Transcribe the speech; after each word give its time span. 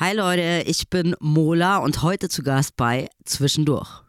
Hi 0.00 0.12
Leute, 0.12 0.64
ich 0.66 0.90
bin 0.90 1.14
Mola 1.20 1.76
und 1.76 2.02
heute 2.02 2.28
zu 2.28 2.42
Gast 2.42 2.76
bei 2.76 3.08
Zwischendurch. 3.24 4.02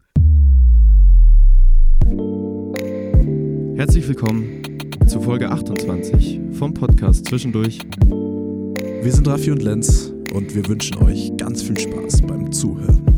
Herzlich 3.75 4.07
willkommen 4.07 4.63
zu 5.05 5.21
Folge 5.21 5.51
28 5.51 6.39
vom 6.53 6.73
Podcast 6.73 7.27
Zwischendurch. 7.27 7.77
Wir 8.07 9.11
sind 9.13 9.27
Raffi 9.27 9.51
und 9.51 9.61
Lenz 9.61 10.11
und 10.33 10.55
wir 10.55 10.67
wünschen 10.67 10.97
euch 11.03 11.31
ganz 11.37 11.61
viel 11.61 11.79
Spaß 11.79 12.23
beim 12.23 12.51
Zuhören. 12.51 13.14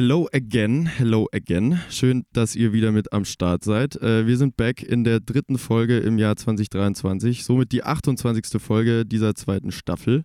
Hello 0.00 0.28
again, 0.32 0.86
hello 0.86 1.26
again. 1.32 1.80
Schön, 1.90 2.24
dass 2.32 2.54
ihr 2.54 2.72
wieder 2.72 2.92
mit 2.92 3.12
am 3.12 3.24
Start 3.24 3.64
seid. 3.64 4.00
Äh, 4.00 4.28
wir 4.28 4.36
sind 4.36 4.56
back 4.56 4.80
in 4.80 5.02
der 5.02 5.18
dritten 5.18 5.58
Folge 5.58 5.98
im 5.98 6.18
Jahr 6.18 6.36
2023, 6.36 7.42
somit 7.42 7.72
die 7.72 7.82
28. 7.82 8.62
Folge 8.62 9.04
dieser 9.04 9.34
zweiten 9.34 9.72
Staffel. 9.72 10.22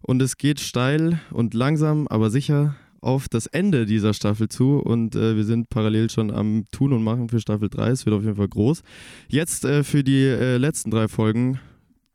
Und 0.00 0.22
es 0.22 0.38
geht 0.38 0.58
steil 0.58 1.20
und 1.32 1.52
langsam, 1.52 2.08
aber 2.08 2.30
sicher 2.30 2.76
auf 3.02 3.28
das 3.28 3.44
Ende 3.44 3.84
dieser 3.84 4.14
Staffel 4.14 4.48
zu 4.48 4.78
und 4.78 5.14
äh, 5.16 5.36
wir 5.36 5.44
sind 5.44 5.68
parallel 5.68 6.08
schon 6.08 6.30
am 6.30 6.64
Tun 6.72 6.94
und 6.94 7.04
Machen 7.04 7.28
für 7.28 7.40
Staffel 7.40 7.68
3. 7.68 7.90
Es 7.90 8.06
wird 8.06 8.16
auf 8.16 8.22
jeden 8.22 8.36
Fall 8.36 8.48
groß. 8.48 8.82
Jetzt 9.28 9.66
äh, 9.66 9.84
für 9.84 10.02
die 10.02 10.24
äh, 10.24 10.56
letzten 10.56 10.90
drei 10.90 11.08
Folgen, 11.08 11.60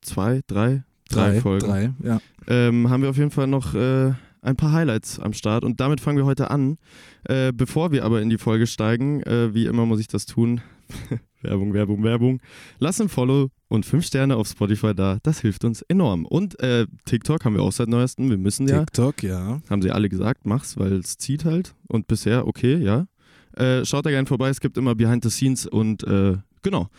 zwei, 0.02 0.42
drei, 0.48 0.84
drei, 1.10 1.40
Folgen, 1.40 1.68
Drei, 1.68 1.94
ja. 2.04 2.20
ähm, 2.48 2.90
haben 2.90 3.04
wir 3.04 3.12
auf 3.12 3.18
jeden 3.18 3.30
Fall 3.30 3.46
noch 3.46 3.76
äh, 3.76 4.14
ein 4.46 4.56
paar 4.56 4.72
Highlights 4.72 5.20
am 5.20 5.34
Start 5.34 5.64
und 5.64 5.80
damit 5.80 6.00
fangen 6.00 6.18
wir 6.18 6.26
heute 6.26 6.52
an. 6.52 6.78
Äh, 7.24 7.52
bevor 7.54 7.92
wir 7.92 8.06
aber 8.06 8.22
in 8.22 8.30
die 8.30 8.38
Folge 8.38 8.68
steigen, 8.68 9.22
äh, 9.24 9.54
wie 9.54 9.66
immer 9.66 9.86
muss 9.86 10.00
ich 10.00 10.08
das 10.08 10.26
tun. 10.26 10.62
Werbung, 11.42 11.74
Werbung, 11.74 12.04
Werbung. 12.04 12.42
Lass 12.80 13.00
ein 13.00 13.10
Follow 13.10 13.50
und 13.68 13.86
fünf 13.86 14.06
Sterne 14.06 14.36
auf 14.36 14.48
Spotify 14.48 14.96
da. 14.96 15.20
Das 15.24 15.42
hilft 15.42 15.64
uns 15.64 15.82
enorm. 15.84 16.26
Und 16.26 16.60
äh, 16.60 16.88
TikTok 17.06 17.46
haben 17.46 17.56
wir 17.56 17.62
auch 17.62 17.72
seit 17.72 17.88
neuestem. 17.88 18.30
Wir 18.30 18.38
müssen 18.38 18.68
ja, 18.68 18.80
TikTok, 18.80 19.24
ja. 19.24 19.62
haben 19.70 19.82
sie 19.82 19.92
alle 19.92 20.10
gesagt, 20.10 20.46
mach's, 20.46 20.78
weil 20.78 20.94
es 20.94 21.18
zieht 21.18 21.46
halt. 21.46 21.76
Und 21.88 22.08
bisher 22.08 22.48
okay, 22.48 22.78
ja. 22.78 23.08
Äh, 23.54 23.86
schaut 23.86 24.06
da 24.06 24.10
gerne 24.10 24.28
vorbei. 24.28 24.50
Es 24.50 24.60
gibt 24.60 24.78
immer 24.78 24.96
Behind 24.96 25.24
the 25.24 25.30
Scenes 25.30 25.66
und 25.66 26.04
äh, 26.04 26.38
genau. 26.62 26.90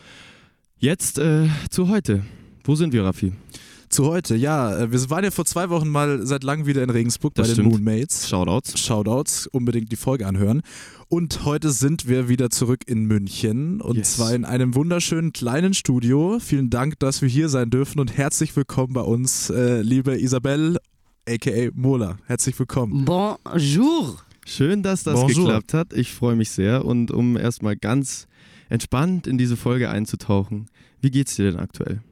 Jetzt 0.78 1.18
äh, 1.18 1.48
zu 1.70 1.88
heute. 1.88 2.22
Wo 2.64 2.74
sind 2.74 2.92
wir, 2.92 3.04
Raffi? 3.04 3.32
Zu 3.96 4.04
heute, 4.04 4.36
ja. 4.36 4.76
äh, 4.78 4.92
Wir 4.92 5.08
waren 5.08 5.24
ja 5.24 5.30
vor 5.30 5.46
zwei 5.46 5.70
Wochen 5.70 5.88
mal 5.88 6.26
seit 6.26 6.44
langem 6.44 6.66
wieder 6.66 6.82
in 6.82 6.90
Regensburg 6.90 7.34
Das 7.34 7.48
bei 7.48 7.54
stimmt. 7.54 7.68
den 7.68 7.72
Moonmates. 7.82 8.28
Shoutouts. 8.28 8.78
Shoutouts, 8.78 9.46
unbedingt 9.46 9.90
die 9.90 9.96
Folge 9.96 10.26
anhören. 10.26 10.60
Und 11.08 11.46
heute 11.46 11.70
sind 11.70 12.06
wir 12.06 12.28
wieder 12.28 12.50
zurück 12.50 12.80
in 12.86 13.06
München 13.06 13.80
und 13.80 13.96
Yes. 13.96 14.16
zwar 14.16 14.34
in 14.34 14.44
einem 14.44 14.74
wunderschönen 14.74 15.32
kleinen 15.32 15.72
Studio. 15.72 16.36
Vielen 16.40 16.68
Dank, 16.68 16.98
dass 16.98 17.22
wir 17.22 17.30
hier 17.30 17.48
sein 17.48 17.70
dürfen 17.70 17.98
und 17.98 18.14
herzlich 18.14 18.54
willkommen 18.54 18.92
bei 18.92 19.00
uns, 19.00 19.48
äh, 19.48 19.80
liebe 19.80 20.20
Isabel, 20.20 20.76
aka 21.26 21.70
Mola. 21.72 22.18
Herzlich 22.26 22.58
willkommen. 22.58 23.06
Bonjour. 23.06 24.18
Schön, 24.44 24.82
dass 24.82 25.04
das 25.04 25.14
Bonjour. 25.22 25.46
geklappt 25.46 25.72
hat. 25.72 25.94
Ich 25.94 26.12
freue 26.12 26.36
mich 26.36 26.50
sehr. 26.50 26.84
Und 26.84 27.10
um 27.12 27.38
erstmal 27.38 27.76
ganz 27.78 28.26
entspannt 28.68 29.26
in 29.26 29.38
diese 29.38 29.56
Folge 29.56 29.88
einzutauchen, 29.88 30.66
wie 31.00 31.10
geht's 31.10 31.34
dir 31.36 31.50
denn 31.50 31.58
aktuell? 31.58 32.02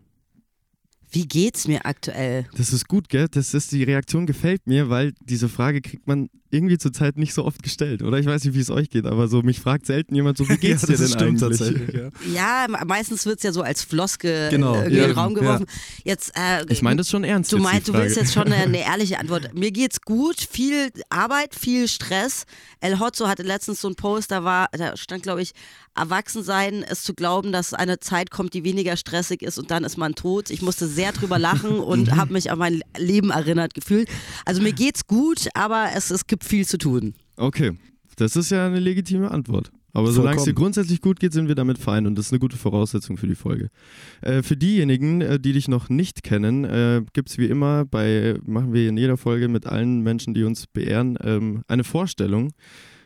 Wie 1.15 1.27
geht's 1.29 1.69
mir 1.69 1.87
aktuell? 1.87 2.47
Das 2.57 2.73
ist 2.73 2.89
gut, 2.89 3.09
gell? 3.09 3.29
Das 3.31 3.55
ist, 3.55 3.71
die 3.73 3.85
Reaktion 3.85 4.27
gefällt 4.27 4.67
mir, 4.67 4.91
weil 4.91 5.13
diese 5.21 5.49
Frage 5.49 5.81
kriegt 5.81 6.07
man 6.09 6.29
irgendwie 6.51 6.79
zurzeit 6.79 7.17
nicht 7.17 7.35
so 7.35 7.45
oft 7.45 7.63
gestellt. 7.63 8.03
Oder 8.03 8.19
ich 8.19 8.27
weiß 8.27 8.45
nicht, 8.45 8.55
wie 8.55 8.61
es 8.61 8.71
euch 8.71 8.89
geht, 8.91 9.07
aber 9.07 9.27
so 9.29 9.43
mich 9.43 9.59
fragt 9.61 9.87
selten 9.87 10.15
jemand 10.15 10.39
so, 10.39 10.49
wie 10.49 10.57
geht's 10.59 10.83
Ja, 10.83 10.89
dir 10.89 10.97
denn 10.99 11.09
stimmt 11.09 11.43
eigentlich? 11.43 11.59
tatsächlich, 11.59 11.95
ja. 11.95 12.09
Ja, 12.33 12.67
me- 12.69 12.85
meistens 12.85 13.27
wird's 13.27 13.43
ja 13.45 13.53
so 13.53 13.63
als 13.63 13.83
Floske 13.83 14.49
Genau, 14.51 14.81
in 14.83 14.93
den 14.93 15.11
Raum 15.13 15.35
ja. 15.35 15.41
geworfen. 15.41 15.67
Jetzt, 16.05 16.33
äh, 16.37 16.65
Ich 16.69 16.83
meine 16.83 16.97
das 16.99 17.11
schon 17.11 17.25
ernst. 17.25 17.53
Du 17.53 17.59
meinst, 17.59 17.89
du 17.89 17.93
willst 17.95 18.17
jetzt 18.17 18.33
schon 18.35 18.45
eine, 18.45 18.57
eine 18.57 18.79
ehrliche 18.87 19.19
Antwort. 19.19 19.55
Mir 19.55 19.71
geht's 19.73 20.01
gut, 20.01 20.41
viel 20.41 20.91
Arbeit, 21.11 21.55
viel 21.55 21.89
Stress. 21.89 22.45
El 22.81 22.99
Hotzo 23.01 23.27
hatte 23.29 23.43
letztens 23.43 23.81
so 23.81 23.89
einen 23.89 23.97
Post, 23.97 24.31
da 24.31 24.45
war, 24.45 24.69
da 24.73 24.97
stand, 24.97 25.23
glaube 25.23 25.43
ich, 25.43 25.53
Erwachsensein 25.97 26.83
ist 26.83 27.05
zu 27.05 27.15
glauben, 27.15 27.53
dass 27.53 27.73
eine 27.75 28.01
Zeit 28.01 28.31
kommt, 28.31 28.55
die 28.55 28.65
weniger 28.65 28.97
stressig 28.97 29.43
ist 29.43 29.59
und 29.59 29.71
dann 29.71 29.85
ist 29.85 29.97
man 29.97 30.15
tot. 30.15 30.51
Ich 30.51 30.63
musste 30.63 30.87
sehr 30.87 31.13
drüber 31.13 31.39
lachen 31.39 31.79
und 31.79 32.09
Mhm. 32.09 32.17
habe 32.17 32.33
mich 32.33 32.51
an 32.51 32.59
mein 32.59 32.83
Leben 32.97 33.31
erinnert 33.31 33.75
gefühlt. 33.75 34.09
Also 34.45 34.63
mir 34.63 34.73
geht's 34.73 35.07
gut, 35.07 35.49
aber 35.55 35.89
es, 35.95 36.11
es 36.11 36.27
gibt 36.27 36.45
viel 36.45 36.67
zu 36.67 36.79
tun. 36.79 37.15
Okay, 37.37 37.73
das 38.17 38.37
ist 38.37 38.51
ja 38.51 38.67
eine 38.67 38.81
legitime 38.81 39.31
Antwort. 39.31 39.71
Aber 39.97 40.11
solange 40.11 40.39
es 40.39 40.43
dir 40.45 40.55
grundsätzlich 40.55 41.01
gut 41.01 41.21
geht, 41.21 41.33
sind 41.33 41.47
wir 41.47 41.55
damit 41.55 41.79
fein 41.79 42.09
und 42.09 42.17
das 42.19 42.27
ist 42.27 42.33
eine 42.33 42.41
gute 42.41 42.57
Voraussetzung 42.57 43.17
für 43.17 43.29
die 43.29 43.37
Folge. 43.37 43.69
Äh, 44.23 44.43
für 44.43 44.57
diejenigen, 44.57 45.21
äh, 45.21 45.39
die 45.39 45.53
dich 45.53 45.69
noch 45.69 45.89
nicht 45.89 46.25
kennen, 46.25 46.65
äh, 46.65 47.03
gibt 47.13 47.31
es 47.31 47.39
wie 47.39 47.47
immer 47.47 47.85
bei, 47.85 48.37
machen 48.45 48.73
wir 48.73 48.89
in 48.89 48.97
jeder 48.97 49.17
Folge 49.17 49.47
mit 49.47 49.67
allen 49.67 50.01
Menschen, 50.01 50.35
die 50.35 50.43
uns 50.43 50.67
beehren, 50.67 51.17
ähm, 51.23 51.63
eine 51.69 51.85
Vorstellung. 51.85 52.51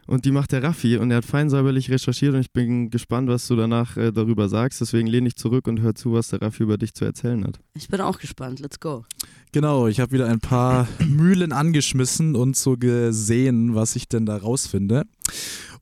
Und 0.09 0.25
die 0.25 0.33
macht 0.33 0.53
der 0.53 0.63
Raffi 0.63 0.97
und 0.97 1.11
er 1.11 1.19
hat 1.19 1.27
fein 1.27 1.51
säuberlich 1.51 1.91
recherchiert 1.91 2.33
und 2.33 2.41
ich 2.41 2.51
bin 2.51 2.89
gespannt, 2.89 3.29
was 3.29 3.47
du 3.47 3.57
danach 3.57 3.99
äh, 3.99 4.11
darüber 4.11 4.49
sagst. 4.49 4.81
Deswegen 4.81 5.07
lehne 5.07 5.29
ich 5.29 5.37
zurück 5.37 5.69
und 5.69 5.83
hör 5.83 5.95
zu, 5.95 6.15
was 6.15 6.29
der 6.29 6.41
Raffi 6.41 6.63
über 6.63 6.79
dich 6.79 6.95
zu 6.95 7.05
erzählen 7.05 7.45
hat. 7.45 7.61
Ich 7.75 7.89
bin 7.89 8.01
auch 8.01 8.19
gespannt. 8.19 8.59
Let's 8.59 8.81
go. 8.81 9.05
Genau, 9.53 9.87
ich 9.87 10.01
habe 10.01 10.13
wieder 10.13 10.27
ein 10.27 10.41
paar 10.41 10.89
Mühlen 11.07 11.53
angeschmissen 11.53 12.37
und 12.37 12.57
so 12.57 12.79
gesehen, 12.79 13.75
was 13.75 13.97
ich 13.97 14.09
denn 14.09 14.25
da 14.25 14.39
rausfinde. 14.39 15.05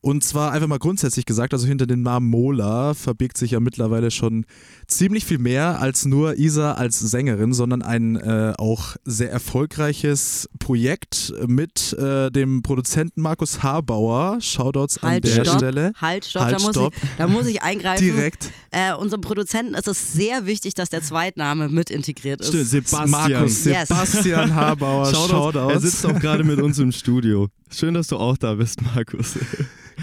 Und 0.07 0.23
zwar 0.23 0.53
einfach 0.53 0.69
mal 0.69 0.79
grundsätzlich 0.79 1.27
gesagt, 1.27 1.53
also 1.53 1.67
hinter 1.67 1.89
dem 1.89 2.03
Namen 2.03 2.31
Mola 2.31 2.95
verbirgt 2.95 3.37
sich 3.37 3.51
ja 3.51 3.59
mittlerweile 3.59 4.13
schon 4.13 4.47
ziemlich 4.87 5.25
viel 5.25 5.39
mehr 5.39 5.81
als 5.81 6.05
nur 6.05 6.39
Isa 6.39 6.75
als 6.75 7.01
Sängerin, 7.01 7.53
sondern 7.53 7.83
ein 7.83 8.15
äh, 8.15 8.53
auch 8.57 8.95
sehr 9.05 9.33
erfolgreiches 9.33 10.49
Projekt 10.61 11.35
mit 11.49 11.93
äh, 11.95 12.31
dem 12.31 12.63
Produzenten 12.63 13.21
Markus 13.21 13.65
Harbauer. 13.65 14.41
Shoutouts 14.41 15.03
an 15.03 15.11
Halt, 15.11 15.25
der 15.25 15.45
stopp. 15.45 15.57
Stelle. 15.57 15.93
Halt, 16.01 16.25
stopp, 16.25 16.43
Halt, 16.45 16.55
da, 16.55 16.63
muss 16.63 16.71
stopp. 16.71 16.95
Ich, 16.95 17.09
da 17.19 17.27
muss 17.27 17.47
ich 17.49 17.63
eingreifen. 17.65 18.05
Direkt. 18.05 18.53
Äh, 18.71 18.95
unserem 18.95 19.23
Produzenten 19.23 19.75
ist 19.75 19.89
es 19.89 20.13
sehr 20.13 20.47
wichtig, 20.47 20.75
dass 20.75 20.89
der 20.89 21.03
Zweitname 21.03 21.69
mit 21.69 21.91
integriert 21.91 22.43
ist. 22.43 22.53
Sebastian. 22.53 23.11
Markus 23.11 23.65
Yes. 23.65 23.89
Sebastian 23.89 24.55
Harbauer. 24.55 25.07
Shoutouts. 25.07 25.31
Shoutouts. 25.31 25.75
Er 25.75 25.81
sitzt 25.81 26.07
auch 26.07 26.21
gerade 26.21 26.45
mit 26.45 26.61
uns 26.61 26.79
im 26.79 26.93
Studio. 26.93 27.49
Schön, 27.71 27.95
dass 27.95 28.07
du 28.09 28.17
auch 28.17 28.37
da 28.37 28.55
bist, 28.55 28.83
Markus. 28.83 29.39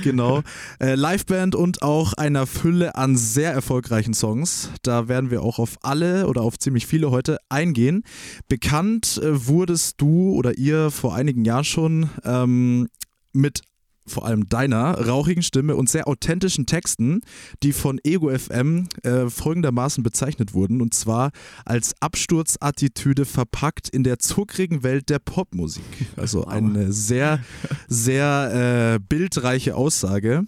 Genau. 0.02 0.42
Äh, 0.80 0.96
Liveband 0.96 1.54
und 1.54 1.84
auch 1.84 2.14
einer 2.14 2.48
Fülle 2.48 2.96
an 2.96 3.16
sehr 3.16 3.54
erfolgreichen 3.54 4.16
Songs. 4.16 4.72
Da 4.82 5.08
werden 5.08 5.30
wir 5.30 5.44
auch 5.44 5.60
auf 5.60 5.78
alle 5.84 6.26
oder 6.26 6.42
auf 6.42 6.58
ziemlich 6.58 6.88
viele 6.88 7.12
heute 7.12 7.38
eingehen. 7.48 8.04
Bekannt 8.48 9.22
äh, 9.24 9.48
wurdest 9.48 10.02
du 10.02 10.34
oder 10.34 10.58
ihr 10.58 10.90
vor 10.90 11.14
einigen 11.14 11.46
Jahren 11.46 11.64
schon 11.64 12.10
ähm, 12.26 12.88
mit 13.34 13.62
vor 14.06 14.26
allem 14.26 14.48
deiner 14.50 15.08
rauchigen 15.08 15.44
Stimme 15.44 15.76
und 15.76 15.90
sehr 15.90 16.08
authentischen 16.08 16.66
Texten, 16.66 17.22
die 17.62 17.74
von 17.74 18.00
Ego 18.04 18.30
FM 18.30 18.88
äh, 19.04 19.30
folgendermaßen 19.30 20.04
bezeichnet 20.04 20.54
wurden, 20.54 20.82
und 20.82 20.94
zwar 20.94 21.32
als 21.66 21.94
Absturzattitüde 22.00 23.26
verpackt 23.26 23.90
in 23.90 24.04
der 24.04 24.20
zuckrigen 24.20 24.84
Welt 24.84 25.10
der 25.10 25.20
Popmusik. 25.20 25.84
Also 26.18 26.46
eine 26.46 26.92
sehr, 26.92 27.40
sehr 27.88 28.96
äh, 28.96 29.00
bildreiche 29.00 29.76
Aussage. 29.76 30.46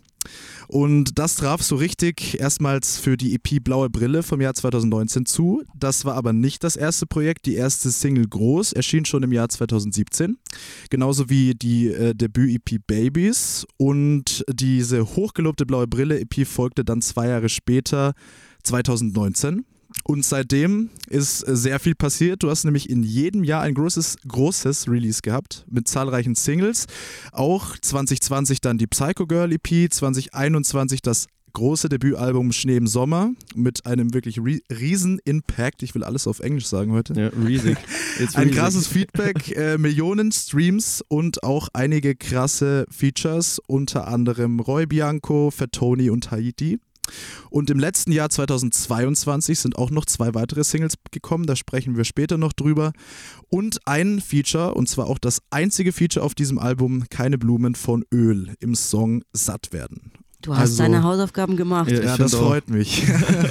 Und 0.68 1.19
das 1.19 1.36
traf 1.36 1.62
so 1.62 1.75
richtig 1.75 2.40
erstmals 2.40 2.97
für 2.97 3.18
die 3.18 3.36
EP 3.36 3.63
Blaue 3.63 3.90
Brille 3.90 4.24
vom 4.24 4.41
Jahr 4.41 4.53
2019 4.53 5.25
zu. 5.25 5.63
Das 5.75 6.06
war 6.06 6.16
aber 6.16 6.34
nicht 6.34 6.63
das 6.63 6.75
erste 6.75 7.06
Projekt. 7.06 7.46
Die 7.46 7.56
erste 7.56 7.91
Single 7.91 8.28
Groß 8.28 8.74
erschien 8.74 9.06
schon 9.06 9.24
im 9.24 9.31
Jahr 9.31 9.50
2017. 9.50 10.38
Genauso 10.90 11.30
wie 11.30 11.53
die 11.53 11.88
äh, 11.88 12.14
Debüt-EP 12.16 12.79
Babies. 12.88 13.66
Und 13.78 14.44
diese 14.52 15.16
hochgelobte 15.16 15.66
Blaue 15.66 15.88
Brille 15.88 16.20
EP 16.20 16.47
folgte 16.47 16.84
dann 16.84 17.02
zwei 17.02 17.28
Jahre 17.28 17.49
später, 17.49 18.14
2019. 18.64 19.66
Und 20.03 20.24
seitdem 20.24 20.90
ist 21.09 21.47
äh, 21.47 21.56
sehr 21.56 21.80
viel 21.80 21.96
passiert. 21.96 22.44
Du 22.44 22.50
hast 22.50 22.64
nämlich 22.64 22.90
in 22.90 23.03
jedem 23.03 23.44
Jahr 23.44 23.62
ein 23.62 23.74
großes, 23.74 24.18
großes 24.28 24.88
Release 24.88 25.22
gehabt 25.22 25.66
mit 25.70 25.88
zahlreichen 25.88 26.36
Singles. 26.36 26.86
Auch 27.32 27.78
2020 27.78 28.62
dann 28.62 28.78
die 28.78 28.88
Psycho 28.88 29.26
Girl 29.26 29.52
EP, 29.52 29.92
2021 29.92 31.02
das 31.02 31.28
große 31.56 31.90
Debütalbum 31.90 32.52
Schnee 32.52 32.76
im 32.76 32.86
Sommer 32.86 33.32
mit 33.56 33.86
einem 33.86 34.14
wirklich 34.14 34.38
ri 34.38 34.62
riesen 34.70 35.20
Impact. 35.24 35.82
Ich 35.82 35.96
will 35.96 36.03
alles 36.03 36.28
auf 36.28 36.42
Englisch 36.42 36.68
sagen 36.68 36.92
heute. 36.92 37.14
Ja, 37.20 37.30
riesig. 37.30 37.78
Ein 38.36 38.52
krasses 38.52 38.88
Feedback, 38.88 39.52
äh, 39.56 39.78
Millionen 39.78 40.32
Streams 40.32 41.03
und 41.08 41.44
auch 41.44 41.70
einige 41.74 42.14
krasse 42.14 42.86
Features, 42.92 43.59
unter 43.68 44.08
anderem 44.08 44.59
Roy 44.59 44.86
Bianco, 44.86 45.50
Fatoni 45.50 46.09
und 46.09 46.30
Haiti. 46.30 46.78
Und 47.49 47.69
im 47.69 47.79
letzten 47.79 48.11
Jahr 48.11 48.29
2022 48.29 49.59
sind 49.59 49.78
auch 49.78 49.91
noch 49.91 50.05
zwei 50.05 50.34
weitere 50.34 50.63
Singles 50.63 50.96
gekommen, 51.11 51.46
da 51.46 51.55
sprechen 51.55 51.96
wir 51.97 52.03
später 52.03 52.37
noch 52.37 52.53
drüber. 52.53 52.91
Und 53.49 53.79
ein 53.85 54.22
Feature, 54.22 54.73
und 54.73 54.90
zwar 54.90 55.07
auch 55.07 55.17
das 55.19 55.41
einzige 55.52 55.91
Feature 55.93 56.25
auf 56.25 56.35
diesem 56.35 56.57
Album, 56.59 57.05
Keine 57.09 57.37
Blumen 57.37 57.75
von 57.75 58.03
Öl, 58.13 58.53
im 58.59 58.75
Song 58.75 59.23
Satt 59.34 59.72
werden. 59.72 60.11
Du 60.41 60.53
hast 60.53 60.61
Also- 60.61 60.84
deine 60.84 61.02
Hausaufgaben 61.02 61.57
gemacht. 61.57 61.90
Ja, 61.90 62.03
Ja, 62.03 62.17
das 62.17 62.35
auch- 62.35 62.47
freut 62.47 62.69
mich. 62.69 63.03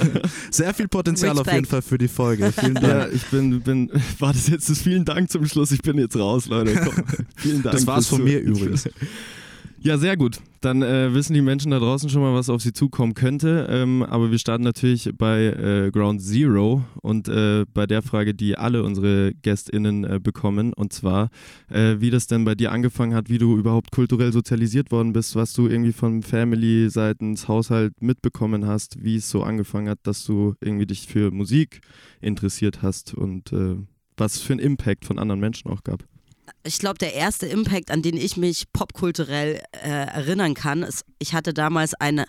Sehr 0.53 0.73
viel 0.75 0.87
Potenzial 0.87 1.33
auf 1.33 1.39
Respekt. 1.39 1.55
jeden 1.57 1.67
Fall 1.67 1.83
für 1.83 1.99
die 1.99 2.07
Folge. 2.07 2.53
Vielen 2.53 2.75
Dank. 2.75 2.87
Ja, 2.87 3.09
ich 3.09 3.25
bin, 3.25 3.61
bin, 3.63 3.91
war 4.21 4.33
das 4.33 4.47
jetzt 4.47 4.71
das 4.71 4.79
vielen 4.83 5.05
Dank 5.05 5.29
zum 5.31 5.45
Schluss? 5.47 5.73
Ich 5.73 5.83
bin 5.83 5.99
jetzt 5.99 6.17
raus, 6.17 6.47
Leute. 6.47 6.75
Komm. 6.85 7.05
Vielen 7.37 7.63
Dank. 7.65 7.75
Das 7.75 7.87
war's 7.87 8.07
von 8.07 8.23
mir 8.23 8.39
übrigens. 8.41 8.89
Ja, 9.87 9.99
sehr 9.99 10.17
gut. 10.17 10.41
Dann 10.63 10.81
äh, 10.81 11.13
wissen 11.13 11.35
die 11.35 11.43
Menschen 11.43 11.71
da 11.71 11.79
draußen 11.79 12.09
schon 12.09 12.23
mal, 12.23 12.33
was 12.33 12.49
auf 12.49 12.63
sie 12.63 12.73
zukommen 12.73 13.13
könnte. 13.13 13.67
Ähm, 13.69 14.03
aber 14.03 14.31
wir 14.31 14.39
starten 14.39 14.65
natürlich 14.65 15.11
bei 15.15 15.45
äh, 15.45 15.91
Ground 15.91 16.23
Zero 16.23 16.83
und 17.03 17.29
äh, 17.29 17.67
bei 17.75 17.87
der 17.87 18.01
Frage, 18.01 18.33
die 18.35 18.57
alle 18.57 18.83
unsere 18.83 19.35
GästInnen 19.35 20.05
äh, 20.05 20.21
bekommen. 20.23 20.73
Und 20.73 20.95
zwar, 20.95 21.29
äh, 21.69 21.97
wie 21.99 22.09
das 22.09 22.27
denn 22.27 22.47
bei 22.47 22.55
dir 22.55 22.73
angefangen 22.73 23.15
hat, 23.15 23.29
wie 23.29 23.37
du 23.37 23.59
überhaupt 23.59 23.91
kulturell 23.91 24.33
sozialisiert 24.33 24.91
worden 24.91 25.13
bist, 25.13 25.37
was 25.37 25.53
du 25.53 25.69
irgendwie 25.69 25.93
von 25.93 26.23
Family 26.23 26.89
seitens 26.89 27.47
Haushalt 27.47 28.01
mitbekommen 28.01 28.67
hast, 28.67 29.05
wie 29.05 29.17
es 29.17 29.29
so 29.29 29.43
angefangen 29.43 29.91
hat, 29.91 29.99
dass 30.05 30.25
du 30.25 30.55
irgendwie 30.63 30.87
dich 30.87 31.09
für 31.09 31.31
Musik 31.31 31.83
interessiert 32.23 32.81
hast 32.81 33.13
und 33.13 33.53
äh, 33.53 33.77
was 34.17 34.39
für 34.41 34.55
einen 34.55 34.61
Impact 34.61 35.05
von 35.05 35.19
anderen 35.19 35.41
Menschen 35.41 35.71
auch 35.71 35.85
gab. 35.85 36.05
Ich 36.63 36.79
glaube, 36.79 36.99
der 36.99 37.15
erste 37.15 37.47
Impact, 37.47 37.91
an 37.91 38.03
den 38.03 38.17
ich 38.17 38.37
mich 38.37 38.65
popkulturell 38.73 39.63
äh, 39.73 39.89
erinnern 39.89 40.55
kann, 40.55 40.83
ist, 40.83 41.05
ich 41.19 41.35
hatte 41.35 41.55
damals 41.55 41.95
eine 41.95 42.27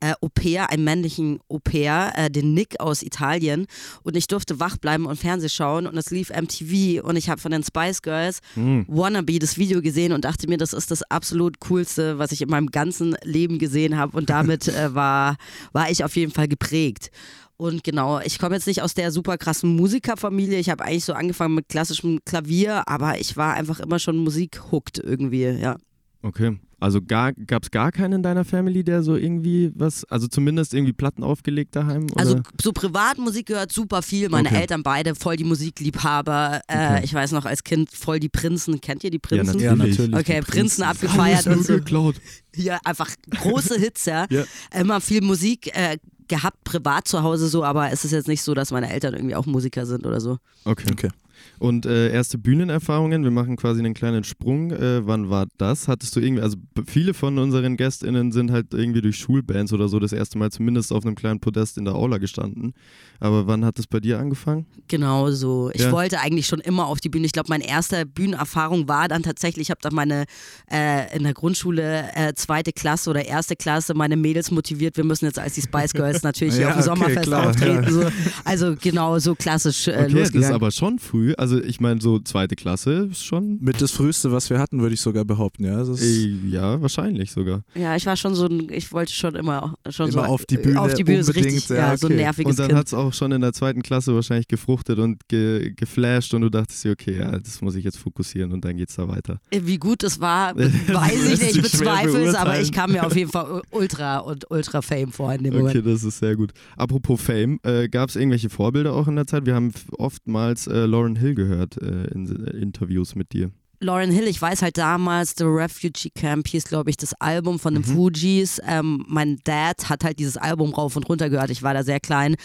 äh, 0.00 0.12
Au-pair, 0.20 0.70
einen 0.70 0.84
männlichen 0.84 1.40
Au-pair, 1.48 2.12
äh, 2.16 2.30
den 2.30 2.54
Nick 2.54 2.80
aus 2.80 3.02
Italien 3.02 3.66
und 4.02 4.16
ich 4.16 4.26
durfte 4.26 4.60
wach 4.60 4.76
bleiben 4.76 5.06
und 5.06 5.18
Fernseh 5.18 5.48
schauen 5.48 5.86
und 5.86 5.96
es 5.96 6.10
lief 6.10 6.30
MTV 6.30 7.02
und 7.02 7.16
ich 7.16 7.28
habe 7.28 7.40
von 7.40 7.52
den 7.52 7.62
Spice 7.62 8.02
Girls 8.02 8.40
Hm. 8.54 8.84
Wannabe 8.88 9.38
das 9.38 9.56
Video 9.58 9.80
gesehen 9.80 10.12
und 10.12 10.24
dachte 10.24 10.48
mir, 10.48 10.58
das 10.58 10.72
ist 10.72 10.90
das 10.90 11.02
absolut 11.10 11.60
coolste, 11.60 12.18
was 12.18 12.32
ich 12.32 12.42
in 12.42 12.50
meinem 12.50 12.70
ganzen 12.70 13.16
Leben 13.22 13.58
gesehen 13.58 13.96
habe 13.96 14.16
und 14.16 14.30
damit 14.30 14.68
äh, 14.68 14.94
war, 14.94 15.36
war 15.72 15.90
ich 15.90 16.04
auf 16.04 16.16
jeden 16.16 16.32
Fall 16.32 16.48
geprägt. 16.48 17.10
Und 17.56 17.84
genau, 17.84 18.20
ich 18.20 18.38
komme 18.38 18.54
jetzt 18.56 18.66
nicht 18.66 18.82
aus 18.82 18.94
der 18.94 19.12
super 19.12 19.38
krassen 19.38 19.76
Musikerfamilie. 19.76 20.58
Ich 20.58 20.70
habe 20.70 20.84
eigentlich 20.84 21.04
so 21.04 21.12
angefangen 21.12 21.54
mit 21.54 21.68
klassischem 21.68 22.18
Klavier, 22.24 22.82
aber 22.88 23.18
ich 23.20 23.36
war 23.36 23.54
einfach 23.54 23.78
immer 23.80 23.98
schon 23.98 24.16
Musik-hooked 24.16 24.98
irgendwie, 24.98 25.42
ja. 25.44 25.76
Okay. 26.22 26.58
Also 26.80 27.00
gab 27.00 27.34
es 27.62 27.70
gar 27.70 27.92
keinen 27.92 28.14
in 28.14 28.22
deiner 28.22 28.44
Family, 28.44 28.84
der 28.84 29.02
so 29.02 29.16
irgendwie 29.16 29.72
was, 29.74 30.04
also 30.06 30.26
zumindest 30.26 30.74
irgendwie 30.74 30.92
Platten 30.92 31.22
aufgelegt 31.22 31.74
daheim? 31.76 32.04
Oder? 32.10 32.18
Also 32.18 32.40
so 32.60 32.72
Privatmusik 32.72 33.46
gehört 33.46 33.72
super 33.72 34.02
viel. 34.02 34.28
Meine 34.28 34.48
Okay. 34.48 34.60
Eltern 34.60 34.82
beide 34.82 35.14
voll 35.14 35.36
die 35.36 35.44
Musikliebhaber. 35.44 36.60
Äh, 36.68 36.74
Okay. 36.96 37.00
Ich 37.04 37.14
weiß 37.14 37.32
noch 37.32 37.46
als 37.46 37.64
Kind 37.64 37.90
voll 37.90 38.20
die 38.20 38.28
Prinzen. 38.28 38.80
Kennt 38.82 39.02
ihr 39.04 39.10
die 39.10 39.18
Prinzen? 39.18 39.60
Ja, 39.60 39.74
natürlich. 39.74 40.14
Okay, 40.14 40.40
Die 40.40 40.46
Prinzen 40.46 40.46
Prinzen. 40.46 40.82
abgefeiert 40.82 41.46
und 41.46 41.64
so. 41.64 41.74
geklaut. 41.74 42.16
Hier 42.54 42.78
einfach 42.84 43.10
große 43.30 43.78
Hits, 43.78 44.04
ja. 44.04 44.26
Ja. 44.28 44.44
Immer 44.78 45.00
viel 45.00 45.22
Musik 45.22 45.74
äh, 45.74 45.96
gehabt, 46.28 46.64
privat 46.64 47.08
zu 47.08 47.22
Hause 47.22 47.48
so, 47.48 47.64
aber 47.64 47.90
es 47.90 48.04
ist 48.04 48.12
jetzt 48.12 48.28
nicht 48.28 48.42
so, 48.42 48.54
dass 48.54 48.70
meine 48.70 48.90
Eltern 48.90 49.14
irgendwie 49.14 49.34
auch 49.34 49.46
Musiker 49.46 49.86
sind 49.86 50.06
oder 50.06 50.20
so. 50.20 50.38
Okay. 50.64 50.88
Okay. 50.92 51.10
Und 51.58 51.86
äh, 51.86 52.10
erste 52.12 52.38
Bühnenerfahrungen, 52.38 53.22
wir 53.24 53.30
machen 53.30 53.56
quasi 53.56 53.80
einen 53.80 53.94
kleinen 53.94 54.24
Sprung. 54.24 54.70
Äh, 54.70 55.06
wann 55.06 55.30
war 55.30 55.46
das? 55.58 55.88
Hattest 55.88 56.14
du 56.16 56.20
irgendwie, 56.20 56.42
also 56.42 56.56
viele 56.86 57.14
von 57.14 57.38
unseren 57.38 57.76
GästInnen 57.76 58.32
sind 58.32 58.50
halt 58.50 58.74
irgendwie 58.74 59.00
durch 59.00 59.16
Schulbands 59.16 59.72
oder 59.72 59.88
so 59.88 59.98
das 59.98 60.12
erste 60.12 60.38
Mal 60.38 60.50
zumindest 60.50 60.92
auf 60.92 61.04
einem 61.06 61.14
kleinen 61.14 61.40
Podest 61.40 61.78
in 61.78 61.84
der 61.84 61.94
Aula 61.94 62.18
gestanden. 62.18 62.72
Aber 63.20 63.46
wann 63.46 63.64
hat 63.64 63.78
es 63.78 63.86
bei 63.86 64.00
dir 64.00 64.18
angefangen? 64.18 64.66
Genau 64.88 65.30
so. 65.30 65.70
Ich 65.72 65.82
Ja. 65.82 65.92
wollte 65.92 66.20
eigentlich 66.20 66.46
schon 66.46 66.60
immer 66.60 66.86
auf 66.86 67.00
die 67.00 67.08
Bühne. 67.08 67.26
Ich 67.26 67.32
glaube, 67.32 67.48
meine 67.48 67.66
erste 67.68 68.04
Bühnenerfahrung 68.06 68.88
war 68.88 69.08
dann 69.08 69.22
tatsächlich, 69.22 69.64
ich 69.68 69.70
habe 69.70 69.80
dann 69.82 69.94
meine 69.94 70.24
äh, 70.70 71.16
in 71.16 71.22
der 71.22 71.34
Grundschule 71.34 72.08
äh, 72.14 72.34
zweite 72.34 72.72
Klasse 72.72 73.10
oder 73.10 73.24
erste 73.24 73.56
Klasse 73.56 73.94
meine 73.94 74.16
Mädels 74.16 74.50
motiviert, 74.50 74.96
wir 74.96 75.04
müssen 75.04 75.24
jetzt 75.26 75.38
als 75.38 75.54
die 75.54 75.62
Spice 75.62 75.92
Girls 75.92 76.22
natürlich 76.22 76.54
hier 76.54 76.62
Ja, 76.64 76.68
auf 76.70 76.74
dem 76.74 76.80
okay, 76.80 77.00
Sommerfest 77.00 77.26
klar, 77.26 77.48
auftreten. 77.50 77.84
ja. 77.84 77.90
So. 77.90 78.08
Also 78.44 78.74
genau 78.80 79.18
so 79.18 79.34
klassisch 79.34 79.88
äh, 79.88 79.92
Okay, 79.92 80.00
das 80.02 80.08
ist 80.08 80.14
losgegangen. 80.18 80.54
aber 80.54 80.70
schon 80.70 80.98
früh. 80.98 81.33
Also 81.38 81.60
ich 81.62 81.80
meine, 81.80 82.00
so 82.00 82.18
zweite 82.18 82.56
Klasse 82.56 83.08
ist 83.10 83.24
schon. 83.24 83.58
Mit 83.60 83.80
das 83.80 83.90
Früheste, 83.90 84.32
was 84.32 84.50
wir 84.50 84.58
hatten, 84.58 84.80
würde 84.80 84.94
ich 84.94 85.00
sogar 85.00 85.24
behaupten. 85.24 85.64
Ja, 85.64 85.76
das 85.78 85.88
ist 85.88 86.02
Äh, 86.02 86.48
ja, 86.48 86.80
wahrscheinlich 86.80 87.30
sogar. 87.32 87.62
ja, 87.74 87.96
ich 87.96 88.06
war 88.06 88.16
schon 88.16 88.34
so 88.34 88.46
ein, 88.46 88.68
ich 88.70 88.92
wollte 88.92 89.12
schon 89.12 89.34
immer 89.34 89.74
schon 89.90 90.10
so 90.10 90.18
Immer 90.20 90.28
auf 90.28 90.44
die 90.46 90.56
Bühne, 90.58 90.80
auf 90.80 90.94
die 90.94 91.04
Bühne 91.04 91.22
so 91.24 91.30
unbedingt, 91.32 91.54
richtig, 91.54 91.68
ja, 91.70 91.90
ja, 91.92 91.96
so 91.96 92.06
ein 92.06 92.12
okay. 92.12 92.22
nerviges 92.22 92.50
Und 92.50 92.58
dann 92.58 92.76
hat 92.76 92.86
es 92.86 92.94
auch 92.94 93.12
schon 93.12 93.32
in 93.32 93.40
der 93.40 93.52
zweiten 93.52 93.82
Klasse 93.82 94.14
wahrscheinlich 94.14 94.48
gefruchtet 94.48 94.98
und 94.98 95.26
ge 95.28 95.72
geflasht 95.74 96.34
und 96.34 96.42
du 96.42 96.50
dachtest 96.50 96.84
dir, 96.84 96.92
okay, 96.92 97.18
ja, 97.18 97.38
das 97.38 97.60
muss 97.60 97.74
ich 97.74 97.84
jetzt 97.84 97.98
fokussieren 97.98 98.52
und 98.52 98.64
dann 98.64 98.76
geht's 98.76 98.96
da 98.96 99.08
weiter. 99.08 99.40
Wie 99.50 99.78
gut 99.78 100.02
es 100.02 100.20
war, 100.20 100.56
weiß 100.56 101.32
ich 101.32 101.40
nicht, 101.40 101.56
ich 101.56 101.62
bezweifle 101.62 102.24
es, 102.24 102.34
aber 102.34 102.60
ich 102.60 102.72
kam 102.72 102.92
mir 102.92 103.04
auf 103.06 103.16
jeden 103.16 103.30
Fall 103.32 103.62
ultra 103.70 104.18
und 104.18 104.50
ultra 104.50 104.82
Fame 104.82 105.12
vor 105.12 105.32
in 105.32 105.42
dem 105.44 105.54
Okay, 105.54 105.62
Moment. 105.78 105.86
das 105.86 106.04
ist 106.04 106.18
sehr 106.18 106.36
gut. 106.36 106.52
Apropos 106.76 107.20
Fame, 107.20 107.58
äh, 107.62 107.88
gab 107.88 108.08
es 108.08 108.16
irgendwelche 108.16 108.50
Vorbilder 108.50 108.92
auch 108.94 109.08
in 109.08 109.16
der 109.16 109.26
Zeit? 109.26 109.46
Wir 109.46 109.54
haben 109.54 109.72
oftmals 109.98 110.66
äh, 110.66 110.86
Lauren 110.86 111.13
Hill 111.16 111.34
gehört 111.34 111.76
äh, 111.80 112.04
in 112.08 112.26
äh, 112.46 112.50
Interviews 112.56 113.14
mit 113.14 113.32
dir. 113.32 113.50
Lauren 113.80 114.10
Hill, 114.10 114.28
ich 114.28 114.40
weiß 114.40 114.62
halt 114.62 114.78
damals, 114.78 115.34
The 115.36 115.44
Refugee 115.44 116.10
Camp 116.14 116.48
hieß, 116.48 116.64
glaube 116.64 116.90
ich, 116.90 116.96
das 116.96 117.12
Album 117.20 117.58
von 117.58 117.74
den 117.74 117.82
Mhm. 117.82 117.94
Fujis. 117.94 118.60
Ähm, 118.66 119.04
mein 119.08 119.38
Dad 119.44 119.88
hat 119.90 120.04
halt 120.04 120.18
dieses 120.18 120.36
Album 120.36 120.72
rauf 120.72 120.96
und 120.96 121.08
runter 121.08 121.28
gehört. 121.28 121.50
Ich 121.50 121.62
war 121.62 121.74
da 121.74 121.82
sehr 121.82 122.00
klein. 122.00 122.36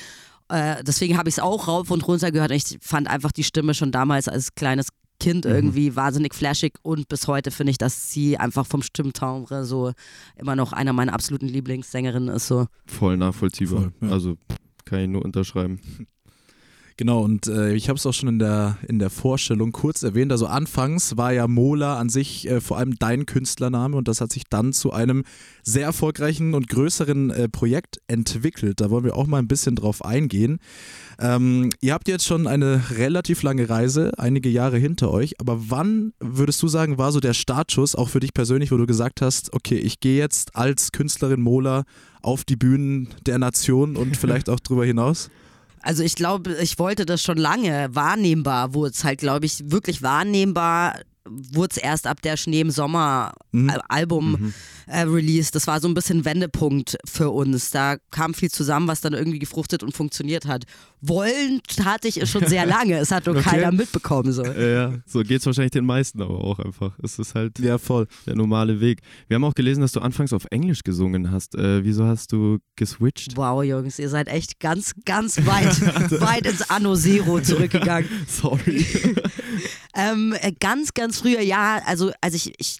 Äh, 0.49 0.83
deswegen 0.83 1.17
habe 1.17 1.29
ich 1.29 1.35
es 1.35 1.39
auch 1.39 1.67
rauf 1.67 1.91
und 1.91 2.05
runter 2.07 2.31
gehört. 2.31 2.51
Und 2.51 2.57
ich 2.57 2.77
fand 2.81 3.07
einfach 3.07 3.31
die 3.31 3.43
Stimme 3.43 3.73
schon 3.73 3.91
damals 3.91 4.27
als 4.27 4.55
kleines 4.55 4.87
Kind 5.21 5.43
Mhm. 5.45 5.51
irgendwie 5.51 5.95
wahnsinnig 5.95 6.33
flashig 6.33 6.73
und 6.81 7.07
bis 7.09 7.27
heute 7.27 7.51
finde 7.51 7.71
ich, 7.71 7.77
dass 7.77 8.09
sie 8.09 8.37
einfach 8.37 8.65
vom 8.65 8.81
Stimmtimbre 8.81 9.65
so 9.65 9.91
immer 10.37 10.55
noch 10.55 10.71
einer 10.73 10.93
meiner 10.93 11.13
absoluten 11.13 11.47
Lieblingssängerinnen 11.47 12.29
ist. 12.33 12.47
So. 12.47 12.67
Voll 12.85 13.17
nachvollziehbar. 13.17 13.91
Voll, 13.99 14.09
ja. 14.09 14.13
Also 14.13 14.37
kann 14.85 14.99
ich 15.01 15.07
nur 15.09 15.23
unterschreiben. 15.25 15.79
Genau, 16.99 17.21
und 17.21 17.47
äh, 17.47 17.73
ich 17.75 17.87
habe 17.87 17.95
es 17.95 18.05
auch 18.05 18.13
schon 18.13 18.27
in 18.27 18.39
der, 18.39 18.77
in 18.85 18.99
der 18.99 19.09
Vorstellung 19.09 19.71
kurz 19.71 20.03
erwähnt. 20.03 20.33
Also 20.33 20.47
anfangs 20.47 21.15
war 21.15 21.31
ja 21.31 21.47
Mola 21.47 21.97
an 21.97 22.09
sich 22.09 22.45
äh, 22.45 22.59
vor 22.59 22.77
allem 22.77 22.95
dein 22.95 23.25
Künstlername 23.25 23.95
und 23.95 24.09
das 24.09 24.19
hat 24.19 24.33
sich 24.33 24.43
dann 24.49 24.73
zu 24.73 24.91
einem 24.91 25.23
sehr 25.63 25.85
erfolgreichen 25.85 26.53
und 26.53 26.67
größeren 26.67 27.29
äh, 27.29 27.47
Projekt 27.47 28.01
entwickelt. 28.07 28.81
Da 28.81 28.89
wollen 28.89 29.05
wir 29.05 29.15
auch 29.15 29.27
mal 29.27 29.37
ein 29.37 29.47
bisschen 29.47 29.77
drauf 29.77 30.03
eingehen. 30.03 30.59
Ähm, 31.19 31.69
ihr 31.79 31.93
habt 31.93 32.09
jetzt 32.09 32.25
schon 32.25 32.47
eine 32.47 32.83
relativ 32.97 33.43
lange 33.43 33.69
Reise, 33.69 34.11
einige 34.17 34.49
Jahre 34.49 34.77
hinter 34.77 35.09
euch, 35.09 35.39
aber 35.39 35.69
wann 35.69 36.11
würdest 36.19 36.61
du 36.61 36.67
sagen, 36.67 36.97
war 36.97 37.13
so 37.13 37.21
der 37.21 37.33
Startschuss, 37.33 37.95
auch 37.95 38.09
für 38.09 38.19
dich 38.19 38.33
persönlich, 38.33 38.73
wo 38.73 38.77
du 38.77 38.85
gesagt 38.85 39.21
hast, 39.21 39.53
okay, 39.53 39.77
ich 39.77 40.01
gehe 40.01 40.17
jetzt 40.17 40.57
als 40.57 40.91
Künstlerin 40.91 41.39
Mola 41.39 41.85
auf 42.21 42.43
die 42.43 42.57
Bühnen 42.57 43.07
der 43.25 43.39
Nation 43.39 43.95
und 43.95 44.17
vielleicht 44.17 44.49
auch 44.49 44.59
drüber 44.59 44.83
hinaus? 44.83 45.29
Also 45.81 46.03
ich 46.03 46.15
glaube, 46.15 46.55
ich 46.61 46.77
wollte 46.79 47.05
das 47.05 47.21
schon 47.21 47.37
lange. 47.37 47.93
Wahrnehmbar 47.93 48.73
wurde 48.73 48.91
es 48.91 49.03
halt, 49.03 49.19
glaube 49.19 49.45
ich, 49.45 49.71
wirklich 49.71 50.01
wahrnehmbar 50.01 50.99
wurde 51.53 51.75
es 51.75 51.77
erst 51.77 52.07
ab 52.07 52.21
der 52.21 52.37
Schnee 52.37 52.61
im 52.61 52.71
Sommer 52.71 53.33
Mhm. 53.51 53.69
Al- 53.71 53.81
Album 53.89 54.53
äh, 54.85 54.99
Release. 55.01 55.51
Das 55.51 55.65
war 55.65 55.79
so 55.81 55.87
ein 55.87 55.95
bisschen 55.95 56.23
Wendepunkt 56.23 56.97
für 57.05 57.31
uns. 57.31 57.71
Da 57.71 57.97
kam 58.11 58.33
viel 58.35 58.51
zusammen, 58.51 58.87
was 58.87 59.01
dann 59.01 59.13
irgendwie 59.13 59.39
gefruchtet 59.39 59.81
und 59.81 59.95
funktioniert 59.95 60.45
hat. 60.45 60.65
Wollen 61.01 61.61
hatte 61.83 62.07
ich 62.07 62.17
es 62.21 62.29
schon 62.29 62.45
sehr 62.45 62.65
lange. 62.67 62.97
Es 62.99 63.09
hat 63.11 63.25
nur 63.25 63.35
Okay. 63.37 63.49
keiner 63.49 63.71
mitbekommen. 63.71 64.31
So. 64.31 64.43
Äh, 64.43 64.73
ja, 64.73 64.93
so 65.07 65.21
geht's 65.21 65.45
wahrscheinlich 65.47 65.71
den 65.71 65.85
meisten 65.85 66.21
aber 66.21 66.43
auch 66.43 66.59
einfach. 66.59 66.97
Es 67.01 67.17
ist 67.17 67.33
halt 67.33 67.57
Ja, 67.59 67.77
voll. 67.79 68.05
der 68.27 68.35
normale 68.35 68.79
Weg. 68.81 69.01
Wir 69.27 69.35
haben 69.35 69.43
auch 69.45 69.55
gelesen, 69.55 69.81
dass 69.81 69.93
du 69.93 69.99
anfangs 70.01 70.31
auf 70.33 70.45
Englisch 70.51 70.83
gesungen 70.83 71.31
hast. 71.31 71.55
Äh, 71.55 71.83
wieso 71.83 72.05
hast 72.05 72.31
du 72.31 72.59
geswitcht? 72.75 73.35
Wow, 73.35 73.63
Jungs, 73.63 73.97
ihr 73.97 74.09
seid 74.09 74.27
echt 74.27 74.59
ganz, 74.59 74.93
ganz 75.05 75.37
weit, 75.45 75.81
weit 76.21 76.45
ins 76.45 76.69
Anno 76.69 76.95
Zero 76.95 77.39
zurückgegangen. 77.41 78.07
Sorry. 78.27 78.85
Ähm, 79.99 80.35
äh, 80.39 80.51
ganz, 80.59 80.93
ganz 80.93 81.19
früher, 81.19 81.41
ja, 81.41 81.81
also, 81.85 82.11
also 82.21 82.35
ich, 82.35 82.53
ich, 82.57 82.79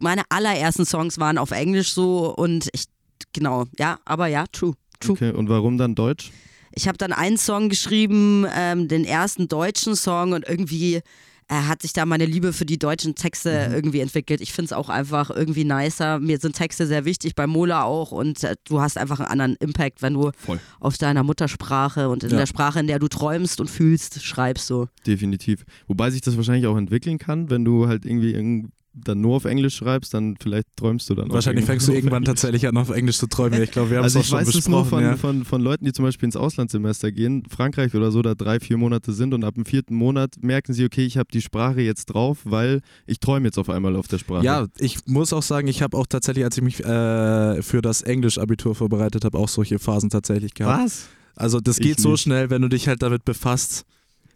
meine 0.00 0.22
allerersten 0.28 0.86
Songs 0.86 1.18
waren 1.18 1.38
auf 1.38 1.50
Englisch 1.50 1.92
so 1.92 2.34
und 2.34 2.68
ich, 2.72 2.84
genau, 3.32 3.64
ja, 3.78 3.98
aber 4.04 4.28
ja, 4.28 4.46
true, 4.46 4.74
true. 5.00 5.14
Okay, 5.14 5.32
und 5.32 5.48
warum 5.48 5.78
dann 5.78 5.94
Deutsch? 5.94 6.30
Ich 6.74 6.88
habe 6.88 6.98
dann 6.98 7.12
einen 7.12 7.36
Song 7.36 7.68
geschrieben, 7.68 8.46
ähm, 8.54 8.88
den 8.88 9.04
ersten 9.04 9.48
deutschen 9.48 9.96
Song 9.96 10.32
und 10.32 10.48
irgendwie 10.48 11.02
hat 11.50 11.82
sich 11.82 11.92
da 11.92 12.06
meine 12.06 12.24
Liebe 12.26 12.52
für 12.52 12.64
die 12.64 12.78
deutschen 12.78 13.14
Texte 13.14 13.68
Mhm. 13.68 13.74
irgendwie 13.74 14.00
entwickelt. 14.00 14.40
Ich 14.40 14.52
finde 14.52 14.66
es 14.66 14.72
auch 14.72 14.88
einfach 14.88 15.30
irgendwie 15.30 15.64
nicer. 15.64 16.18
Mir 16.18 16.38
sind 16.38 16.56
Texte 16.56 16.86
sehr 16.86 17.04
wichtig, 17.04 17.34
bei 17.34 17.46
Mola 17.46 17.82
auch 17.84 18.12
und 18.12 18.42
äh, 18.44 18.56
du 18.64 18.80
hast 18.80 18.96
einfach 18.98 19.20
einen 19.20 19.28
anderen 19.28 19.56
Impact, 19.60 20.02
wenn 20.02 20.14
du 20.14 20.30
Voll. 20.36 20.60
auf 20.80 20.96
deiner 20.98 21.22
Muttersprache 21.22 22.08
und 22.08 22.24
in 22.24 22.30
Ja. 22.30 22.38
der 22.38 22.46
Sprache, 22.46 22.80
in 22.80 22.86
der 22.86 22.98
du 22.98 23.08
träumst 23.08 23.60
und 23.60 23.68
fühlst, 23.68 24.22
schreibst 24.24 24.66
so. 24.66 24.88
Definitiv. 25.06 25.64
Wobei 25.88 26.10
sich 26.10 26.20
das 26.22 26.36
wahrscheinlich 26.36 26.66
auch 26.66 26.76
entwickeln 26.76 27.18
kann, 27.18 27.50
wenn 27.50 27.64
du 27.64 27.86
halt 27.88 28.06
irgendwie 28.06 28.32
irgend- 28.32 28.72
dann 28.94 29.20
nur 29.20 29.36
auf 29.36 29.44
Englisch 29.44 29.76
schreibst, 29.76 30.12
dann 30.14 30.36
vielleicht 30.40 30.66
träumst 30.76 31.08
du 31.08 31.14
dann 31.14 31.30
auch 31.30 31.34
Wahrscheinlich 31.34 31.64
fängst 31.64 31.88
du 31.88 31.92
irgendwann 31.92 32.22
Englisch. 32.24 32.40
tatsächlich 32.40 32.68
an, 32.68 32.76
auf 32.76 32.90
Englisch 32.90 33.18
zu 33.18 33.26
träumen. 33.26 33.62
Ich 33.62 33.70
glaube, 33.70 33.90
wir 33.90 33.96
haben 33.98 34.04
Also 34.04 34.18
es 34.20 34.26
ich 34.26 34.32
auch 34.34 34.38
schon 34.38 34.46
weiß 34.46 34.54
es 34.54 34.68
nur 34.68 34.82
besprochen. 34.82 34.88
von, 34.90 35.02
ja. 35.02 35.16
von, 35.16 35.44
von 35.44 35.60
Leuten, 35.62 35.84
die 35.84 35.92
zum 35.92 36.04
Beispiel 36.04 36.26
ins 36.26 36.36
Auslandssemester 36.36 37.10
gehen, 37.12 37.44
Frankreich 37.48 37.94
oder 37.94 38.10
so, 38.10 38.20
da 38.22 38.34
drei, 38.34 38.60
vier 38.60 38.76
Monate 38.76 39.12
sind 39.12 39.32
und 39.34 39.44
ab 39.44 39.54
dem 39.54 39.64
vierten 39.64 39.94
Monat 39.94 40.34
merken 40.42 40.72
sie, 40.74 40.84
okay, 40.84 41.04
ich 41.04 41.16
habe 41.16 41.28
die 41.32 41.40
Sprache 41.40 41.80
jetzt 41.80 42.06
drauf, 42.06 42.38
weil 42.44 42.80
ich 43.06 43.18
träume 43.20 43.46
jetzt 43.46 43.58
auf 43.58 43.70
einmal 43.70 43.96
auf 43.96 44.08
der 44.08 44.18
Sprache. 44.18 44.44
Ja, 44.44 44.66
ich 44.78 44.98
muss 45.06 45.32
auch 45.32 45.42
sagen, 45.42 45.68
ich 45.68 45.82
habe 45.82 45.96
auch 45.96 46.06
tatsächlich, 46.06 46.44
als 46.44 46.56
ich 46.58 46.62
mich 46.62 46.80
äh, 46.84 47.62
für 47.62 47.80
das 47.82 48.02
Englisch-Abitur 48.02 48.74
vorbereitet 48.74 49.24
habe, 49.24 49.38
auch 49.38 49.48
solche 49.48 49.78
Phasen 49.78 50.10
tatsächlich 50.10 50.54
gehabt. 50.54 50.84
Was? 50.84 51.08
Also 51.34 51.60
das 51.60 51.78
Ich 51.78 51.84
geht 51.86 51.98
so 52.00 52.10
nicht. 52.12 52.20
schnell, 52.22 52.50
wenn 52.50 52.60
du 52.62 52.68
dich 52.68 52.88
halt 52.88 53.02
damit 53.02 53.24
befasst. 53.24 53.84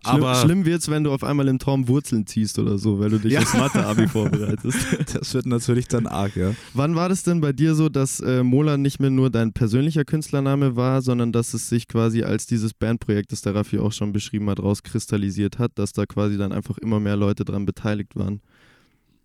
Schlimm, 0.07 0.25
Aber 0.25 0.35
schlimm 0.37 0.65
wird's, 0.65 0.91
wenn 0.91 1.05
du 1.05 1.13
auf 1.13 1.23
einmal 1.25 1.49
im 1.49 1.59
Traum 1.59 1.89
Wurzeln 1.89 2.27
ziehst 2.27 2.59
oder 2.59 2.79
so, 2.79 2.99
weil 2.99 3.11
du 3.11 3.19
dich 3.19 3.33
Ja. 3.33 3.41
aufs 3.41 3.55
Mathe-Abi 3.55 4.09
vorbereitest. 4.09 4.79
das 5.15 5.35
wird 5.35 5.47
natürlich 5.47 5.89
dann 5.89 6.07
arg, 6.07 6.37
ja. 6.37 6.53
Wann 6.75 6.95
war 6.97 7.09
das 7.09 7.23
denn 7.23 7.41
bei 7.41 7.53
dir 7.53 7.75
so, 7.75 7.89
dass 7.89 8.21
äh, 8.21 8.43
Mola 8.43 8.77
nicht 8.77 9.01
mehr 9.01 9.11
nur 9.11 9.31
dein 9.31 9.53
persönlicher 9.53 10.05
Künstlername 10.05 10.77
war, 10.77 11.03
sondern 11.03 11.33
dass 11.33 11.55
es 11.55 11.69
sich 11.69 11.89
quasi 11.89 12.23
als 12.23 12.47
dieses 12.47 12.75
Bandprojekt, 12.75 13.33
das 13.33 13.43
der 13.43 13.55
Raffi 13.55 13.79
auch 13.79 13.93
schon 13.93 14.13
beschrieben 14.13 14.49
hat, 14.51 14.61
rauskristallisiert 14.61 15.59
hat, 15.59 15.73
dass 15.77 15.93
da 15.93 16.07
quasi 16.07 16.37
dann 16.39 16.53
einfach 16.53 16.79
immer 16.79 17.01
mehr 17.01 17.17
Leute 17.17 17.45
dran 17.45 17.67
beteiligt 17.67 18.17
waren? 18.17 18.41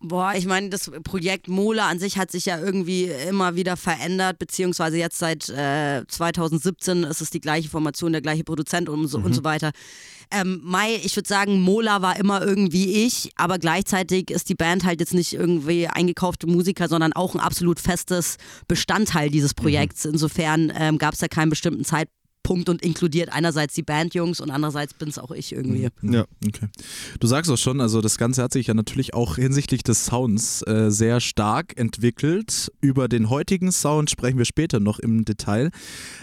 Boah, 0.04 0.34
ich 0.36 0.48
meine, 0.48 0.70
das 0.70 0.90
Projekt 1.04 1.48
Mola 1.48 1.88
an 1.88 2.00
sich 2.00 2.18
hat 2.18 2.32
sich 2.32 2.46
ja 2.46 2.60
irgendwie 2.60 3.06
immer 3.30 3.56
wieder 3.56 3.78
verändert, 3.78 4.40
beziehungsweise 4.40 4.98
jetzt 4.98 5.20
seit 5.20 5.48
äh, 5.50 6.04
2017 6.08 7.04
ist 7.04 7.22
es 7.22 7.30
die 7.30 7.40
gleiche 7.40 7.70
Formation, 7.70 8.12
der 8.12 8.22
gleiche 8.22 8.44
Produzent 8.44 8.90
und 8.90 9.08
so, 9.08 9.20
und 9.20 9.34
so 9.34 9.44
weiter. 9.44 9.72
Ähm, 10.32 10.60
Mai, 10.64 10.96
ich 11.04 11.16
würde 11.16 11.28
sagen, 11.28 11.62
Mola 11.62 12.02
war 12.02 12.18
immer 12.18 12.42
irgendwie 12.42 13.06
ich, 13.06 13.32
aber 13.36 13.60
gleichzeitig 13.60 14.32
ist 14.32 14.50
die 14.50 14.56
Band 14.56 14.86
halt 14.86 15.02
jetzt 15.02 15.14
nicht 15.14 15.34
irgendwie 15.34 15.88
eingekaufte 15.88 16.48
Musiker, 16.48 16.88
sondern 16.88 17.14
auch 17.14 17.36
ein 17.36 17.42
absolut 17.42 17.80
festes 17.80 18.38
Bestandteil 18.68 19.30
dieses 19.30 19.54
Projekts. 19.54 20.06
Insofern 20.06 20.72
ähm, 20.76 20.98
gab 20.98 21.14
es 21.14 21.20
da 21.20 21.28
keinen 21.28 21.50
bestimmten 21.50 21.86
Zeitpunkt 21.86 22.21
und 22.50 22.82
inkludiert 22.82 23.32
einerseits 23.32 23.74
die 23.76 23.82
Bandjungs 23.82 24.42
und 24.42 24.52
andererseits 24.52 24.94
bin 24.94 25.08
es 25.08 25.18
auch 25.18 25.32
ich 25.32 25.54
irgendwie. 25.54 25.88
Ja. 26.02 26.26
Okay. 26.46 26.68
Du 27.20 27.28
sagst 27.28 27.50
auch 27.50 27.58
schon, 27.58 27.80
also 27.80 28.02
das 28.02 28.18
Ganze 28.18 28.44
hat 28.44 28.52
sich 28.52 28.68
ja 28.68 28.74
natürlich 28.74 29.14
auch 29.14 29.38
hinsichtlich 29.38 29.84
des 29.84 30.06
Sounds 30.06 30.62
äh, 30.64 30.92
sehr 30.92 31.22
stark 31.22 31.78
entwickelt. 31.78 32.70
Über 32.82 33.08
den 33.08 33.30
heutigen 33.30 33.72
Sound 33.72 34.10
sprechen 34.10 34.38
wir 34.38 34.46
später 34.46 34.82
noch 34.82 35.00
im 35.00 35.24
Detail. 35.24 35.72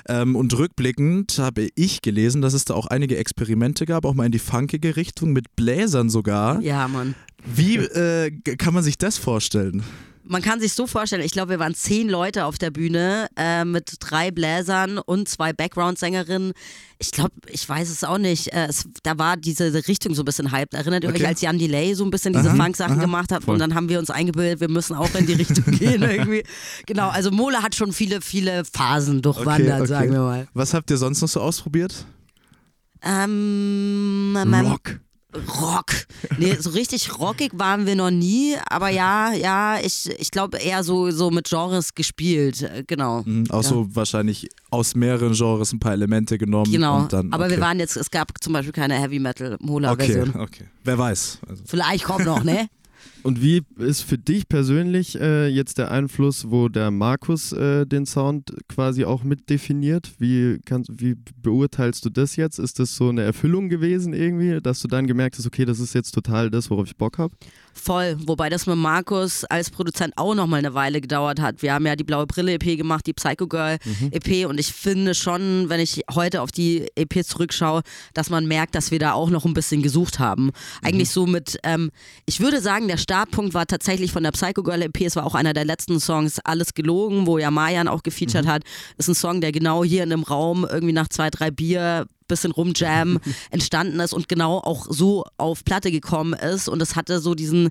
Ähm, 0.07 0.37
und 0.37 0.57
rückblickend 0.59 1.39
habe 1.39 1.69
ich 1.75 2.03
gelesen, 2.03 2.43
dass 2.43 2.53
es 2.53 2.67
da 2.67 2.75
auch 2.75 2.87
einige 2.89 3.17
Experimente 3.17 3.87
gab, 3.87 4.05
auch 4.05 4.15
mal 4.15 4.27
in 4.27 4.33
die 4.33 4.39
funkige 4.39 4.97
Richtung, 4.97 5.33
mit 5.33 5.57
Bläsern 5.57 6.11
sogar. 6.11 6.61
Ja, 6.61 6.89
Mann. 6.89 7.15
Wie 7.45 7.77
äh, 7.77 8.31
kann 8.59 8.75
man 8.75 8.83
sich 8.83 8.99
das 8.99 9.17
vorstellen? 9.17 9.83
Man 10.29 10.43
kann 10.43 10.61
sich 10.61 10.75
so 10.75 10.87
vorstellen, 10.87 11.23
ich 11.23 11.33
glaube, 11.33 11.51
wir 11.51 11.59
waren 11.59 11.75
zehn 11.75 12.09
Leute 12.09 12.45
auf 12.45 12.59
der 12.59 12.71
Bühne 12.71 13.29
äh, 13.37 13.65
mit 13.65 13.95
drei 14.01 14.31
Bläsern 14.31 14.99
und 14.99 15.29
zwei 15.29 15.53
Background-Sängerinnen. 15.53 16.53
Ich 16.99 17.13
glaube, 17.13 17.33
ich 17.49 17.67
weiß 17.69 17.89
es 17.89 18.05
auch 18.05 18.19
nicht. 18.19 18.53
Äh, 18.53 18.67
es, 18.69 18.87
da 19.03 19.19
war 19.19 19.37
diese 19.39 19.73
Richtung 19.89 20.15
so 20.15 20.23
ein 20.23 20.25
bisschen 20.27 20.53
hyped. 20.53 20.75
Erinnert 20.75 21.05
ihr 21.05 21.11
Okay. 21.11 21.23
euch, 21.23 21.27
als 21.29 21.41
Jan 21.41 21.59
Delay 21.59 21.95
so 21.95 22.05
ein 22.05 22.11
bisschen 22.11 22.35
diese 22.35 22.51
Aha, 22.51 22.57
Funk-Sachen 22.57 22.97
aha. 22.97 23.01
gemacht 23.01 23.33
hat? 23.33 23.45
Voll. 23.45 23.55
Und 23.55 23.61
dann 23.61 23.75
haben 23.75 23.89
wir 23.89 23.99
uns 23.99 24.11
eingebildet, 24.11 24.61
wir 24.61 24.69
müssen 24.69 24.95
auch 24.95 25.15
in 25.15 25.27
die 25.27 25.33
Richtung 25.33 25.65
gehen 25.79 26.03
irgendwie. 26.03 26.43
Genau, 26.87 27.09
also 27.09 27.31
Mola 27.31 27.63
hat 27.63 27.75
schon 27.75 27.93
viele, 27.93 28.21
viele 28.21 28.65
Phasen 28.65 29.23
durchwandert, 29.23 29.61
Okay, 29.73 29.79
okay. 29.81 29.87
sagen 29.87 30.13
wir 30.13 30.21
mal. 30.21 30.49
Was 30.53 30.75
habt 30.75 30.91
ihr 30.91 30.99
sonst 30.99 31.23
noch 31.23 31.29
so 31.29 31.41
ausprobiert? 31.41 32.05
Ähm, 33.03 34.37
Rock. 34.67 35.01
Rock. 35.35 36.07
Nee, 36.39 36.57
so 36.59 36.71
richtig 36.71 37.19
rockig 37.19 37.53
waren 37.55 37.85
wir 37.85 37.95
noch 37.97 38.11
nie, 38.11 38.57
aber 38.67 38.89
ja, 38.89 39.35
ja, 39.35 39.79
ich, 39.79 40.09
ich 40.19 40.31
glaube 40.31 40.57
eher 40.57 40.83
so, 40.83 41.11
so 41.11 41.31
mit 41.31 41.49
Genres 41.51 41.95
gespielt, 41.95 42.63
äh, 42.63 42.83
genau. 42.87 43.23
Mhm, 43.25 43.51
auch 43.51 43.63
Ja. 43.63 43.69
so 43.69 43.95
wahrscheinlich 43.95 44.49
aus 44.71 44.95
mehreren 44.95 45.35
Genres 45.35 45.73
ein 45.73 45.81
paar 45.81 45.93
Elemente 45.93 46.39
genommen. 46.39 46.73
Genau, 46.73 47.01
Und 47.01 47.13
dann, 47.13 47.31
aber 47.33 47.45
okay. 47.45 47.57
wir 47.57 47.61
waren 47.61 47.79
jetzt, 47.79 47.97
es 47.99 48.11
gab 48.11 48.33
zum 48.43 48.55
Beispiel 48.55 48.73
keine 48.73 48.95
Heavy 48.95 49.19
Metal 49.19 49.55
Okay, 49.55 49.65
Mola-Version. 49.67 50.37
okay. 50.37 50.65
Wer 50.85 50.97
weiß. 50.99 51.39
Also, 51.47 51.63
Vielleicht 51.67 52.05
kommt 52.05 52.25
noch, 52.25 52.43
ne? 52.43 52.69
Und 53.23 53.43
wie 53.43 53.63
ist 53.79 54.03
für 54.03 54.17
dich 54.17 54.49
persönlich 54.49 55.21
äh, 55.21 55.49
jetzt 55.49 55.79
der 55.79 55.91
Einfluss, 55.91 56.51
wo 56.51 56.69
der 56.69 56.91
Markus 56.91 57.53
äh, 57.53 57.85
den 57.85 58.07
Sound 58.07 58.55
quasi 58.69 59.05
auch 59.05 59.25
mit 59.25 59.51
definiert? 59.51 60.13
Wie, 60.19 60.59
kannst, 60.65 60.91
wie 60.95 61.17
beurteilst 61.43 62.05
du 62.05 62.11
das 62.11 62.37
jetzt? 62.37 62.59
Ist 62.59 62.79
das 62.79 62.95
so 62.95 63.09
eine 63.09 63.23
Erfüllung 63.23 63.69
gewesen 63.69 64.13
irgendwie, 64.13 64.61
dass 64.61 64.81
du 64.81 64.89
dann 64.89 65.07
gemerkt 65.07 65.37
hast, 65.37 65.47
okay, 65.47 65.65
das 65.65 65.81
ist 65.81 65.95
jetzt 65.95 66.13
total 66.13 66.51
das, 66.51 66.71
worauf 66.71 66.87
ich 66.87 66.97
Bock 66.97 67.19
habe? 67.19 67.35
Voll. 67.75 68.17
Wobei 68.27 68.49
das 68.49 68.67
mit 68.67 68.77
Markus 68.77 69.45
als 69.45 69.71
Produzent 69.71 70.15
auch 70.17 70.35
noch 70.35 70.47
mal 70.47 70.59
eine 70.59 70.75
Weile 70.75 71.01
gedauert 71.01 71.41
hat. 71.41 71.63
Wir 71.63 71.75
haben 71.75 71.87
ja 71.87 71.97
die 71.97 72.05
Blaue 72.05 72.27
Brille 72.27 72.55
EP 72.55 72.77
gemacht, 72.77 73.07
die 73.07 73.13
Psycho 73.13 73.47
Girl 73.47 73.79
EP 74.11 74.47
und 74.47 74.59
ich 74.59 74.73
finde 74.73 75.15
schon, 75.15 75.69
wenn 75.69 75.81
ich 75.81 76.03
heute 76.13 76.43
auf 76.43 76.51
die 76.51 76.87
EP 76.97 77.25
zurückschaue, 77.25 77.83
dass 78.15 78.31
man 78.31 78.47
merkt, 78.47 78.75
dass 78.75 78.91
wir 78.91 78.99
da 78.99 79.13
auch 79.13 79.31
noch 79.31 79.45
ein 79.45 79.55
bisschen 79.55 79.83
gesucht 79.83 80.19
haben. 80.19 80.51
Eigentlich 80.83 81.11
so 81.11 81.27
mit, 81.27 81.59
ähm, 81.63 81.91
ich 82.27 82.41
würde 82.41 82.61
sagen, 82.61 82.89
der 82.89 82.97
Startpunkt 83.09 83.55
war 83.55 83.67
tatsächlich 83.67 84.13
von 84.13 84.23
der 84.23 84.33
Psycho 84.33 84.63
Girl 84.63 84.83
EP. 84.83 85.01
Es 85.01 85.17
war 85.17 85.25
auch 85.25 85.35
einer 85.35 85.55
der 85.55 85.65
letzten 85.65 85.99
Songs, 85.99 86.41
Alles 86.45 86.75
gelogen, 86.75 87.27
wo 87.27 87.39
ja 87.39 87.51
Mayan 87.51 87.89
auch 87.89 88.03
gefeatured 88.03 88.47
hat. 88.47 88.65
Ist 88.99 89.09
ein 89.09 89.15
Song, 89.15 89.41
der 89.41 89.51
genau 89.51 89.83
hier 89.83 90.03
in 90.03 90.13
einem 90.13 90.25
Raum 90.25 90.67
irgendwie 90.71 90.93
nach 90.93 91.09
zwei, 91.09 91.31
drei 91.31 91.51
Bier 91.51 92.07
bisschen 92.27 92.53
rumjam 92.53 93.19
entstanden 93.51 93.99
ist 94.01 94.13
und 94.13 94.29
genau 94.29 94.59
auch 94.59 94.89
so 94.91 95.25
auf 95.39 95.65
Platte 95.65 95.91
gekommen 95.91 96.35
ist 96.35 96.69
und 96.69 96.83
es 96.83 96.97
hatte 96.97 97.21
so 97.21 97.35
diesen 97.35 97.71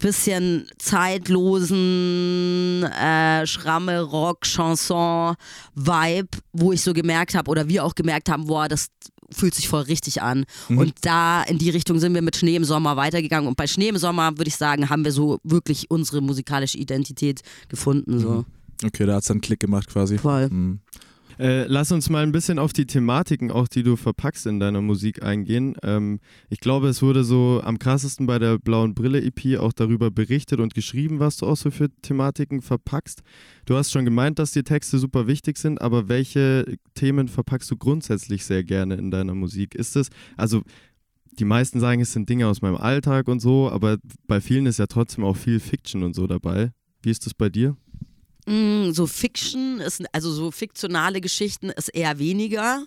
bisschen 0.00 0.66
zeitlosen 0.78 2.84
äh, 2.84 3.46
Schramme 3.46 4.00
Rock 4.00 4.44
Chanson 4.44 5.34
Vibe, 5.74 6.38
wo 6.54 6.72
ich 6.72 6.80
so 6.80 6.94
gemerkt 6.94 7.34
habe 7.34 7.50
oder 7.50 7.68
wir 7.68 7.84
auch 7.84 7.94
gemerkt 7.94 8.30
haben, 8.30 8.46
boah, 8.46 8.66
das 8.66 8.88
fühlt 9.30 9.54
sich 9.54 9.68
voll 9.68 9.82
richtig 9.82 10.22
an. 10.22 10.44
Und 10.68 10.94
da 11.02 11.42
in 11.42 11.58
die 11.58 11.70
Richtung 11.70 11.98
sind 11.98 12.14
wir 12.14 12.22
mit 12.22 12.36
Schnee 12.36 12.56
im 12.56 12.64
Sommer 12.64 12.96
weitergegangen. 12.96 13.48
Und 13.48 13.56
bei 13.56 13.66
Schnee 13.66 13.88
im 13.88 13.98
Sommer, 13.98 14.38
würde 14.38 14.48
ich 14.48 14.56
sagen, 14.56 14.88
haben 14.90 15.04
wir 15.04 15.12
so 15.12 15.38
wirklich 15.44 15.90
unsere 15.90 16.20
musikalische 16.20 16.78
Identität 16.78 17.42
gefunden. 17.68 18.18
So. 18.18 18.44
okay, 18.84 19.06
da 19.06 19.14
hat 19.14 19.22
es 19.22 19.28
dann 19.28 19.36
einen 19.36 19.40
Klick 19.42 19.60
gemacht 19.60 19.88
quasi. 19.88 20.18
Voll. 20.18 20.48
Mhm. 20.48 20.80
Äh, 21.38 21.66
lass 21.66 21.92
uns 21.92 22.10
mal 22.10 22.24
ein 22.24 22.32
bisschen 22.32 22.58
auf 22.58 22.72
die 22.72 22.86
Thematiken, 22.86 23.50
auch 23.52 23.68
die 23.68 23.84
du 23.84 23.94
verpackst 23.96 24.46
in 24.46 24.58
deiner 24.58 24.80
Musik 24.80 25.22
eingehen. 25.22 25.76
Ähm, 25.82 26.18
ich 26.48 26.58
glaube, 26.58 26.88
es 26.88 27.00
wurde 27.00 27.22
so 27.22 27.60
am 27.62 27.78
krassesten 27.78 28.26
bei 28.26 28.38
der 28.38 28.58
Blauen 28.58 28.94
Brille 28.94 29.22
EP 29.22 29.58
auch 29.58 29.72
darüber 29.72 30.10
berichtet 30.10 30.58
und 30.58 30.74
geschrieben, 30.74 31.20
was 31.20 31.36
du 31.36 31.46
auch 31.46 31.56
so 31.56 31.70
für 31.70 31.88
Thematiken 32.02 32.60
verpackst. 32.60 33.22
Du 33.66 33.76
hast 33.76 33.92
schon 33.92 34.04
gemeint, 34.04 34.38
dass 34.40 34.50
die 34.50 34.64
Texte 34.64 34.98
super 34.98 35.28
wichtig 35.28 35.58
sind, 35.58 35.80
aber 35.80 36.08
welche 36.08 36.76
Themen 36.94 37.28
verpackst 37.28 37.70
du 37.70 37.76
grundsätzlich 37.76 38.44
sehr 38.44 38.64
gerne 38.64 38.96
in 38.96 39.12
deiner 39.12 39.34
Musik? 39.34 39.76
Ist 39.76 39.94
es, 39.94 40.08
also 40.36 40.62
die 41.38 41.44
meisten 41.44 41.78
sagen, 41.78 42.00
es 42.00 42.12
sind 42.12 42.28
Dinge 42.28 42.48
aus 42.48 42.62
meinem 42.62 42.76
Alltag 42.76 43.28
und 43.28 43.38
so, 43.38 43.70
aber 43.70 43.98
bei 44.26 44.40
vielen 44.40 44.66
ist 44.66 44.78
ja 44.78 44.86
trotzdem 44.86 45.22
auch 45.22 45.36
viel 45.36 45.60
Fiction 45.60 46.02
und 46.02 46.16
so 46.16 46.26
dabei. 46.26 46.72
Wie 47.02 47.10
ist 47.10 47.26
das 47.26 47.34
bei 47.34 47.48
dir? 47.48 47.76
So 48.92 49.06
Fiction, 49.06 49.80
ist, 49.80 50.02
also 50.12 50.32
so 50.32 50.50
fiktionale 50.50 51.20
Geschichten 51.20 51.70
ist 51.70 51.88
eher 51.88 52.18
weniger. 52.18 52.84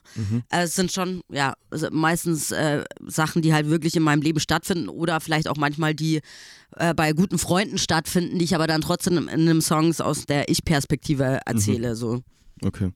Äh, 0.50 0.64
Es 0.64 0.76
sind 0.76 0.92
schon, 0.92 1.22
ja, 1.30 1.54
also 1.70 1.88
meistens 1.92 2.52
äh, 2.52 2.84
Sachen, 3.06 3.42
die 3.42 3.54
halt 3.54 3.70
wirklich 3.70 3.96
in 3.96 4.04
meinem 4.04 4.22
Leben 4.22 4.40
stattfinden 4.40 4.90
oder 4.90 5.20
vielleicht 5.20 5.48
auch 5.48 5.58
manchmal 5.58 5.94
die 5.94 6.22
äh, 6.78 6.94
bei 6.94 7.14
guten 7.14 7.38
Freunden 7.38 7.78
stattfinden, 7.78 8.40
die 8.40 8.46
ich 8.46 8.56
aber 8.56 8.68
dann 8.68 8.82
trotzdem 8.82 9.18
in 9.18 9.30
einem 9.30 9.62
Songs 9.62 10.02
aus 10.02 10.26
der 10.26 10.50
Ich-Perspektive 10.50 11.40
erzähle. 11.46 11.96
So. 11.96 12.22
Okay. 12.64 12.92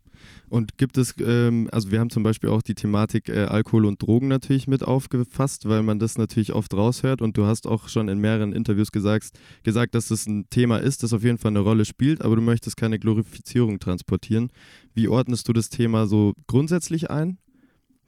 Und 0.49 0.77
gibt 0.77 0.97
es, 0.97 1.15
ähm, 1.19 1.69
also 1.71 1.91
wir 1.91 1.99
haben 1.99 2.09
zum 2.09 2.23
Beispiel 2.23 2.49
auch 2.49 2.61
die 2.61 2.75
Thematik 2.75 3.29
äh, 3.29 3.45
Alkohol 3.45 3.85
und 3.85 4.01
Drogen 4.01 4.27
natürlich 4.27 4.67
mit 4.67 4.83
aufgefasst, 4.83 5.67
weil 5.67 5.81
man 5.83 5.99
das 5.99 6.17
natürlich 6.17 6.53
oft 6.53 6.73
raushört 6.73 7.21
und 7.21 7.35
du 7.37 7.45
hast 7.45 7.67
auch 7.67 7.89
schon 7.89 8.07
in 8.07 8.19
mehreren 8.19 8.53
Interviews 8.53 8.91
gesagt, 8.91 9.31
gesagt, 9.63 9.95
dass 9.95 10.09
das 10.09 10.27
ein 10.27 10.49
Thema 10.49 10.77
ist, 10.77 11.03
das 11.03 11.13
auf 11.13 11.23
jeden 11.23 11.37
Fall 11.37 11.51
eine 11.51 11.59
Rolle 11.59 11.85
spielt, 11.85 12.21
aber 12.21 12.35
du 12.35 12.41
möchtest 12.41 12.77
keine 12.77 12.99
Glorifizierung 12.99 13.79
transportieren. 13.79 14.49
Wie 14.93 15.07
ordnest 15.07 15.47
du 15.47 15.53
das 15.53 15.69
Thema 15.69 16.07
so 16.07 16.33
grundsätzlich 16.47 17.09
ein, 17.09 17.37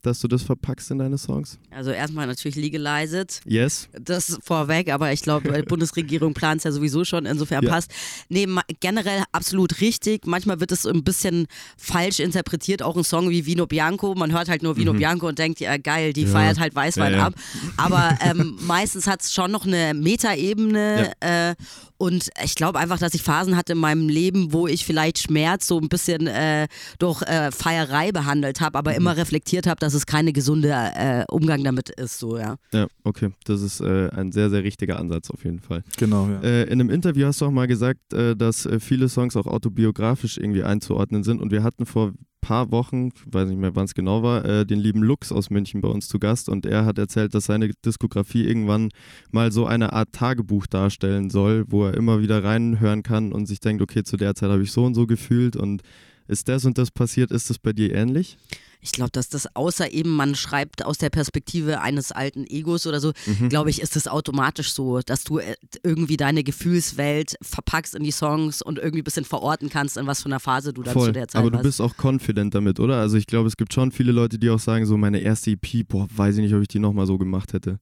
dass 0.01 0.19
du 0.21 0.27
das 0.27 0.43
verpackst 0.43 0.91
in 0.91 0.99
deine 0.99 1.17
Songs? 1.17 1.57
Also 1.71 1.91
erstmal 1.91 2.27
natürlich 2.27 2.55
legalized. 2.55 3.41
Yes. 3.45 3.89
Das 3.99 4.37
vorweg, 4.43 4.91
aber 4.91 5.11
ich 5.11 5.21
glaube, 5.21 5.51
die 5.51 5.61
Bundesregierung 5.63 6.33
plant 6.33 6.59
es 6.59 6.63
ja 6.63 6.71
sowieso 6.71 7.03
schon, 7.05 7.25
insofern 7.25 7.63
Ja. 7.63 7.69
passt. 7.71 7.91
Nee, 8.29 8.47
generell 8.79 9.23
absolut 9.31 9.81
richtig. 9.81 10.25
Manchmal 10.25 10.59
wird 10.59 10.71
es 10.71 10.85
ein 10.85 11.03
bisschen 11.03 11.47
falsch 11.77 12.19
interpretiert, 12.19 12.81
auch 12.81 12.95
ein 12.95 13.03
Song 13.03 13.29
wie 13.29 13.45
Vino 13.45 13.65
Bianco. 13.67 14.15
Man 14.15 14.31
hört 14.31 14.49
halt 14.49 14.63
nur 14.63 14.77
Vino 14.77 14.93
Bianco 14.93 15.27
und 15.27 15.39
denkt, 15.39 15.59
ja 15.59 15.77
geil, 15.77 16.13
die 16.13 16.21
Mhm. 16.21 16.27
Ja. 16.27 16.33
feiert 16.33 16.59
halt 16.59 16.75
Weißwein 16.75 17.15
ab. 17.15 17.33
Aber 17.77 18.17
ähm, 18.21 18.57
meistens 18.61 19.07
hat 19.07 19.21
es 19.21 19.33
schon 19.33 19.51
noch 19.51 19.65
eine 19.65 19.93
Metaebene. 19.93 21.11
Äh, 21.19 21.55
und 21.97 22.29
ich 22.43 22.55
glaube 22.55 22.79
einfach, 22.79 22.99
dass 22.99 23.13
ich 23.13 23.23
Phasen 23.23 23.55
hatte 23.55 23.73
in 23.73 23.79
meinem 23.79 24.09
Leben, 24.09 24.53
wo 24.53 24.67
ich 24.67 24.85
vielleicht 24.85 25.19
Schmerz 25.19 25.67
so 25.67 25.79
ein 25.79 25.89
bisschen 25.89 26.27
äh, 26.27 26.67
durch 26.99 27.21
äh, 27.23 27.51
Feierei 27.51 28.11
behandelt 28.11 28.61
habe, 28.61 28.77
aber 28.77 28.95
immer 28.95 29.17
reflektiert 29.17 29.67
habe, 29.67 29.79
dass 29.79 29.93
es 29.93 30.05
keine 30.05 30.33
gesunde 30.33 30.69
äh, 30.69 31.25
Umgang 31.29 31.63
damit 31.63 31.89
ist, 31.89 32.19
so, 32.19 32.37
ja. 32.37 32.55
Ja, 32.73 32.87
okay. 33.03 33.31
Das 33.45 33.61
ist 33.61 33.81
äh, 33.81 34.09
ein 34.09 34.31
sehr, 34.31 34.49
sehr 34.49 34.63
richtiger 34.63 34.99
Ansatz 34.99 35.31
auf 35.31 35.43
jeden 35.43 35.59
Fall. 35.59 35.83
Genau, 35.97 36.27
ja. 36.27 36.41
Äh, 36.41 36.63
in 36.63 36.73
einem 36.73 36.89
Interview 36.89 37.25
hast 37.27 37.41
du 37.41 37.45
auch 37.45 37.51
mal 37.51 37.67
gesagt, 37.67 38.13
äh, 38.13 38.35
dass 38.35 38.67
viele 38.79 39.09
Songs 39.09 39.35
auch 39.35 39.47
autobiografisch 39.47 40.37
irgendwie 40.37 40.63
einzuordnen 40.63 41.23
sind. 41.23 41.41
Und 41.41 41.51
wir 41.51 41.63
hatten 41.63 41.85
vor 41.85 42.13
paar 42.41 42.71
Wochen, 42.71 43.11
weiß 43.25 43.49
nicht 43.49 43.59
mehr 43.59 43.75
wann 43.75 43.85
es 43.85 43.93
genau 43.93 44.23
war, 44.23 44.45
äh, 44.45 44.65
den 44.65 44.79
lieben 44.79 45.03
Lux 45.03 45.31
aus 45.31 45.49
München 45.49 45.81
bei 45.81 45.89
uns 45.89 46.07
zu 46.07 46.19
Gast 46.19 46.49
und 46.49 46.65
er 46.65 46.85
hat 46.85 46.97
erzählt, 46.97 47.33
dass 47.33 47.45
seine 47.45 47.71
Diskografie 47.85 48.45
irgendwann 48.45 48.89
mal 49.31 49.51
so 49.51 49.65
eine 49.65 49.93
Art 49.93 50.11
Tagebuch 50.11 50.67
darstellen 50.67 51.29
soll, 51.29 51.65
wo 51.67 51.85
er 51.85 51.95
immer 51.95 52.21
wieder 52.21 52.43
reinhören 52.43 53.03
kann 53.03 53.33
und 53.33 53.45
sich 53.47 53.59
denkt, 53.59 53.81
okay, 53.81 54.03
zu 54.03 54.17
der 54.17 54.35
Zeit 54.35 54.49
habe 54.49 54.63
ich 54.63 54.71
so 54.71 54.85
und 54.85 54.93
so 54.93 55.07
gefühlt 55.07 55.55
und 55.55 55.81
ist 56.27 56.47
das 56.49 56.65
und 56.65 56.77
das 56.77 56.91
passiert, 56.91 57.31
ist 57.31 57.49
das 57.49 57.59
bei 57.59 57.73
dir 57.73 57.93
ähnlich? 57.93 58.37
Ich 58.79 58.91
glaube, 58.91 59.09
dass 59.11 59.27
das 59.27 59.55
außer 59.55 59.91
eben 59.91 60.11
man 60.11 60.35
schreibt 60.35 60.85
aus 60.85 60.99
der 60.99 61.09
Perspektive 61.09 61.81
eines 61.81 62.11
alten 62.11 62.45
Egos 62.47 62.85
oder 62.85 62.99
so, 62.99 63.11
Mhm. 63.25 63.49
glaube 63.49 63.71
ich, 63.71 63.81
ist 63.81 63.95
es 63.95 64.07
automatisch 64.07 64.71
so, 64.71 64.99
dass 64.99 65.23
du 65.23 65.39
äh, 65.39 65.55
irgendwie 65.83 66.15
deine 66.15 66.43
Gefühlswelt 66.43 67.35
verpackst 67.41 67.95
in 67.95 68.03
die 68.03 68.11
Songs 68.11 68.61
und 68.61 68.77
irgendwie 68.77 69.01
ein 69.01 69.03
bisschen 69.03 69.25
verorten 69.25 69.69
kannst, 69.69 69.97
in 69.97 70.05
was 70.05 70.21
für 70.21 70.27
einer 70.27 70.39
Phase 70.39 70.73
du 70.73 70.83
dann 70.83 70.93
zu 70.93 70.99
Voll. 70.99 71.11
der 71.11 71.27
Zeit 71.27 71.39
Aber 71.39 71.49
du 71.49 71.55
warst. 71.57 71.63
bist 71.65 71.81
auch 71.81 71.95
confident 72.01 72.53
damit, 72.53 72.79
oder? 72.79 72.97
Also 72.99 73.17
ich 73.17 73.25
glaube, 73.25 73.47
es 73.47 73.57
gibt 73.57 73.73
schon 73.73 73.91
viele 73.91 74.11
Leute, 74.11 74.37
die 74.37 74.49
auch 74.51 74.59
sagen, 74.59 74.85
so 74.85 74.95
meine 74.95 75.19
erste 75.21 75.51
EP, 75.51 75.83
boah, 75.87 76.07
weiß 76.15 76.35
ich 76.37 76.41
nicht, 76.43 76.53
ob 76.53 76.61
ich 76.61 76.67
die 76.67 76.79
nochmal 76.79 77.07
so 77.07 77.17
gemacht 77.17 77.53
hätte. 77.53 77.79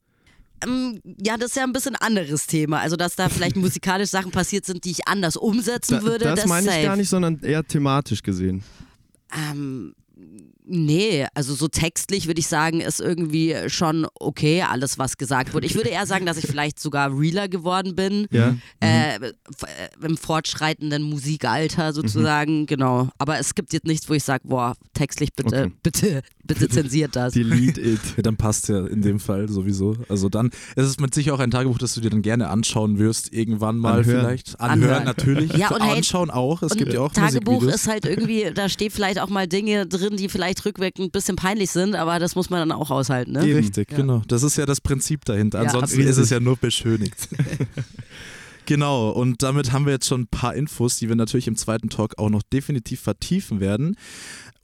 Ähm, 0.64 1.00
ja, 1.24 1.38
das 1.38 1.50
ist 1.52 1.56
ja 1.58 1.64
ein 1.64 1.74
bisschen 1.74 1.96
anderes 1.96 2.48
Thema. 2.48 2.80
Also, 2.80 2.96
dass 2.96 3.16
da 3.16 3.30
vielleicht 3.30 3.56
musikalisch 3.58 4.10
Sachen 4.10 4.32
passiert 4.32 4.66
sind, 4.66 4.86
die 4.86 4.92
ich 4.92 5.08
anders 5.08 5.36
umsetzen 5.38 5.96
Da, 6.00 6.04
würde. 6.04 6.26
das 6.26 6.42
das 6.42 6.48
meine 6.48 6.68
ich 6.68 6.74
safe. 6.74 6.86
gar 6.86 6.96
nicht, 6.96 7.10
sondern 7.10 7.40
eher 7.42 7.64
thematisch 7.64 8.24
gesehen. 8.24 8.64
Ähm, 9.34 9.96
nee, 10.68 11.26
also 11.34 11.54
so 11.54 11.68
textlich 11.68 12.28
würde 12.28 12.40
ich 12.40 12.48
sagen, 12.48 12.82
ist 12.82 13.00
irgendwie 13.00 13.56
schon 13.68 14.08
okay, 14.20 14.62
alles, 14.64 14.98
was 15.00 15.18
gesagt 15.18 15.54
wurde. 15.54 15.66
Ich 15.66 15.76
würde 15.76 15.90
eher 15.90 16.06
sagen, 16.06 16.26
dass 16.26 16.38
ich 16.38 16.48
vielleicht 16.48 16.80
sogar 16.80 17.18
realer 17.18 17.48
geworden 17.48 17.96
bin. 17.96 18.28
Ja. 18.32 18.56
Äh, 18.80 19.16
f- 19.16 19.32
äh, 19.64 20.06
Im 20.06 20.18
fortschreitenden 20.18 21.04
Musikalter 21.04 21.94
sozusagen, 21.94 22.66
genau. 22.66 23.10
Aber 23.18 23.40
es 23.40 23.56
gibt 23.56 23.74
jetzt 23.74 23.86
nichts, 23.86 24.10
wo 24.10 24.14
ich 24.14 24.24
sage, 24.24 24.48
boah, 24.48 24.76
textlich 24.94 25.34
bitte, 25.34 25.46
Okay. 25.66 25.72
bitte, 25.84 26.22
bitte 26.44 26.70
zensiert 26.70 27.16
das. 27.16 27.34
Delete 27.34 27.82
it. 27.82 28.00
Dann 28.26 28.38
passt 28.38 28.70
ja 28.70 28.86
in 28.88 29.02
dem 29.02 29.20
Fall 29.20 29.50
sowieso. 29.50 29.96
Also 30.10 30.30
dann 30.30 30.48
ist 30.76 30.86
es 30.86 31.00
mit 31.00 31.14
sicher 31.14 31.34
auch 31.34 31.40
ein 31.40 31.52
Tagebuch, 31.52 31.78
das 31.78 31.94
du 31.94 32.02
dir 32.02 32.10
dann 32.10 32.22
gerne 32.22 32.50
anschauen 32.50 32.98
wirst, 33.00 33.34
irgendwann 33.34 33.78
mal 33.78 34.00
Anhören. 34.00 34.22
vielleicht. 34.22 34.60
Anhören, 34.60 34.84
Anhören. 34.84 35.04
natürlich. 35.06 35.54
Ja, 35.54 35.70
und 35.74 35.82
hey, 35.84 35.98
anschauen 35.98 36.30
auch. 36.32 36.62
Es 36.64 36.72
Und 36.74 36.78
gibt 36.78 36.94
ja 36.94 37.02
auch 37.02 37.12
Tagebuch 37.14 37.64
ist 37.64 37.88
halt 37.88 38.06
irgendwie, 38.06 38.52
da 38.54 38.70
steht 38.70 38.92
vielleicht 38.94 39.20
auch 39.20 39.30
mal 39.30 39.48
Dinge 39.48 39.86
drin, 39.86 40.18
die 40.18 40.30
vielleicht 40.30 40.55
rückwirkend 40.64 41.08
ein 41.08 41.12
bisschen 41.12 41.36
peinlich 41.36 41.72
sind, 41.72 41.96
aber 41.96 42.20
das 42.20 42.36
muss 42.36 42.50
man 42.50 42.60
dann 42.60 42.72
auch 42.78 42.92
aushalten, 42.92 43.32
ne? 43.34 43.42
Richtig, 43.44 43.92
Ja. 43.92 43.98
genau. 43.98 44.22
Das 44.28 44.44
ist 44.44 44.56
ja 44.58 44.66
das 44.66 44.80
Prinzip 44.80 45.26
dahinter. 45.26 45.58
Ja, 45.60 45.66
Ansonsten 45.66 45.96
absolut. 46.02 46.10
ist 46.12 46.18
es 46.18 46.30
ja 46.30 46.40
nur 46.40 46.56
beschönigt. 46.56 47.28
genau, 48.66 49.10
und 49.10 49.44
damit 49.44 49.72
haben 49.72 49.86
wir 49.86 49.94
jetzt 49.94 50.08
schon 50.08 50.22
ein 50.22 50.28
paar 50.28 50.56
Infos, 50.56 50.98
die 50.98 51.10
wir 51.10 51.16
natürlich 51.16 51.48
im 51.48 51.56
zweiten 51.56 51.90
Talk 51.90 52.18
auch 52.18 52.30
noch 52.30 52.44
definitiv 52.44 53.02
vertiefen 53.02 53.60
werden. 53.60 53.96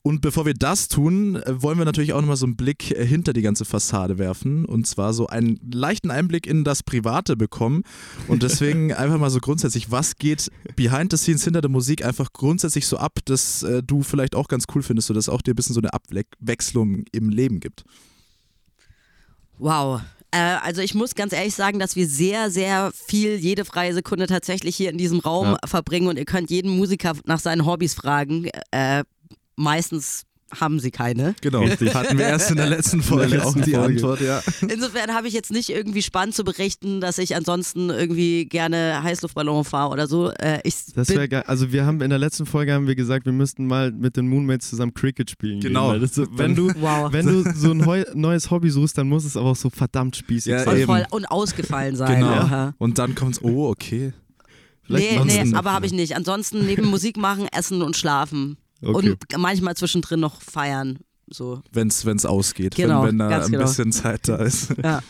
Und 0.03 0.21
bevor 0.21 0.47
wir 0.47 0.55
das 0.55 0.87
tun, 0.87 1.35
äh, 1.35 1.61
wollen 1.61 1.77
wir 1.77 1.85
natürlich 1.85 2.13
auch 2.13 2.21
nochmal 2.21 2.35
so 2.37 2.47
einen 2.47 2.55
Blick 2.55 2.89
äh, 2.91 3.05
hinter 3.05 3.33
die 3.33 3.43
ganze 3.43 3.65
Fassade 3.65 4.17
werfen. 4.17 4.65
Und 4.65 4.87
zwar 4.87 5.13
so 5.13 5.27
einen 5.27 5.59
leichten 5.71 6.09
Einblick 6.09 6.47
in 6.47 6.63
das 6.63 6.81
Private 6.81 7.35
bekommen. 7.37 7.83
Und 8.27 8.41
deswegen 8.43 8.93
einfach 8.93 9.19
mal 9.19 9.29
so 9.29 9.39
grundsätzlich, 9.39 9.91
was 9.91 10.15
geht 10.15 10.49
behind 10.75 11.11
the 11.11 11.17
scenes 11.17 11.43
hinter 11.43 11.61
der 11.61 11.69
Musik 11.69 12.03
einfach 12.03 12.33
grundsätzlich 12.33 12.87
so 12.87 12.97
ab, 12.97 13.19
dass 13.25 13.61
äh, 13.61 13.83
du 13.83 14.01
vielleicht 14.01 14.35
auch 14.35 14.47
ganz 14.47 14.65
cool 14.73 14.81
findest, 14.81 15.07
sodass 15.07 15.29
auch 15.29 15.41
dir 15.43 15.53
ein 15.53 15.55
bisschen 15.55 15.75
so 15.75 15.81
eine 15.81 15.93
Abwechslung 15.93 17.03
im 17.11 17.29
Leben 17.29 17.59
gibt. 17.59 17.83
Wow. 19.59 20.01
Äh, 20.31 20.37
also 20.63 20.81
ich 20.81 20.95
muss 20.95 21.13
ganz 21.13 21.33
ehrlich 21.33 21.53
sagen, 21.53 21.77
dass 21.77 21.95
wir 21.95 22.07
sehr, 22.07 22.49
sehr 22.49 22.91
viel 22.93 23.35
jede 23.35 23.65
freie 23.65 23.93
Sekunde 23.93 24.25
tatsächlich 24.25 24.75
hier 24.75 24.89
in 24.89 24.97
diesem 24.97 25.19
Raum 25.19 25.45
Ja. 25.47 25.57
verbringen 25.67 26.07
und 26.07 26.17
ihr 26.17 26.25
könnt 26.25 26.49
jeden 26.49 26.75
Musiker 26.75 27.13
nach 27.25 27.39
seinen 27.39 27.65
Hobbys 27.67 27.93
fragen. 27.93 28.49
Äh, 28.71 29.03
meistens 29.61 30.23
haben 30.59 30.81
sie 30.81 30.91
keine. 30.91 31.33
Genau, 31.39 31.61
hatten 31.93 32.17
wir 32.17 32.25
erst 32.25 32.51
in 32.51 32.57
der 32.57 32.65
letzten 32.67 33.01
Folge 33.01 33.37
letzten 33.37 33.61
auch 33.61 33.63
die 33.65 33.71
Folge. 33.71 33.93
Antwort, 33.93 34.19
ja. 34.19 34.41
Insofern 34.67 35.13
habe 35.13 35.29
ich 35.29 35.33
jetzt 35.33 35.49
nicht 35.49 35.69
irgendwie 35.69 36.01
spannend 36.01 36.35
zu 36.35 36.43
berichten, 36.43 36.99
dass 36.99 37.19
ich 37.19 37.37
ansonsten 37.37 37.89
irgendwie 37.89 38.47
gerne 38.47 39.01
Heißluftballon 39.01 39.63
fahre 39.63 39.91
oder 39.93 40.07
so. 40.07 40.29
Äh, 40.31 40.59
ich 40.65 40.75
Das 40.93 41.07
bin- 41.07 41.15
wäre 41.15 41.29
geil. 41.29 41.43
Also 41.47 41.71
wir 41.71 41.85
haben 41.85 42.01
in 42.01 42.09
der 42.09 42.19
letzten 42.19 42.45
Folge 42.45 42.73
haben 42.73 42.85
wir 42.85 42.95
gesagt, 42.95 43.25
wir 43.25 43.31
müssten 43.31 43.65
mal 43.65 43.93
mit 43.93 44.17
den 44.17 44.27
Moonmates 44.27 44.69
zusammen 44.69 44.93
Cricket 44.93 45.29
spielen. 45.29 45.61
Genau. 45.61 45.93
Gehen, 45.93 46.05
so, 46.07 46.25
wenn 46.31 46.53
du 46.53 46.67
Wow. 46.81 47.13
wenn 47.13 47.27
du 47.27 47.49
so 47.55 47.71
ein 47.71 47.85
heu, 47.85 48.03
neues 48.13 48.51
Hobby 48.51 48.71
suchst, 48.71 48.97
dann 48.97 49.07
muss 49.07 49.23
es 49.23 49.37
aber 49.37 49.51
auch 49.51 49.55
so 49.55 49.69
verdammt 49.69 50.17
spießig 50.17 50.51
Ja, 50.51 50.65
sein. 50.65 50.83
voll, 50.85 51.05
und 51.11 51.27
ausgefallen 51.27 51.95
sein. 51.95 52.19
Genau. 52.19 52.27
Aha. 52.33 52.73
Und 52.77 52.97
dann 52.97 53.15
kommt's, 53.15 53.41
oh, 53.41 53.69
okay. 53.69 54.11
Vielleicht 54.83 55.25
Nee, 55.25 55.43
nee, 55.45 55.55
aber 55.55 55.71
habe 55.71 55.85
ich 55.85 55.93
nicht. 55.93 56.17
Ansonsten 56.17 56.65
neben 56.65 56.87
Musik 56.87 57.15
machen, 57.15 57.47
essen 57.53 57.81
und 57.83 57.95
schlafen. 57.95 58.57
Okay. 58.83 59.11
Und 59.11 59.37
manchmal 59.37 59.75
zwischendrin 59.75 60.19
noch 60.19 60.41
feiern. 60.41 60.99
So. 61.29 61.61
Wenn's, 61.71 62.05
wenn's 62.05 62.25
ausgeht, 62.25 62.75
Genau, 62.75 63.03
wenn, 63.03 63.19
wenn 63.19 63.29
da 63.29 63.43
ein 63.43 63.51
genau. 63.51 63.63
bisschen 63.63 63.91
Zeit 63.91 64.27
da 64.27 64.37
ist. 64.37 64.73
Ja. 64.83 65.01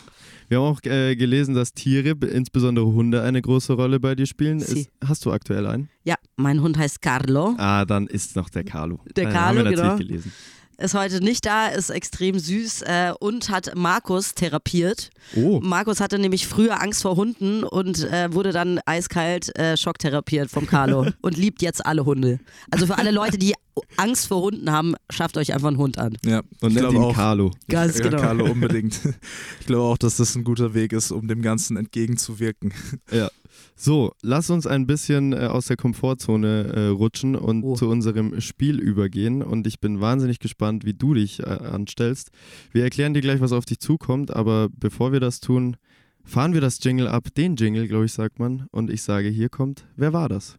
Wir 0.48 0.58
haben 0.58 0.66
auch 0.66 0.82
äh, 0.84 1.16
gelesen, 1.16 1.54
dass 1.54 1.72
Tiere, 1.72 2.10
insbesondere 2.26 2.84
Hunde, 2.84 3.22
eine 3.22 3.40
große 3.40 3.72
Rolle 3.72 3.98
bei 4.00 4.14
dir 4.14 4.26
spielen. 4.26 4.60
Sie. 4.60 4.80
Ist, 4.80 4.90
hast 5.02 5.24
du 5.24 5.32
aktuell 5.32 5.66
einen? 5.66 5.88
ja, 6.04 6.16
mein 6.36 6.60
Hund 6.60 6.76
heißt 6.76 7.00
Carlo. 7.00 7.54
Ah, 7.56 7.86
dann 7.86 8.06
ist 8.06 8.36
noch 8.36 8.50
der 8.50 8.62
Carlo. 8.62 9.00
Der 9.16 9.24
Nein, 9.24 9.32
Carlo, 9.32 9.46
haben 9.48 9.56
wir 9.56 9.64
natürlich 9.64 9.82
genau. 9.82 9.96
gelesen. 9.96 10.32
Ist 10.76 10.94
heute 10.94 11.22
nicht 11.22 11.46
da, 11.46 11.68
ist 11.68 11.90
extrem 11.90 12.38
süß 12.38 12.82
äh, 12.82 13.12
und 13.20 13.50
hat 13.50 13.74
Markus 13.76 14.34
therapiert. 14.34 15.10
Oh, 15.36 15.60
Markus 15.62 16.00
hatte 16.00 16.18
nämlich 16.18 16.46
früher 16.46 16.82
Angst 16.82 17.02
vor 17.02 17.16
Hunden 17.16 17.62
und 17.62 18.04
äh, 18.04 18.34
wurde 18.34 18.52
dann 18.52 18.80
eiskalt 18.84 19.56
äh, 19.56 19.76
schocktherapiert 19.76 20.50
vom 20.50 20.66
Carlo 20.66 21.06
und 21.22 21.36
liebt 21.36 21.62
jetzt 21.62 21.86
alle 21.86 22.04
Hunde. 22.04 22.40
Also 22.70 22.86
für 22.86 22.98
alle 22.98 23.10
Leute, 23.12 23.38
die 23.38 23.54
Angst 23.96 24.26
vor 24.28 24.42
Hunden 24.42 24.70
haben, 24.70 24.94
schafft 25.10 25.36
euch 25.36 25.54
einfach 25.54 25.68
einen 25.68 25.78
Hund 25.78 25.98
an. 25.98 26.16
Ja, 26.24 26.40
und 26.60 26.70
ich 26.70 26.74
nennt 26.74 26.78
glaube 26.78 26.96
ihn 26.96 27.02
auch. 27.02 27.14
Carlo. 27.14 27.50
Ganz 27.68 27.98
ja, 27.98 28.04
genau. 28.04 28.20
Carlo, 28.20 28.44
unbedingt. 28.50 29.00
Ich 29.60 29.66
glaube 29.66 29.84
auch, 29.84 29.98
dass 29.98 30.16
das 30.16 30.34
ein 30.34 30.44
guter 30.44 30.74
Weg 30.74 30.92
ist, 30.92 31.10
um 31.12 31.28
dem 31.28 31.40
Ganzen 31.42 31.76
entgegenzuwirken. 31.76 32.72
Ja. 33.10 33.30
So, 33.76 34.12
lass 34.22 34.48
uns 34.50 34.66
ein 34.66 34.86
bisschen 34.86 35.32
äh, 35.32 35.46
aus 35.46 35.66
der 35.66 35.76
Komfortzone 35.76 36.72
äh, 36.74 36.86
rutschen 36.88 37.34
und 37.36 37.62
Oh. 37.64 37.74
zu 37.74 37.88
unserem 37.88 38.40
Spiel 38.40 38.78
übergehen. 38.78 39.42
Und 39.42 39.66
ich 39.66 39.80
bin 39.80 40.00
wahnsinnig 40.00 40.38
gespannt, 40.38 40.84
wie 40.84 40.94
du 40.94 41.14
dich 41.14 41.40
äh, 41.40 41.44
anstellst. 41.44 42.30
Wir 42.72 42.84
erklären 42.84 43.12
dir 43.14 43.20
gleich, 43.20 43.40
was 43.40 43.52
auf 43.52 43.64
dich 43.64 43.78
zukommt, 43.80 44.30
aber 44.34 44.68
bevor 44.74 45.12
wir 45.12 45.20
das 45.20 45.40
tun, 45.40 45.76
fahren 46.24 46.54
wir 46.54 46.60
das 46.60 46.78
Jingle 46.82 47.08
ab. 47.08 47.28
Den 47.36 47.56
Jingle, 47.56 47.88
glaube 47.88 48.06
ich, 48.06 48.12
sagt 48.12 48.38
man. 48.38 48.66
Und 48.70 48.90
ich 48.90 49.02
sage, 49.02 49.28
hier 49.28 49.48
kommt, 49.48 49.84
wer 49.96 50.12
war 50.12 50.28
das? 50.28 50.56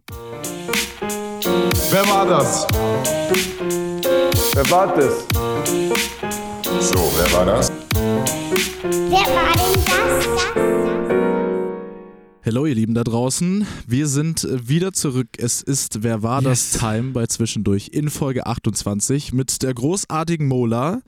Wer 1.91 2.05
war 2.09 2.25
das? 2.25 2.67
Wer 4.53 4.69
war 4.69 4.95
das? 4.95 5.25
So, 6.79 7.11
wer 7.17 7.31
war 7.33 7.45
das? 7.45 7.71
Wer 9.09 9.25
war 9.35 9.53
denn 9.53 9.85
das? 9.85 10.27
Hello, 12.41 12.65
ihr 12.65 12.75
Lieben 12.75 12.93
da 12.93 13.05
draußen. 13.05 13.65
Wir 13.87 14.07
sind 14.07 14.45
wieder 14.51 14.91
zurück. 14.91 15.29
Es 15.37 15.61
ist 15.61 16.03
Wer 16.03 16.21
war 16.21 16.41
das 16.41 16.73
Yes. 16.73 16.81
Time 16.81 17.11
bei 17.11 17.25
Zwischendurch 17.27 17.89
in 17.93 18.09
Folge 18.09 18.45
28 18.45 19.31
mit 19.31 19.63
der 19.63 19.73
großartigen 19.73 20.47
Mola. 20.47 21.01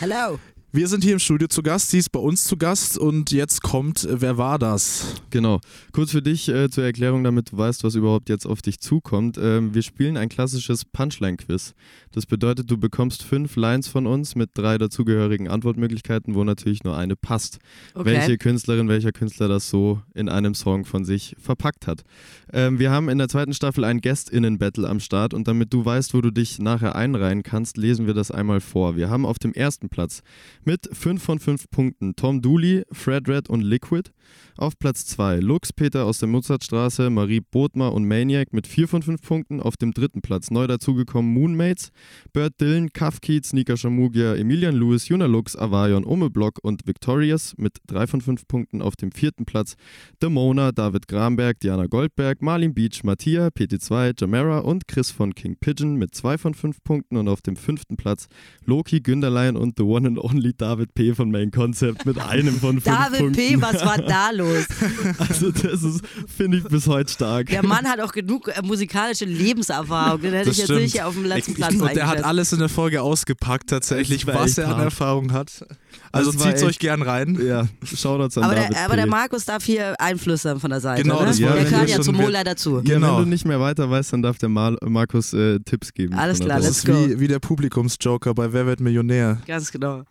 Hello. 0.00 0.40
Wir 0.72 0.86
sind 0.86 1.02
hier 1.02 1.14
im 1.14 1.18
Studio 1.18 1.48
zu 1.48 1.64
Gast, 1.64 1.90
sie 1.90 1.98
ist 1.98 2.12
bei 2.12 2.20
uns 2.20 2.44
zu 2.44 2.56
Gast 2.56 2.96
und 2.96 3.32
jetzt 3.32 3.60
kommt 3.60 4.04
äh, 4.04 4.20
Wer 4.20 4.38
war 4.38 4.56
das? 4.56 5.16
Genau. 5.30 5.58
Kurz 5.90 6.12
für 6.12 6.22
dich 6.22 6.48
äh, 6.48 6.70
zur 6.70 6.84
Erklärung, 6.84 7.24
damit 7.24 7.50
du 7.50 7.58
weißt, 7.58 7.82
was 7.82 7.96
überhaupt 7.96 8.28
jetzt 8.28 8.46
auf 8.46 8.62
dich 8.62 8.78
zukommt. 8.78 9.36
Ähm, 9.36 9.74
wir 9.74 9.82
spielen 9.82 10.16
ein 10.16 10.28
klassisches 10.28 10.84
Punchline-Quiz. 10.84 11.74
Das 12.12 12.24
bedeutet, 12.24 12.70
du 12.70 12.78
bekommst 12.78 13.24
fünf 13.24 13.56
Lines 13.56 13.88
von 13.88 14.06
uns 14.06 14.36
mit 14.36 14.50
drei 14.54 14.78
dazugehörigen 14.78 15.48
Antwortmöglichkeiten, 15.48 16.36
wo 16.36 16.44
natürlich 16.44 16.84
nur 16.84 16.96
eine 16.96 17.16
passt. 17.16 17.58
Okay. 17.94 18.04
Welche 18.04 18.38
Künstlerin, 18.38 18.86
welcher 18.86 19.10
Künstler 19.10 19.48
das 19.48 19.68
so 19.70 20.00
in 20.14 20.28
einem 20.28 20.54
Song 20.54 20.84
von 20.84 21.04
sich 21.04 21.34
verpackt 21.40 21.88
hat. 21.88 22.04
Ähm, 22.52 22.78
wir 22.78 22.90
haben 22.90 23.08
in 23.08 23.18
der 23.18 23.28
zweiten 23.28 23.54
Staffel 23.54 23.84
ein 23.84 24.00
Guest-Innen-Battle 24.00 24.88
am 24.88 25.00
Start 25.00 25.34
und 25.34 25.46
damit 25.46 25.72
du 25.72 25.84
weißt, 25.84 26.14
wo 26.14 26.20
du 26.20 26.30
dich 26.30 26.58
nachher 26.58 26.96
einreihen 26.96 27.42
kannst, 27.42 27.76
lesen 27.76 28.06
wir 28.06 28.14
das 28.14 28.30
einmal 28.30 28.60
vor. 28.60 28.96
Wir 28.96 29.08
haben 29.10 29.24
auf 29.24 29.38
dem 29.38 29.52
ersten 29.52 29.88
Platz 29.88 30.22
Mit 30.64 30.88
5 30.92 31.22
von 31.22 31.38
5 31.38 31.70
Punkten 31.70 32.16
Tom 32.16 32.42
Dooley, 32.42 32.84
Fred 32.92 33.28
Red 33.28 33.48
und 33.48 33.62
Liquid. 33.62 34.10
Auf 34.56 34.78
Platz 34.78 35.06
2 35.06 35.40
Lux 35.40 35.72
Peter 35.72 36.04
aus 36.04 36.18
der 36.18 36.28
Mozartstraße, 36.28 37.08
Marie 37.08 37.40
Bodmer 37.40 37.92
und 37.92 38.06
Maniac 38.06 38.52
mit 38.52 38.66
4 38.66 38.88
von 38.88 39.02
5 39.02 39.22
Punkten. 39.22 39.60
Auf 39.60 39.76
dem 39.76 39.92
dritten 39.92 40.20
Platz 40.20 40.50
neu 40.50 40.66
dazugekommen 40.66 41.32
Moonmates, 41.32 41.90
Bert 42.32 42.60
Dillon, 42.60 42.92
Kafkiez, 42.92 43.52
Nika 43.52 43.76
Shamugia, 43.76 44.34
Emilian 44.34 44.76
Lewis, 44.76 45.08
Juna 45.08 45.26
Lux, 45.26 45.56
Avarion, 45.56 46.04
Ome 46.04 46.30
Block 46.30 46.58
und 46.62 46.86
Victorious 46.86 47.54
mit 47.56 47.78
3 47.86 48.06
von 48.06 48.20
5 48.20 48.46
Punkten. 48.46 48.82
Auf 48.82 48.96
dem 48.96 49.12
vierten 49.12 49.46
Platz 49.46 49.76
Demona, 50.22 50.72
David 50.72 51.08
Gramberg, 51.08 51.58
Diana 51.60 51.86
Goldberg, 51.86 52.39
Marlin 52.42 52.74
Beach, 52.74 53.02
Mattia, 53.04 53.48
PT2, 53.48 54.14
Jamera 54.18 54.58
und 54.58 54.88
Chris 54.88 55.10
von 55.10 55.34
King 55.34 55.56
Pigeon 55.58 55.96
mit 55.96 56.14
2 56.14 56.38
von 56.38 56.54
5 56.54 56.82
Punkten. 56.82 57.16
Und 57.16 57.28
auf 57.28 57.40
dem 57.42 57.56
fünften 57.56 57.96
Platz 57.96 58.26
Loki, 58.64 59.00
Günderlein 59.00 59.56
und 59.56 59.74
The 59.76 59.82
One 59.84 60.08
and 60.08 60.18
Only 60.18 60.52
David 60.56 60.94
P. 60.94 61.14
von 61.14 61.30
Main 61.30 61.50
Concept 61.50 62.06
mit 62.06 62.18
einem 62.18 62.54
von 62.58 62.80
5 62.80 62.84
David 62.84 63.18
Punkten. 63.20 63.36
P., 63.36 63.60
was 63.60 63.84
war 63.84 63.98
da 63.98 64.30
los? 64.30 64.66
Also 65.18 65.50
das 65.50 65.82
ist, 65.82 66.02
finde 66.36 66.58
ich, 66.58 66.64
bis 66.64 66.86
heute 66.86 67.10
stark. 67.12 67.46
Der 67.48 67.64
Mann 67.64 67.86
hat 67.86 68.00
auch 68.00 68.12
genug 68.12 68.48
äh, 68.48 68.60
musikalische 68.62 69.24
Lebenserfahrung. 69.24 70.20
Den 70.20 70.32
hätte 70.32 70.46
Das 70.46 70.52
ich 70.54 70.58
jetzt 70.58 70.66
stimmt. 70.66 70.80
nicht 70.82 71.02
auf 71.02 71.14
dem 71.14 71.24
letzten 71.24 71.54
Platz 71.54 71.74
Und 71.74 71.94
der 71.94 72.06
hat 72.08 72.24
alles 72.24 72.52
in 72.52 72.58
der 72.58 72.68
Folge 72.68 73.02
ausgepackt, 73.02 73.70
tatsächlich, 73.70 74.26
was 74.26 74.58
er 74.58 74.74
an. 74.74 74.80
Erfahrung 74.80 75.32
hat. 75.32 75.64
Also 76.12 76.30
zieht's 76.32 76.44
echt- 76.62 76.64
euch 76.64 76.78
gern 76.78 77.02
rein. 77.02 77.38
Ja, 77.44 77.68
Shoutouts 77.84 78.38
an 78.38 78.44
aber 78.44 78.54
David 78.54 78.72
der, 78.74 78.84
aber 78.84 78.96
der 78.96 79.04
P. 79.04 79.10
Markus 79.10 79.44
darf 79.44 79.64
hier 79.64 80.00
einflüstern 80.00 80.58
von 80.60 80.70
der 80.70 80.80
Seite. 80.80 81.02
Genau, 81.02 81.20
ne? 81.20 81.26
das 81.26 81.36
Der 81.38 81.56
ich 81.56 81.68
gehört 81.68 81.88
ja 81.88 81.96
ja 81.96 82.02
zum 82.02 82.16
mit- 82.16 82.26
Mola 82.30 82.44
dazu. 82.44 82.76
Ja, 82.76 82.82
Genau. 82.82 83.16
wenn 83.18 83.24
du 83.24 83.30
nicht 83.30 83.44
mehr 83.44 83.60
weiter 83.60 83.90
weißt, 83.90 84.12
dann 84.12 84.22
darf 84.22 84.38
der 84.38 84.48
Mal 84.48 84.76
Markus 84.86 85.32
äh, 85.32 85.58
Tipps 85.60 85.92
geben. 85.92 86.14
Alles 86.14 86.38
von 86.38 86.46
der 86.48 86.56
klar, 86.58 86.68
Das 86.68 86.68
let's 86.68 86.78
ist 86.78 86.86
go. 86.86 87.10
wie, 87.16 87.20
wie 87.20 87.28
der 87.28 87.38
Publikumsjoker 87.40 88.34
bei 88.34 88.52
Wer 88.52 88.66
wird 88.66 88.80
Millionär. 88.80 89.40
Ganz 89.46 89.70
genau. 89.72 90.04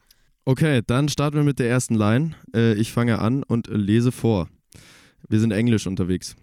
Okay, 0.45 0.81
dann 0.85 1.09
starten 1.09 1.37
wir 1.37 1.43
mit 1.43 1.59
der 1.59 1.69
ersten 1.69 1.95
Line. 1.95 2.31
Äh, 2.55 2.73
ich 2.75 2.91
fange 2.91 3.19
an 3.19 3.43
und 3.43 3.67
lese 3.67 4.11
vor. 4.11 4.47
Wir 5.27 5.39
sind 5.39 5.51
englisch 5.51 5.85
unterwegs. 5.87 6.35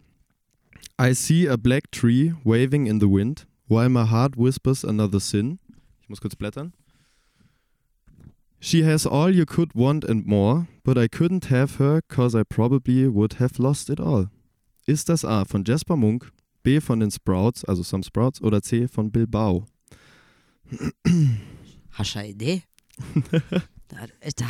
I 1.01 1.13
see 1.15 1.49
a 1.49 1.57
black 1.57 1.91
tree 1.93 2.33
waving 2.45 2.87
in 2.87 3.01
the 3.01 3.07
wind, 3.09 3.47
while 3.69 3.89
my 3.89 4.09
heart 4.09 4.37
whispers 4.39 4.85
another 4.85 5.21
sin. 5.21 5.59
Ich 6.03 6.09
muss 6.09 6.21
kurz 6.21 6.37
blättern. 6.37 6.73
She 8.61 8.83
has 8.85 9.07
all 9.07 9.31
you 9.35 9.45
could 9.45 9.75
want 9.75 10.05
and 10.09 10.27
more, 10.27 10.67
but 10.83 10.97
I 10.97 11.09
couldn't 11.09 11.47
have 11.51 11.79
her, 11.79 12.01
cause 12.09 12.35
I 12.39 12.43
probably 12.45 13.07
would 13.07 13.35
have 13.39 13.59
lost 13.59 13.91
it 13.91 14.01
all. 14.01 14.31
Ist 14.87 15.09
das 15.09 15.25
A 15.25 15.45
von 15.45 15.65
Jasper 15.67 15.97
Munk, 15.97 16.31
B 16.63 16.81
von 16.81 17.01
den 17.01 17.11
Sprouts, 17.11 17.65
also 17.65 17.83
Some 17.83 18.03
Sprouts, 18.05 18.41
oder 18.41 18.63
C 18.63 18.87
von 18.89 19.11
Bilbao? 19.11 19.67
Hast 21.91 22.15
du 22.15 22.19
eine 22.21 22.29
Idee? 22.31 22.63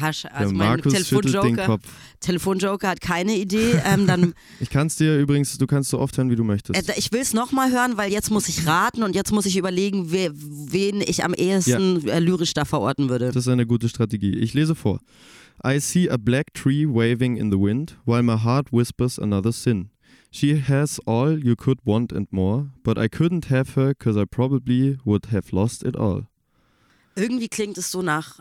Hast- 0.01 0.25
Also 0.33 0.55
mein 0.55 0.68
Markus 0.68 0.94
schüttelt 1.07 1.35
den 1.35 1.57
Telefonjoker. 1.57 1.79
Telefonjoker 2.20 2.88
hat 2.88 3.01
keine 3.03 3.37
Idee. 3.37 3.81
Ähm, 3.85 4.07
dann, 4.07 4.33
Ich 4.61 4.70
kann 4.70 4.87
es 4.87 4.96
dir 4.96 5.18
übrigens, 5.18 5.57
du 5.59 5.66
kannst 5.66 5.90
so 5.90 5.99
oft 6.01 6.16
hören, 6.16 6.31
wie 6.31 6.37
du 6.37 6.44
möchtest. 6.44 6.88
äh, 6.88 6.94
ich 6.96 7.12
will 7.12 7.20
es 7.20 7.35
nochmal 7.35 7.70
hören, 7.70 7.96
weil 7.99 8.11
jetzt 8.11 8.31
muss 8.31 8.49
ich 8.49 8.66
raten 8.66 9.03
und 9.03 9.14
jetzt 9.14 9.33
muss 9.33 9.44
ich 9.46 9.57
überlegen, 9.59 10.11
wer, 10.11 10.33
wen 10.35 11.03
ich 11.03 11.22
am 11.22 11.35
ehesten 11.35 12.09
äh, 12.09 12.18
lyrisch 12.18 12.55
da 12.55 12.64
verorten 12.64 13.09
würde. 13.11 13.27
Das 13.27 13.37
ist 13.37 13.49
eine 13.49 13.66
gute 13.66 13.88
Strategie. 13.90 14.35
Ich 14.37 14.55
lese 14.55 14.75
vor. 14.75 15.01
I 15.66 15.81
see 15.81 16.09
a 16.11 16.16
black 16.16 16.53
tree 16.55 16.87
waving 16.87 17.37
in 17.37 17.51
the 17.51 17.59
wind, 17.59 17.99
while 18.07 18.22
my 18.22 18.38
heart 18.42 18.72
whispers 18.72 19.18
another 19.18 19.53
sin. 19.53 19.90
She 20.37 20.59
has 20.59 21.01
all 21.07 21.38
you 21.38 21.57
could 21.57 21.79
want 21.87 22.12
and 22.12 22.27
more, 22.31 22.68
but 22.83 22.99
I 22.99 23.09
couldn't 23.09 23.46
have 23.46 23.70
her, 23.75 23.94
cause 23.94 24.18
I 24.18 24.27
probably 24.27 24.99
would 25.03 25.33
have 25.33 25.51
lost 25.51 25.83
it 25.83 25.96
all. 25.96 26.27
Irgendwie 27.14 27.49
klingt 27.49 27.79
es 27.79 27.90
so 27.90 28.03
nach 28.03 28.40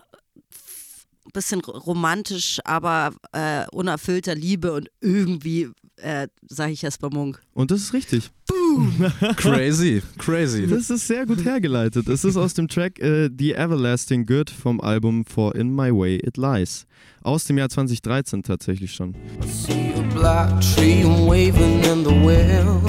ein 1.25 1.31
bisschen 1.31 1.61
romantisch, 1.61 2.59
aber 2.65 3.15
äh, 3.31 3.65
unerfüllter 3.71 4.35
Liebe 4.35 4.73
und 4.73 4.89
irgendwie 4.99 5.69
äh, 5.97 6.27
sage 6.47 6.73
ich 6.73 6.81
Jesper 6.81 7.09
Munk. 7.09 7.41
Und 7.53 7.71
das 7.71 7.81
ist 7.81 7.93
richtig. 7.93 8.31
Crazy, 9.37 10.01
crazy. 10.17 10.67
Das 10.67 10.89
ist 10.89 11.07
sehr 11.07 11.25
gut 11.25 11.43
hergeleitet. 11.43 12.07
Es 12.07 12.25
ist 12.25 12.37
aus 12.37 12.53
dem 12.53 12.67
Track 12.67 12.99
äh, 12.99 13.29
The 13.37 13.53
Everlasting 13.53 14.25
Good 14.25 14.49
vom 14.49 14.81
Album 14.81 15.25
For 15.25 15.55
In 15.55 15.73
My 15.73 15.91
Way 15.91 16.17
It 16.17 16.37
Lies. 16.37 16.85
Aus 17.21 17.45
dem 17.45 17.57
Jahr 17.57 17.69
2013 17.69 18.43
tatsächlich 18.43 18.93
schon. 18.93 19.15
See 19.47 19.93
a 19.95 20.01
black 20.13 20.61
tree 20.61 21.03
waving 21.03 21.83
in 21.83 22.03
the 22.03 22.11
wind 22.11 22.83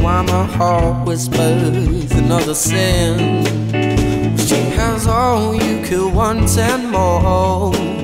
While 0.00 0.22
my 0.24 0.46
heart 0.56 1.08
whispers 1.08 2.12
another 2.12 2.54
sin 2.54 3.44
She 4.36 4.70
has 4.76 5.06
all 5.06 5.54
you 5.54 5.82
could 5.82 6.14
want 6.14 6.56
and 6.58 6.90
more 6.90 7.97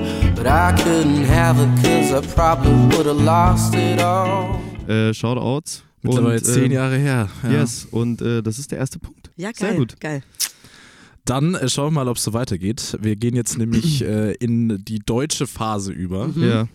But 0.44 0.52
I 0.52 0.74
couldn't 0.76 1.24
have 1.24 1.58
it 1.58 1.70
cause 1.82 2.12
I 2.12 2.20
probably 2.34 2.74
would 2.94 3.06
have 3.06 3.18
lost 3.24 3.74
it 3.74 3.98
all 3.98 4.60
Äh, 4.86 5.14
Shoutouts. 5.14 5.84
Mittlerweile 6.02 6.34
Und, 6.34 6.44
zehn 6.44 6.70
äh, 6.70 6.74
Jahre 6.74 6.98
her. 6.98 7.30
Ja. 7.44 7.50
Yes, 7.50 7.88
und 7.90 8.20
äh, 8.20 8.42
das 8.42 8.58
ist 8.58 8.70
der 8.70 8.76
erste 8.78 8.98
Punkt. 8.98 9.30
Ja, 9.36 9.52
geil. 9.52 9.70
Sehr 9.70 9.74
gut. 9.74 9.98
Geil. 10.00 10.22
Dann 11.24 11.54
äh, 11.54 11.66
schauen 11.70 11.94
wir 11.94 12.04
mal, 12.04 12.08
ob 12.08 12.18
es 12.18 12.24
so 12.24 12.34
weitergeht. 12.34 12.98
Wir 13.00 13.16
gehen 13.16 13.34
jetzt 13.34 13.56
nämlich 13.56 14.04
äh, 14.04 14.34
in 14.34 14.84
die 14.84 14.98
deutsche 14.98 15.46
Phase 15.46 15.92
über. 15.92 16.28
Mhm. 16.28 16.46
Ja. 16.46 16.68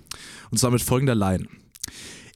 Und 0.49 0.57
zwar 0.57 0.71
mit 0.71 0.81
folgender 0.81 1.13
Line. 1.13 1.45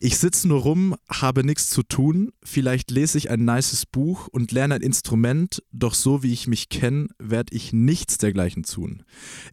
Ich 0.05 0.17
sitze 0.17 0.49
nur 0.49 0.63
rum, 0.63 0.97
habe 1.09 1.45
nichts 1.45 1.69
zu 1.69 1.81
tun, 1.81 2.33
vielleicht 2.43 2.91
lese 2.91 3.17
ich 3.17 3.29
ein 3.29 3.45
nices 3.45 3.85
Buch 3.85 4.27
und 4.27 4.51
lerne 4.51 4.75
ein 4.75 4.81
Instrument, 4.81 5.63
doch 5.71 5.93
so 5.93 6.23
wie 6.23 6.33
ich 6.33 6.45
mich 6.45 6.67
kenne, 6.67 7.07
werde 7.19 7.55
ich 7.55 7.71
nichts 7.71 8.17
dergleichen 8.17 8.63
tun. 8.63 9.03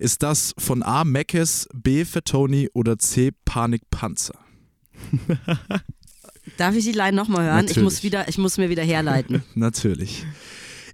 Ist 0.01 0.25
das 0.25 0.53
von 0.59 0.83
A. 0.83 1.05
Meckes, 1.05 1.69
B. 1.73 2.05
Fettoni 2.05 2.69
oder 2.75 2.99
C. 2.99 3.31
Panikpanzer? 3.45 4.35
Darf 6.57 6.75
ich 6.75 6.85
die 6.85 6.91
Line 6.91 7.17
nochmal 7.17 7.45
hören? 7.45 7.69
Ich 7.71 7.81
muss, 7.81 8.03
wieder, 8.03 8.29
ich 8.29 8.37
muss 8.37 8.59
mir 8.59 8.71
wieder 8.71 8.83
herleiten. 8.83 9.45
Natürlich. 9.55 10.27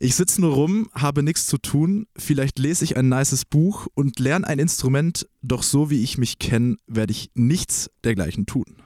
Ich 0.00 0.16
sitze 0.16 0.42
nur 0.42 0.52
rum, 0.52 0.90
habe 0.92 1.22
nichts 1.22 1.46
zu 1.46 1.56
tun, 1.56 2.08
vielleicht 2.14 2.58
lese 2.58 2.84
ich 2.84 2.98
ein 2.98 3.08
nices 3.08 3.46
Buch 3.46 3.86
und 3.94 4.18
lerne 4.20 4.46
ein 4.46 4.58
Instrument, 4.58 5.26
doch 5.40 5.62
so 5.62 5.88
wie 5.88 6.02
ich 6.02 6.18
mich 6.18 6.38
kenne, 6.38 6.76
werde 6.86 7.12
ich 7.12 7.30
nichts 7.32 7.90
dergleichen 8.04 8.44
tun. 8.44 8.82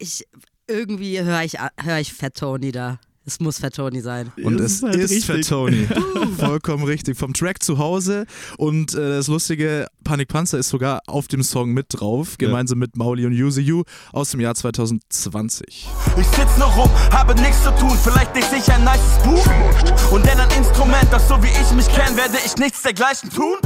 Ich, 0.00 0.24
irgendwie 0.66 1.20
höre 1.20 1.42
ich, 1.44 1.56
hör 1.76 1.98
ich 2.00 2.12
Fat 2.14 2.34
Tony 2.36 2.72
da. 2.72 2.98
Es 3.26 3.38
muss 3.38 3.58
Fat 3.58 3.74
Tony 3.76 4.00
sein. 4.00 4.32
Und 4.42 4.58
es 4.60 4.76
ist 4.76 4.82
halt 4.82 4.96
ist. 4.96 5.24
Fat 5.26 5.46
Tony. 5.46 5.86
Vollkommen 6.38 6.84
richtig. 6.84 7.18
Vom 7.18 7.34
Track 7.34 7.62
zu 7.62 7.76
Hause. 7.78 8.24
Und 8.56 8.94
äh, 8.94 8.96
das 8.96 9.28
lustige, 9.28 9.86
Panikpanzer 10.04 10.58
ist 10.58 10.70
sogar 10.70 11.02
auf 11.06 11.28
dem 11.28 11.42
Song 11.42 11.72
mit 11.72 11.86
drauf, 11.90 12.38
gemeinsam 12.38 12.78
mit 12.78 12.96
Mauli 12.96 13.26
und 13.26 13.32
Use 13.34 13.60
You 13.60 13.82
aus 14.12 14.30
dem 14.30 14.40
Jahr 14.40 14.54
2020. 14.54 15.86
Ich 16.18 16.26
sitz 16.28 16.56
nur 16.58 16.68
rum, 16.68 16.90
habe 17.12 17.34
nichts 17.34 17.62
zu 17.62 17.70
tun, 17.76 17.96
vielleicht 18.02 18.34
lese 18.34 18.56
ich 18.56 18.72
ein 18.72 18.82
nices 18.84 19.22
Buch 19.22 20.12
und 20.12 20.24
denn 20.26 20.40
ein 20.40 20.50
Instrument, 20.56 21.06
das 21.12 21.28
so 21.28 21.40
wie 21.42 21.48
ich 21.48 21.70
mich 21.72 21.88
kenne, 21.94 22.16
werde 22.16 22.38
ich 22.44 22.56
nichts 22.56 22.82
dergleichen 22.82 23.28
tun. 23.30 23.56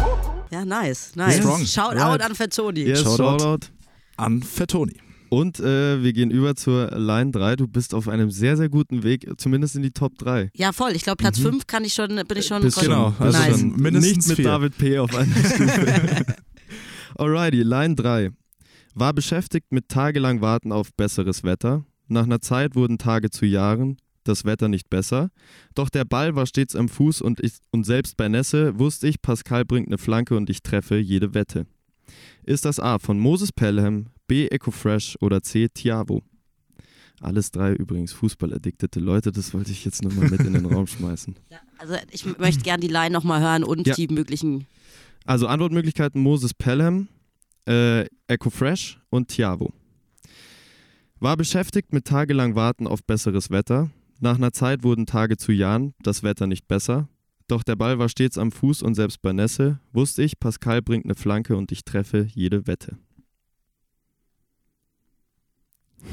Ja, 0.51 0.64
nice, 0.64 1.12
nice. 1.14 1.37
Strong. 1.38 1.64
Shout 1.64 1.81
Right. 1.94 2.03
out 2.03 2.20
an 2.23 2.35
Fat 2.35 2.55
Tony. 2.55 2.83
Yes, 2.83 3.03
Shoutout. 3.03 3.38
Shoutout. 3.38 3.66
An 4.16 4.42
Fettoni. 4.42 4.97
Und 5.30 5.58
äh, 5.58 6.02
wir 6.02 6.12
gehen 6.12 6.30
über 6.30 6.54
zur 6.54 6.90
Line 6.96 7.30
3. 7.32 7.56
Du 7.56 7.66
bist 7.66 7.94
auf 7.94 8.08
einem 8.08 8.30
sehr, 8.30 8.56
sehr 8.56 8.68
guten 8.68 9.02
Weg, 9.02 9.26
zumindest 9.37 9.74
in 9.74 9.82
die 9.82 9.90
Top 9.90 10.16
3. 10.18 10.50
Ja, 10.54 10.72
voll. 10.72 10.92
Ich 10.94 11.02
glaube, 11.02 11.16
Platz 11.16 11.38
5 11.40 11.66
kann 11.66 11.84
ich 11.84 11.92
schon, 11.94 12.08
bin 12.08 12.37
ich 12.38 12.46
schon. 12.46 12.62
Bist 12.62 12.80
genau, 12.80 13.14
also 13.18 13.38
nice. 13.38 13.58
schon- 13.60 13.76
mindestens 13.76 14.16
nicht 14.16 14.28
mit 14.28 14.37
vier. 14.37 14.44
David 14.44 14.78
P. 14.78 14.98
auf 14.98 15.14
einer 15.14 15.34
Stufe. 15.44 16.24
Alrighty, 17.16 17.62
Line 17.62 17.94
3. 17.94 18.30
War 18.94 19.12
beschäftigt 19.12 19.66
mit 19.72 19.88
tagelang 19.88 20.40
Warten 20.40 20.70
auf 20.72 20.92
besseres 20.94 21.42
Wetter. 21.42 21.84
Nach 22.06 22.24
einer 22.24 22.40
Zeit 22.40 22.74
wurden 22.76 22.98
Tage 22.98 23.30
zu 23.30 23.46
Jahren, 23.46 23.96
das 24.24 24.44
Wetter 24.44 24.68
nicht 24.68 24.88
besser. 24.90 25.30
Doch 25.74 25.88
der 25.88 26.04
Ball 26.04 26.37
war 26.37 26.46
stets 26.46 26.76
am 26.76 26.88
Fuß 26.88 27.22
und, 27.22 27.40
ich, 27.40 27.54
und 27.72 27.84
selbst 27.84 28.16
bei 28.16 28.28
Nässe 28.28 28.78
wusste 28.78 29.08
ich, 29.08 29.20
Pascal 29.22 29.64
bringt 29.64 29.88
eine 29.88 29.98
Flanke 29.98 30.37
und 30.37 30.48
ich 30.50 30.62
treffe 30.62 30.96
jede 30.98 31.34
Wette. 31.34 31.66
Ist 32.44 32.64
das 32.66 32.78
A 32.78 32.98
von 32.98 33.18
Moses 33.18 33.52
Pelham, 33.52 34.06
B 34.26 34.48
Echo 34.48 34.70
Fresh 34.70 35.16
oder 35.20 35.42
C 35.42 35.68
Tiavo? 35.68 36.22
Alles 37.20 37.50
drei 37.50 37.72
übrigens 37.72 38.12
fußballaddiktete 38.12 39.00
Leute, 39.00 39.32
das 39.32 39.54
wollte 39.54 39.70
ich 39.70 39.84
jetzt 39.84 40.02
nochmal 40.02 40.28
mit 40.28 40.40
in 40.40 40.52
den 40.52 40.66
Raum 40.66 40.87
schmeißen. 40.87 41.37
Also, 41.76 41.96
ich 42.12 42.24
möchte 42.38 42.62
gerne 42.62 42.80
die 42.80 42.88
Line 42.88 43.10
nochmal 43.12 43.42
hören 43.42 43.62
und 43.64 43.87
Ja. 43.87 43.94
die 43.94 44.08
möglichen. 44.08 44.66
Also 45.26 45.48
Antwortmöglichkeiten 45.48 46.20
Moses 46.22 46.54
Pelham, 46.54 47.08
äh, 47.68 48.06
Echo 48.26 48.48
Fresh 48.48 49.00
und 49.10 49.28
Tiavo. 49.28 49.72
War 51.20 51.37
beschäftigt 51.37 51.92
mit 51.92 52.06
tagelang 52.06 52.54
Warten 52.54 52.87
auf 52.87 53.04
besseres 53.04 53.50
Wetter. 53.50 53.90
Nach 54.20 54.37
einer 54.37 54.52
Zeit 54.52 54.82
wurden 54.82 55.04
Tage 55.04 55.37
zu 55.37 55.52
Jahren, 55.52 55.94
das 56.02 56.22
Wetter 56.22 56.46
nicht 56.46 56.68
besser. 56.68 57.08
Doch 57.48 57.62
der 57.62 57.76
Ball 57.76 57.98
war 57.98 58.08
stets 58.08 58.38
am 58.38 58.52
Fuß 58.52 58.80
und 58.82 58.94
selbst 58.94 59.20
bei 59.20 59.32
Nässe 59.32 59.78
wusste 59.92 60.22
ich, 60.22 60.38
Pascal 60.38 60.80
bringt 60.80 61.04
eine 61.04 61.14
Flanke 61.16 61.56
und 61.56 61.70
ich 61.72 61.84
treffe 61.84 62.28
jede 62.34 62.66
Wette. 62.66 62.96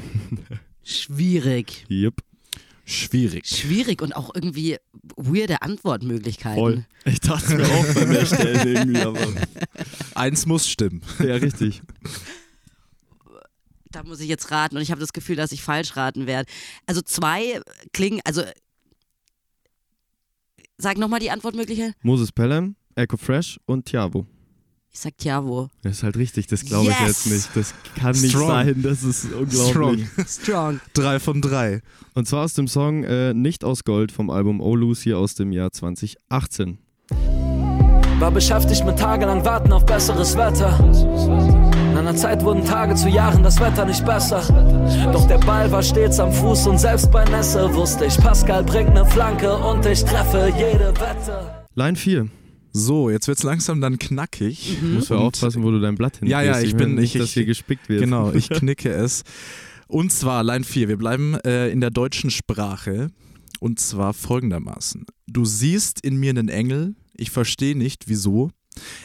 Schwierig. 0.82 1.86
Yep. 1.90 2.22
Schwierig. 2.84 3.46
Schwierig 3.46 4.02
und 4.02 4.14
auch 4.14 4.34
irgendwie 4.34 4.76
weirde 5.16 5.62
Antwortmöglichkeiten. 5.62 6.58
Voll. 6.58 6.84
Ich 7.04 7.20
dachte 7.20 7.56
mir 7.56 7.66
auch 7.66 7.94
beim 7.94 8.10
Erstellen 8.10 8.76
irgendwie, 8.76 9.00
aber 9.00 9.20
Eins 10.14 10.46
muss 10.46 10.68
stimmen. 10.68 11.00
ja, 11.20 11.36
richtig. 11.36 11.82
Da 13.90 14.02
muss 14.02 14.20
ich 14.20 14.28
jetzt 14.28 14.50
raten 14.50 14.76
und 14.76 14.82
ich 14.82 14.90
habe 14.90 15.00
das 15.00 15.12
Gefühl, 15.12 15.36
dass 15.36 15.52
ich 15.52 15.62
falsch 15.62 15.96
raten 15.96 16.26
werde. 16.26 16.50
Also 16.86 17.02
zwei 17.02 17.60
klingen, 17.92 18.20
also 18.24 18.42
sag 20.76 20.98
nochmal 20.98 21.20
die 21.20 21.30
Antwortmöglichkeit. 21.30 21.94
Moses 22.02 22.32
Pelham, 22.32 22.74
Echo 22.94 23.16
Fresh 23.16 23.60
und 23.66 23.86
Tiavo. 23.86 24.26
Ich 24.94 25.00
sag 25.00 25.16
Tiavo. 25.16 25.70
Das 25.82 25.92
ist 25.98 26.02
halt 26.02 26.16
richtig, 26.18 26.48
das 26.48 26.64
glaube 26.66 26.90
ich 26.90 27.00
Yes! 27.00 27.24
jetzt 27.24 27.26
nicht. 27.26 27.48
Das 27.56 27.74
kann 27.98 28.10
nicht 28.12 28.28
Strong. 28.30 28.48
sein, 28.48 28.82
das 28.82 29.02
ist 29.02 29.24
unglaublich. 29.32 30.06
Strong. 30.06 30.26
Strong. 30.26 30.80
Drei 30.92 31.18
von 31.18 31.40
drei. 31.40 31.80
Und 32.14 32.28
zwar 32.28 32.44
aus 32.44 32.52
dem 32.52 32.68
Song 32.68 33.02
äh, 33.04 33.32
Nicht 33.32 33.64
aus 33.64 33.84
Gold 33.84 34.12
vom 34.12 34.28
Album 34.28 34.60
Oh 34.60 34.76
Lucy 34.76 35.14
aus 35.14 35.34
dem 35.34 35.50
Jahr 35.50 35.72
2018. 35.72 36.76
War 38.18 38.30
beschäftigt 38.30 38.84
mit 38.84 38.98
tagelang 38.98 39.42
Warten 39.46 39.72
auf 39.72 39.86
besseres 39.86 40.36
Wetter. 40.36 40.78
In 41.92 41.96
einer 41.98 42.14
Zeit 42.14 42.44
wurden 42.44 42.64
Tage 42.64 42.94
zu 42.94 43.08
Jahren 43.08 43.42
das 43.42 43.58
Wetter 43.60 43.86
nicht 43.86 44.04
besser. 44.04 44.42
Doch 45.12 45.26
der 45.26 45.38
Ball 45.38 45.72
war 45.72 45.82
stets 45.82 46.20
am 46.20 46.30
Fuß 46.32 46.66
und 46.66 46.78
selbst 46.78 47.10
bei 47.10 47.24
Nässe 47.24 47.72
wusste 47.74 48.04
ich, 48.04 48.16
Pascal 48.18 48.62
bringt 48.62 48.92
ne 48.92 49.04
Flanke 49.06 49.56
und 49.56 49.84
ich 49.86 50.04
treffe 50.04 50.52
jede 50.56 50.92
Wette. 51.00 51.64
Line 51.74 51.96
4. 51.96 52.28
So, 52.72 53.10
jetzt 53.10 53.28
wird's 53.28 53.42
langsam 53.42 53.80
dann 53.80 53.98
knackig. 53.98 54.78
Musst 54.82 55.10
du 55.10 55.14
Und- 55.14 55.20
aufpassen, 55.20 55.62
wo 55.62 55.70
du 55.70 55.80
dein 55.80 55.94
Blatt 55.96 56.18
hin 56.18 56.28
Ja, 56.28 56.40
ja, 56.42 56.60
ich 56.60 56.72
will 56.72 56.86
bin- 56.86 56.94
nicht, 56.94 57.14
ich- 57.14 57.20
dass 57.20 57.32
hier 57.32 57.44
gespickt 57.44 57.88
wird. 57.88 58.00
Genau, 58.00 58.32
ich 58.32 58.48
knicke 58.50 58.90
es. 58.90 59.22
Und 59.88 60.10
zwar 60.10 60.42
Line 60.42 60.64
4. 60.64 60.88
Wir 60.88 60.96
bleiben 60.96 61.34
äh, 61.44 61.68
in 61.70 61.80
der 61.80 61.90
deutschen 61.90 62.30
Sprache. 62.30 63.10
Und 63.60 63.78
zwar 63.78 64.12
folgendermaßen. 64.14 65.04
Du 65.28 65.44
siehst 65.44 66.00
in 66.04 66.16
mir 66.16 66.30
einen 66.30 66.48
Engel, 66.48 66.96
ich 67.14 67.30
verstehe 67.30 67.76
nicht, 67.76 68.08
wieso. 68.08 68.50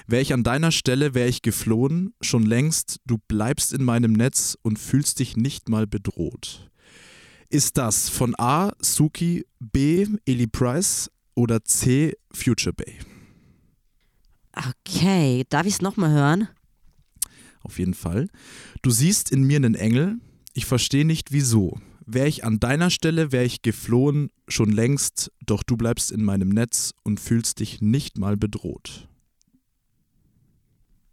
Wäre 0.08 0.22
ich 0.22 0.34
an 0.34 0.44
deiner 0.44 0.72
Stelle, 0.72 1.14
wäre 1.14 1.28
ich 1.28 1.42
geflohen, 1.42 2.14
schon 2.22 2.44
längst, 2.46 3.00
du 3.06 3.18
bleibst 3.28 3.74
in 3.74 3.84
meinem 3.84 4.14
Netz 4.14 4.58
und 4.64 4.80
fühlst 4.80 5.20
dich 5.20 5.36
nicht 5.36 5.68
mal 5.70 5.86
bedroht. 5.86 6.72
Ist 7.50 7.78
das 7.78 8.10
von 8.10 8.34
A. 8.40 8.72
Suki, 8.80 9.46
B. 9.60 10.08
Eli 10.26 10.48
Price 10.48 11.12
oder 11.36 11.64
C. 11.64 12.14
Future 12.34 12.74
Bay? 12.74 12.96
Okay, 14.70 15.46
darf 15.50 15.66
ich 15.66 15.74
es 15.74 15.82
nochmal 15.82 16.12
hören? 16.12 16.48
Auf 17.62 17.80
jeden 17.80 17.94
Fall. 17.94 18.28
Du 18.82 18.92
siehst 18.92 19.32
in 19.32 19.44
mir 19.44 19.58
einen 19.58 19.76
Engel, 19.76 20.20
ich 20.54 20.66
verstehe 20.66 21.06
nicht 21.06 21.32
wieso. 21.32 21.80
Wäre 22.06 22.28
ich 22.28 22.46
an 22.46 22.60
deiner 22.60 22.90
Stelle, 22.90 23.32
wäre 23.34 23.44
ich 23.44 23.62
geflohen, 23.62 24.32
schon 24.48 24.72
längst, 24.72 25.32
doch 25.46 25.62
du 25.64 25.76
bleibst 25.76 26.12
in 26.12 26.24
meinem 26.24 26.50
Netz 26.50 26.94
und 27.04 27.20
fühlst 27.20 27.60
dich 27.60 27.82
nicht 27.82 28.18
mal 28.18 28.38
bedroht. 28.38 29.10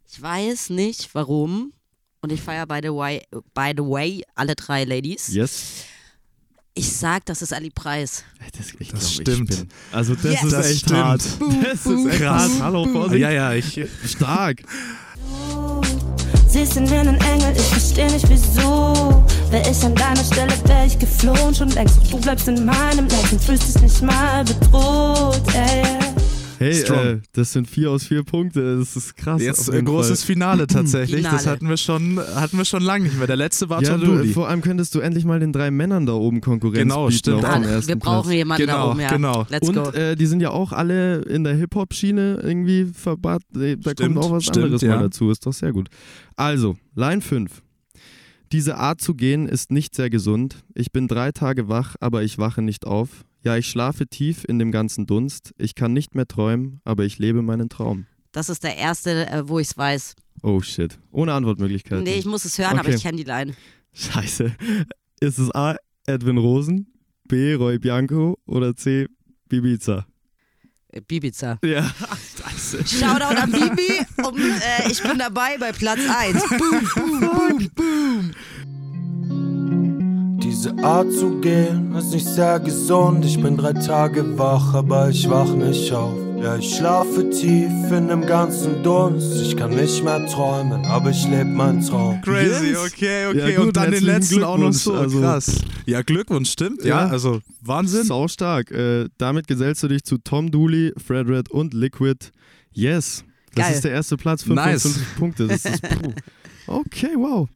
Ich 0.09 0.23
weiß 0.23 0.71
nicht 0.71 1.13
warum. 1.15 1.73
Und 2.21 2.31
ich 2.31 2.41
feiere 2.41 2.67
by 2.67 2.79
the 2.83 2.89
way, 2.89 3.23
by 3.53 3.73
the 3.77 3.83
way 3.83 4.23
alle 4.35 4.55
drei 4.55 4.85
Ladies. 4.85 5.29
Yes. 5.29 5.85
Ich 6.77 6.97
sag, 6.97 7.25
das 7.27 7.41
ist 7.41 7.53
Ali 7.53 7.71
Preis. 7.71 8.25
Das, 8.59 8.67
ich 8.81 8.89
Das 8.89 9.01
glaub, 9.01 9.13
stimmt. 9.13 9.51
Ich 9.53 9.59
bin, 9.61 9.69
also 9.93 10.15
das 10.17 10.25
Yes. 10.25 10.43
ist 10.43 10.53
Das 10.53 10.67
echt 10.71 10.81
stimmt. 10.81 10.99
hart. 10.99 11.23
Das 11.63 11.87
ist 11.87 12.07
echt 12.07 12.19
Krass. 12.21 12.51
hart. 12.51 12.61
Hallo, 12.63 12.87
Vorsicht. 12.91 13.21
Ja, 13.21 13.31
ja, 13.31 13.53
ich. 13.53 13.81
Stark. 14.07 14.63
Siehst 16.49 16.77
in 16.77 16.85
mir 16.85 17.01
einen 17.01 17.21
Engel, 17.21 17.53
ich 17.57 17.63
versteh 17.63 18.07
nicht 18.11 18.29
wieso. 18.29 19.25
Wär 19.51 19.71
ich 19.71 19.85
an 19.85 19.95
deiner 19.95 20.25
Stelle, 20.25 20.53
wär 20.67 20.87
ich 20.87 20.99
geflohen 20.99 21.55
schon 21.55 21.69
längst. 21.71 21.99
Du 22.13 22.19
bleibst 22.21 22.49
in 22.49 22.65
meinem 22.65 23.07
und 23.07 23.41
fühlst 23.45 23.75
dich 23.77 23.83
nicht 23.83 24.03
mal 24.03 24.45
bedroht. 24.45 25.43
Ey. 25.55 25.85
Hey, 26.65 27.13
äh, 27.15 27.21
das 27.33 27.53
sind 27.53 27.69
vier 27.69 27.91
aus 27.91 28.05
vier 28.07 28.23
Punkte. 28.23 28.79
Das 28.79 28.97
ist 28.97 29.17
krass. 29.17 29.43
Jetzt 29.43 29.71
ein 29.71 29.85
großes 29.85 30.23
Fall. 30.23 30.35
Finale 30.35 30.67
tatsächlich. 30.69 31.23
Das 31.23 31.43
Finale. 31.43 31.51
hatten 31.51 31.69
wir 31.69 31.77
schon, 31.77 32.19
hatten 32.19 32.57
wir 32.59 32.65
schon 32.65 32.83
lange 32.83 33.05
nicht 33.05 33.19
mehr. 33.19 33.27
Der 33.27 33.37
letzte 33.37 33.69
war 33.69 33.83
Ja, 33.83 33.97
du, 33.97 34.25
vor 34.33 34.49
allem 34.49 34.61
könntest 34.61 34.95
du 34.95 35.01
endlich 35.01 35.25
mal 35.25 35.41
den 35.41 35.53
drei 35.53 35.71
Männern 35.71 36.07
da 36.07 36.15
oben 36.15 36.41
Konkurrenz 36.41 36.79
Genau, 36.83 37.07
bieten 37.07 37.19
stimmt. 37.19 37.43
dem 37.43 37.63
ersten 37.65 37.89
wir 37.89 37.97
brauchen 37.97 38.23
Platz. 38.23 38.35
jemanden 38.35 38.67
Genau, 38.67 38.77
da 38.87 38.91
oben, 38.91 39.01
ja. 39.01 39.09
genau. 39.09 39.47
Let's 39.49 39.73
go. 39.73 39.81
Und 39.83 39.95
äh, 39.95 40.17
die 40.17 40.27
sind 40.27 40.41
ja 40.41 40.51
auch 40.51 40.73
alle 40.73 41.23
in 41.23 41.45
der 41.45 41.55
Hip-Hop-Schiene 41.55 42.41
irgendwie 42.43 42.87
verbat. 42.87 43.43
Da 43.53 43.61
Stimmt, 43.61 43.97
kommt 43.99 44.19
auch 44.19 44.31
was 44.33 44.45
stimmt, 44.45 44.65
anderes 44.65 44.83
ja. 44.83 44.97
mal 44.97 45.03
dazu. 45.03 45.31
Ist 45.31 45.45
doch 45.47 45.53
sehr 45.53 45.73
gut. 45.73 45.89
Also, 46.37 46.77
Line 46.95 47.21
5. 47.21 47.63
Diese 48.53 48.77
Art 48.77 49.01
zu 49.01 49.15
gehen 49.15 49.49
ist 49.49 49.71
nicht 49.73 49.95
sehr 49.95 50.11
gesund. 50.11 50.65
Ich 50.75 50.93
bin 50.93 51.09
drei 51.09 51.33
Tage 51.33 51.69
wach, 51.69 51.97
aber 52.01 52.23
ich 52.23 52.39
wache 52.39 52.63
nicht 52.63 52.87
auf. 52.87 53.25
Ja, 53.45 53.57
ich 53.57 53.69
schlafe 53.69 54.07
tief 54.07 54.45
in 54.49 54.59
dem 54.59 54.73
ganzen 54.73 55.07
Dunst. 55.07 55.53
Ich 55.59 55.75
kann 55.75 55.93
nicht 55.93 56.15
mehr 56.15 56.27
träumen, 56.27 56.81
aber 56.85 57.05
ich 57.05 57.19
lebe 57.19 57.43
meinen 57.43 57.69
Traum. 57.69 58.07
Das 58.33 58.49
ist 58.49 58.65
der 58.65 58.77
erste, 58.77 59.29
äh, 59.31 59.47
wo 59.49 59.59
ich 59.59 59.69
es 59.69 59.77
weiß. 59.77 60.15
Oh 60.43 60.61
shit. 60.61 60.99
Ohne 61.13 61.35
Antwortmöglichkeit. 61.35 62.03
Nee, 62.03 62.15
ich 62.19 62.25
muss 62.25 62.45
es 62.45 62.59
hören, 62.59 62.79
aber 62.79 62.89
Okay. 62.89 62.97
ich 62.97 63.03
kenne 63.03 63.19
die 63.19 63.25
Line. 63.25 63.55
Scheiße. 63.93 64.53
Ist 65.21 65.39
es 65.39 65.55
A. 65.55 65.77
Edwin 66.07 66.39
Rosen, 66.39 66.87
B. 67.29 67.55
Roy 67.55 67.79
Bianco 67.79 68.39
oder 68.47 68.75
C. 68.75 69.07
Bibiza? 69.49 70.07
Äh, 70.89 71.01
Bibiza. 71.03 71.59
Ja. 71.65 71.83
Scheiße. 72.43 72.87
Shoutout 72.87 73.37
an 73.41 73.53
Bibi. 73.53 74.05
Um, 74.27 74.37
äh, 74.39 74.91
ich 74.91 75.03
bin 75.03 75.19
dabei 75.19 75.57
bei 75.59 75.73
Platz 75.73 76.01
1. 76.09 76.43
Boom, 76.49 76.89
boom, 76.95 77.71
boom. 77.75 78.31
Diese 80.65 80.83
Art 80.83 81.13
zu 81.13 81.41
gehen 81.43 81.95
ist 81.95 82.11
nicht 82.15 82.25
sehr 82.25 82.59
gesund. 82.59 83.23
Ich 83.27 83.39
bin 83.39 83.59
drei 83.59 83.75
Tage 83.75 84.39
wach, 84.39 84.73
aber 84.73 85.11
ich 85.11 85.29
wach 85.29 85.55
nicht 85.55 85.93
auf. 85.93 86.15
Ja, 86.43 86.57
ich 86.57 86.75
schlafe 86.77 87.29
tief 87.29 87.71
in 87.93 88.09
dem 88.09 88.25
ganzen 88.25 88.83
Dunst. 88.83 89.43
Ich 89.43 89.55
kann 89.59 89.75
nicht 89.75 90.03
mehr 90.03 90.27
träumen, 90.27 90.87
aber 90.87 91.11
ich 91.11 91.23
lebe 91.29 91.45
meinen 91.45 91.83
Traum. 91.85 92.19
Crazy, 92.23 92.69
Yes. 92.69 92.79
okay, 92.79 93.27
okay. 93.27 93.51
Ja, 93.51 93.57
gut, 93.59 93.67
und 93.67 93.77
dann 93.77 93.91
den 93.91 94.05
letzten 94.05 94.43
auch 94.43 94.57
noch 94.57 94.73
so. 94.73 94.95
also- 94.95 95.21
krass. 95.21 95.61
Ja, 95.85 96.01
Glückwunsch, 96.01 96.51
stimmt. 96.51 96.83
Ja, 96.83 97.05
Ja. 97.05 97.09
also 97.11 97.43
Wahnsinn. 97.61 98.05
Sau 98.05 98.27
stark. 98.27 98.71
Äh, 98.71 99.11
damit 99.19 99.47
gesellst 99.47 99.83
du 99.83 99.89
dich 99.89 100.03
zu 100.03 100.17
Tom 100.17 100.51
Dooley, 100.51 100.95
Fred 100.97 101.29
Red 101.29 101.51
und 101.51 101.75
Liquid. 101.75 102.31
Yes. 102.73 103.23
Das 103.55 103.67
Geil. 103.67 103.75
ist 103.75 103.85
der 103.85 103.91
erste 103.91 104.17
Platz, 104.17 104.45
55 104.45 104.97
Nice. 104.97 105.05
Punkte. 105.19 105.47
Das 105.47 105.67
ist, 105.67 105.83
puh. 105.83 106.13
Okay, 106.67 107.11
wow. 107.19 107.51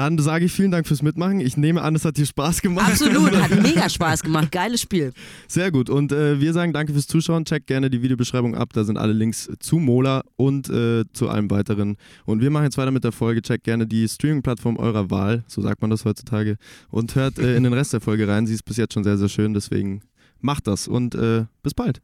Dann 0.00 0.16
sage 0.16 0.46
ich 0.46 0.52
vielen 0.52 0.70
Dank 0.70 0.86
fürs 0.86 1.02
Mitmachen. 1.02 1.40
Ich 1.40 1.58
nehme 1.58 1.82
an, 1.82 1.94
es 1.94 2.06
hat 2.06 2.16
dir 2.16 2.24
Spaß 2.24 2.62
gemacht. 2.62 2.92
Absolut, 2.92 3.36
hat 3.36 3.50
mega 3.62 3.86
Spaß 3.86 4.22
gemacht. 4.22 4.50
Geiles 4.50 4.80
Spiel. 4.80 5.12
Sehr 5.46 5.70
gut. 5.70 5.90
Und 5.90 6.10
äh, 6.10 6.40
wir 6.40 6.54
sagen 6.54 6.72
danke 6.72 6.94
fürs 6.94 7.06
Zuschauen. 7.06 7.44
Checkt 7.44 7.66
gerne 7.66 7.90
die 7.90 8.00
Videobeschreibung 8.00 8.54
ab. 8.54 8.70
Da 8.72 8.84
sind 8.84 8.96
alle 8.96 9.12
Links 9.12 9.50
zu 9.58 9.76
Mola 9.76 10.22
und 10.36 10.70
äh, 10.70 11.04
zu 11.12 11.28
allem 11.28 11.50
weiteren. 11.50 11.98
Und 12.24 12.40
wir 12.40 12.48
machen 12.48 12.64
jetzt 12.64 12.78
weiter 12.78 12.92
mit 12.92 13.04
der 13.04 13.12
Folge. 13.12 13.42
Checkt 13.42 13.64
gerne 13.64 13.86
die 13.86 14.08
Streaming-Plattform 14.08 14.78
eurer 14.78 15.10
Wahl. 15.10 15.44
So 15.48 15.60
sagt 15.60 15.82
man 15.82 15.90
das 15.90 16.06
heutzutage. 16.06 16.56
Und 16.88 17.14
hört 17.14 17.38
äh, 17.38 17.54
in 17.54 17.64
den 17.64 17.74
Rest 17.74 17.92
der 17.92 18.00
Folge 18.00 18.26
rein. 18.26 18.46
Sie 18.46 18.54
ist 18.54 18.64
bis 18.64 18.78
jetzt 18.78 18.94
schon 18.94 19.04
sehr, 19.04 19.18
sehr 19.18 19.28
schön. 19.28 19.52
Deswegen 19.52 20.00
macht 20.38 20.66
das. 20.66 20.88
Und 20.88 21.14
äh, 21.14 21.44
bis 21.62 21.74
bald. 21.74 22.00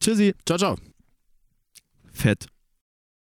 Tschüssi. 0.00 0.34
Ciao, 0.44 0.58
ciao. 0.58 0.76
Fett. 2.10 2.48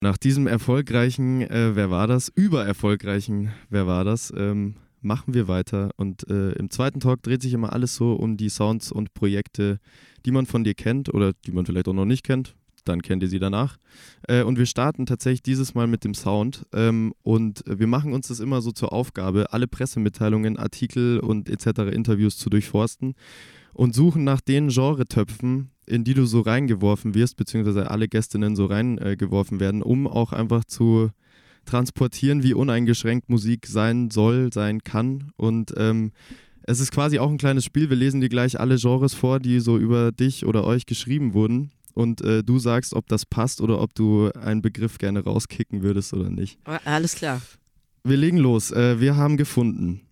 Nach 0.05 0.19
diesem 0.19 0.47
erfolgreichen, 0.47 1.41
äh, 1.41 1.77
wer 1.77 1.91
war 1.91 2.07
das? 2.07 2.29
Übererfolgreichen, 2.29 3.53
wer 3.71 3.87
war 3.87 4.05
das? 4.05 4.31
Ähm, 4.37 4.75
machen 5.01 5.33
wir 5.33 5.49
weiter. 5.49 5.93
Und 5.97 6.29
äh, 6.29 6.53
im 6.53 6.69
zweiten 6.69 7.01
Talk 7.01 7.23
dreht 7.23 7.41
sich 7.41 7.55
immer 7.55 7.73
alles 7.73 7.95
so 7.95 8.13
um 8.13 8.37
die 8.37 8.51
Sounds 8.51 8.93
und 8.93 9.15
Projekte, 9.15 9.79
die 10.27 10.31
man 10.31 10.45
von 10.45 10.63
dir 10.63 10.75
kennt 10.75 11.15
oder 11.15 11.33
die 11.33 11.53
man 11.53 11.65
vielleicht 11.65 11.89
auch 11.89 11.95
noch 11.95 12.05
nicht 12.05 12.23
kennt. 12.23 12.55
Dann 12.85 13.01
kennt 13.01 13.23
ihr 13.23 13.31
sie 13.31 13.39
danach. 13.39 13.79
Äh, 14.29 14.43
und 14.43 14.59
wir 14.59 14.67
starten 14.67 15.07
tatsächlich 15.07 15.43
dieses 15.43 15.75
Mal 15.75 15.87
mit 15.87 16.05
dem 16.05 16.13
Sound. 16.13 16.67
Ähm, 16.75 17.15
und 17.23 17.65
wir 17.67 17.87
machen 17.87 18.13
uns 18.13 18.29
das 18.29 18.41
immer 18.41 18.61
so 18.61 18.73
zur 18.73 18.93
Aufgabe, 18.93 19.55
alle 19.55 19.69
Pressemitteilungen, 19.69 20.59
Artikel 20.59 21.19
und 21.19 21.49
etc. 21.49 21.91
Interviews 21.91 22.37
zu 22.37 22.51
durchforsten 22.51 23.15
und 23.73 23.95
suchen 23.95 24.23
nach 24.23 24.43
den 24.43 24.69
Genretöpfen, 24.69 25.71
in 25.87 26.05
die 26.05 26.15
du 26.15 26.27
so 26.27 26.41
reingeworfen 26.41 27.15
wirst, 27.15 27.37
beziehungsweise 27.37 27.91
alle 27.91 28.09
Gästinnen 28.09 28.57
so 28.57 28.67
reingeworfen 28.67 29.61
werden, 29.61 29.83
um 29.83 30.07
auch 30.07 30.33
einfach 30.33 30.65
zu 30.65 31.11
transportieren, 31.65 32.43
wie 32.43 32.55
uneingeschränkt 32.55 33.29
Musik 33.29 33.67
sein 33.67 34.11
soll, 34.11 34.53
sein 34.53 34.83
kann. 34.83 35.33
Und 35.37 35.73
ähm, 35.77 36.13
es 36.63 36.81
ist 36.81 36.93
quasi 36.93 37.19
auch 37.19 37.31
ein 37.31 37.39
kleines 37.39 37.65
Spiel. 37.65 37.91
Wir 37.91 37.97
lesen 37.97 38.21
dir 38.21 38.29
gleich 38.29 38.59
alle 38.59 38.77
Genres 38.77 39.15
vor, 39.15 39.41
die 39.41 39.61
so 39.61 39.79
über 39.79 40.13
dich 40.13 40.47
oder 40.47 40.65
euch 40.65 40.87
geschrieben 40.87 41.35
wurden. 41.35 41.71
Und 41.95 42.23
äh, 42.23 42.43
du 42.43 42.59
sagst, 42.59 42.95
ob 42.95 43.07
das 43.09 43.25
passt 43.25 43.61
oder 43.61 43.81
ob 43.81 43.95
du 43.95 44.31
einen 44.33 44.63
Begriff 44.63 44.99
gerne 44.99 45.23
rauskicken 45.23 45.83
würdest 45.83 46.13
oder 46.13 46.29
nicht. 46.29 46.59
Alles 46.85 47.15
klar. 47.15 47.41
Wir 48.03 48.17
legen 48.17 48.39
los. 48.39 48.73
Äh, 48.73 49.01
wir 49.01 49.17
haben 49.17 49.37
gefunden 49.37 50.04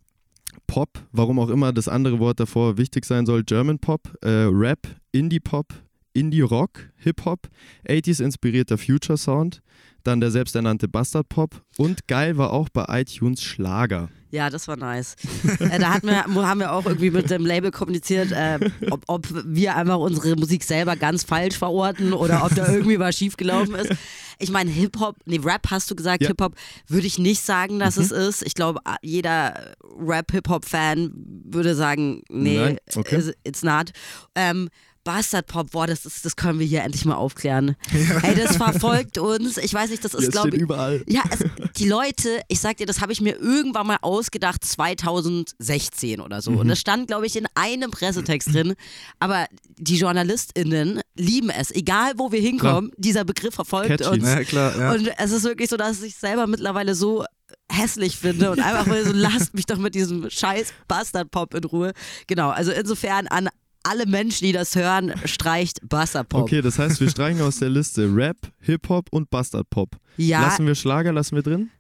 Pop, 0.72 0.88
warum 1.12 1.38
auch 1.38 1.50
immer 1.50 1.70
das 1.74 1.86
andere 1.86 2.18
Wort 2.18 2.40
davor 2.40 2.78
wichtig 2.78 3.04
sein 3.04 3.26
soll, 3.26 3.44
German 3.44 3.78
Pop, 3.78 4.16
äh, 4.22 4.48
Rap, 4.50 4.78
Indie 5.12 5.38
Pop, 5.38 5.66
Indie-Rock, 6.14 6.88
Hip-Hop, 6.96 7.50
80s 7.86 8.24
inspirierter 8.24 8.78
Future-Sound, 8.78 9.60
dann 10.04 10.20
der 10.20 10.30
selbsternannte 10.30 10.88
Bastard-Pop 10.88 11.62
und 11.78 12.06
geil 12.08 12.36
war 12.36 12.52
auch 12.52 12.68
bei 12.68 12.84
iTunes 13.00 13.42
Schlager. 13.42 14.08
Ja, 14.32 14.48
das 14.48 14.66
war 14.66 14.76
nice. 14.76 15.14
äh, 15.58 15.78
da 15.78 15.98
wir, 16.02 16.24
haben 16.24 16.58
wir 16.60 16.72
auch 16.72 16.86
irgendwie 16.86 17.10
mit 17.10 17.28
dem 17.28 17.44
Label 17.44 17.70
kommuniziert, 17.70 18.32
äh, 18.32 18.58
ob, 18.90 19.04
ob 19.06 19.26
wir 19.30 19.76
einfach 19.76 19.98
unsere 19.98 20.36
Musik 20.36 20.64
selber 20.64 20.96
ganz 20.96 21.22
falsch 21.22 21.58
verorten 21.58 22.14
oder 22.14 22.42
ob 22.42 22.54
da 22.54 22.72
irgendwie 22.72 22.98
was 22.98 23.14
schiefgelaufen 23.14 23.74
ist. 23.74 23.92
Ich 24.38 24.50
meine, 24.50 24.70
Hip-Hop, 24.70 25.16
nee, 25.26 25.38
Rap 25.44 25.70
hast 25.70 25.90
du 25.90 25.94
gesagt, 25.94 26.22
Ja. 26.22 26.28
Hip-Hop 26.28 26.54
würde 26.88 27.06
ich 27.06 27.18
nicht 27.18 27.42
sagen, 27.42 27.78
dass 27.78 27.98
es 27.98 28.10
ist. 28.10 28.42
Ich 28.42 28.54
glaube, 28.54 28.80
jeder 29.02 29.74
Rap-Hip-Hop-Fan 29.98 31.12
würde 31.44 31.74
sagen, 31.74 32.22
nee, 32.30 32.78
okay. 32.96 33.34
it's 33.44 33.62
not. 33.62 33.92
Ähm, 34.34 34.70
Bastard 35.04 35.46
Pop, 35.46 35.70
boah, 35.70 35.86
das, 35.86 36.06
ist, 36.06 36.24
das 36.24 36.36
können 36.36 36.58
wir 36.58 36.66
hier 36.66 36.82
endlich 36.82 37.04
mal 37.04 37.16
aufklären. 37.16 37.76
Ey, 38.22 38.34
das 38.34 38.56
verfolgt 38.56 39.18
uns. 39.18 39.56
Ich 39.56 39.74
weiß 39.74 39.90
nicht, 39.90 40.04
das 40.04 40.14
ist, 40.14 40.32
glaube 40.32 40.50
ich. 40.50 40.62
überall. 40.62 41.02
Ja, 41.08 41.22
es, 41.28 41.44
die 41.76 41.88
Leute, 41.88 42.40
ich 42.48 42.60
sag 42.60 42.76
dir, 42.76 42.86
das 42.86 43.00
habe 43.00 43.12
ich 43.12 43.20
mir 43.20 43.36
irgendwann 43.36 43.86
mal 43.86 43.98
ausgedacht, 44.00 44.64
2016 44.64 46.20
oder 46.20 46.40
so. 46.40 46.52
Mhm. 46.52 46.58
Und 46.58 46.68
das 46.68 46.78
stand, 46.78 47.08
glaube 47.08 47.26
ich, 47.26 47.36
in 47.36 47.46
einem 47.54 47.90
Pressetext 47.90 48.54
drin. 48.54 48.74
Aber 49.18 49.46
die 49.76 49.96
JournalistInnen 49.96 51.00
lieben 51.16 51.50
es. 51.50 51.70
Egal, 51.70 52.12
wo 52.16 52.30
wir 52.30 52.40
hinkommen, 52.40 52.92
dieser 52.96 53.24
Begriff 53.24 53.54
verfolgt 53.54 53.88
Catchy. 53.88 54.08
uns. 54.08 54.24
Ja, 54.24 54.44
klar, 54.44 54.78
ja. 54.78 54.92
Und 54.92 55.10
es 55.18 55.32
ist 55.32 55.44
wirklich 55.44 55.68
so, 55.68 55.76
dass 55.76 56.02
ich 56.02 56.14
selber 56.16 56.46
mittlerweile 56.46 56.94
so 56.94 57.24
hässlich 57.70 58.16
finde 58.16 58.50
und 58.50 58.60
einfach 58.60 58.86
so, 58.86 59.12
lasst 59.12 59.54
mich 59.54 59.66
doch 59.66 59.78
mit 59.78 59.94
diesem 59.94 60.30
scheiß 60.30 60.72
Bastard-Pop 60.88 61.54
in 61.54 61.64
Ruhe. 61.64 61.92
Genau, 62.26 62.50
also 62.50 62.70
insofern 62.70 63.26
an 63.26 63.48
alle 63.82 64.06
Menschen, 64.06 64.46
die 64.46 64.52
das 64.52 64.76
hören, 64.76 65.12
streicht 65.24 65.80
Bastard-Pop. 65.88 66.42
Okay, 66.42 66.62
das 66.62 66.78
heißt, 66.78 67.00
wir 67.00 67.10
streichen 67.10 67.40
aus 67.42 67.58
der 67.58 67.70
Liste 67.70 68.08
Rap, 68.14 68.36
Hip-Hop 68.60 69.08
und 69.10 69.30
Bastard-Pop. 69.30 69.96
Ja, 70.16 70.42
Lassen 70.42 70.66
wir 70.66 70.74
Schlager, 70.74 71.12
lassen 71.12 71.36
wir 71.36 71.42
drin? 71.42 71.70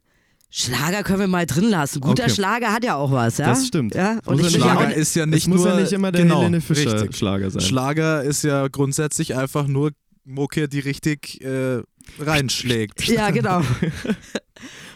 Schlager 0.54 1.02
können 1.02 1.20
wir 1.20 1.28
mal 1.28 1.46
drin 1.46 1.70
lassen. 1.70 2.00
Guter 2.00 2.24
Okay. 2.24 2.34
Schlager 2.34 2.72
hat 2.72 2.84
ja 2.84 2.96
auch 2.96 3.10
was, 3.10 3.38
ja? 3.38 3.46
Das 3.46 3.66
stimmt. 3.66 3.94
Ja? 3.94 4.18
Und 4.26 4.38
ja 4.38 4.46
ich 4.46 4.52
ja 4.52 4.60
Schlager 4.60 4.86
nicht, 4.88 4.96
ist 4.98 5.16
ja 5.16 5.24
nicht 5.24 5.42
es 5.42 5.48
muss 5.48 5.62
nur, 5.62 5.68
ja 5.68 5.80
nicht 5.80 5.92
immer 5.92 6.12
der 6.12 6.24
genau, 6.24 6.40
Helene 6.40 6.60
Fischer 6.60 6.92
richtig. 6.92 7.16
Schlager 7.16 7.50
sein. 7.50 7.62
Schlager 7.62 8.22
ist 8.22 8.44
ja 8.44 8.68
grundsätzlich 8.68 9.34
einfach 9.34 9.66
nur 9.66 9.92
Mucke, 10.24 10.68
die 10.68 10.80
richtig 10.80 11.42
äh, 11.42 11.82
reinschlägt. 12.18 13.06
ja, 13.08 13.30
genau. 13.32 13.62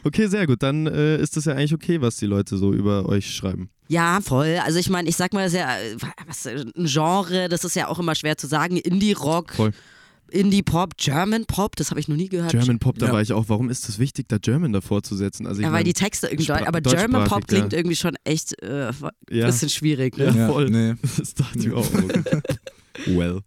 Okay, 0.05 0.27
sehr 0.29 0.47
gut. 0.47 0.63
Dann 0.63 0.87
äh, 0.87 1.17
ist 1.21 1.37
das 1.37 1.47
ja 1.47 1.55
eigentlich 1.55 1.75
okay, 1.75 2.01
was 2.01 2.17
die 2.17 2.27
Leute 2.27 2.57
so 2.57 2.73
über 2.73 3.07
euch 3.07 3.35
schreiben. 3.35 3.71
Ja, 3.89 4.21
voll. 4.21 4.59
Also 4.65 4.79
ich 4.79 4.89
meine, 4.91 5.09
ich 5.09 5.17
sag 5.17 5.33
mal, 5.33 5.45
das 5.45 5.53
ist 5.53 5.59
ja 5.59 5.77
was, 6.27 6.47
ein 6.47 6.73
Genre, 6.87 7.49
das 7.49 7.65
ist 7.65 7.77
ja 7.77 7.89
auch 7.89 7.99
immer 7.99 8.15
schwer 8.15 8.37
zu 8.37 8.47
sagen. 8.47 8.77
Indie-Rock, 8.77 9.53
Voll. 9.55 9.73
Indie-Pop, 10.31 10.97
German-Pop, 10.97 11.77
das 11.77 11.91
habe 11.91 12.01
ich 12.01 12.09
noch 12.09 12.17
nie 12.17 12.29
gehört. 12.29 12.51
German 12.51 12.81
Pop, 12.81 12.99
da 12.99 13.07
Ja. 13.07 13.13
war 13.13 13.23
ich 13.23 13.33
auch. 13.33 13.45
Warum 13.49 13.71
ist 13.71 13.89
es 13.89 14.01
wichtig, 14.01 14.27
da 14.29 14.39
German 14.39 14.73
davor 14.73 15.03
zu 15.05 15.15
setzen? 15.15 15.47
Also 15.47 15.61
ich 15.61 15.65
ja, 15.65 15.69
weil 15.69 15.79
mein, 15.79 15.85
die 15.85 15.93
Texte 15.93 16.27
irgendwie 16.27 16.51
Spra- 16.51 16.67
aber 16.67 16.81
deutschsprachig, 16.81 17.11
German 17.11 17.29
Pop 17.29 17.47
klingt 17.47 17.73
ja. 17.73 17.79
irgendwie 17.79 17.97
schon 17.97 18.17
echt 18.25 18.61
äh, 18.61 18.89
ein 18.89 18.95
ja, 19.31 19.47
bisschen 19.47 19.69
schwierig. 19.69 20.17
Ne? 20.19 20.27
Ja. 20.27 20.35
Ja, 20.35 20.49
voll. 20.49 20.69
Nee. 20.69 20.95
das 21.17 21.35
dachte 21.35 21.59
ich 21.61 21.73
auch. 21.73 21.87
well. 23.07 23.41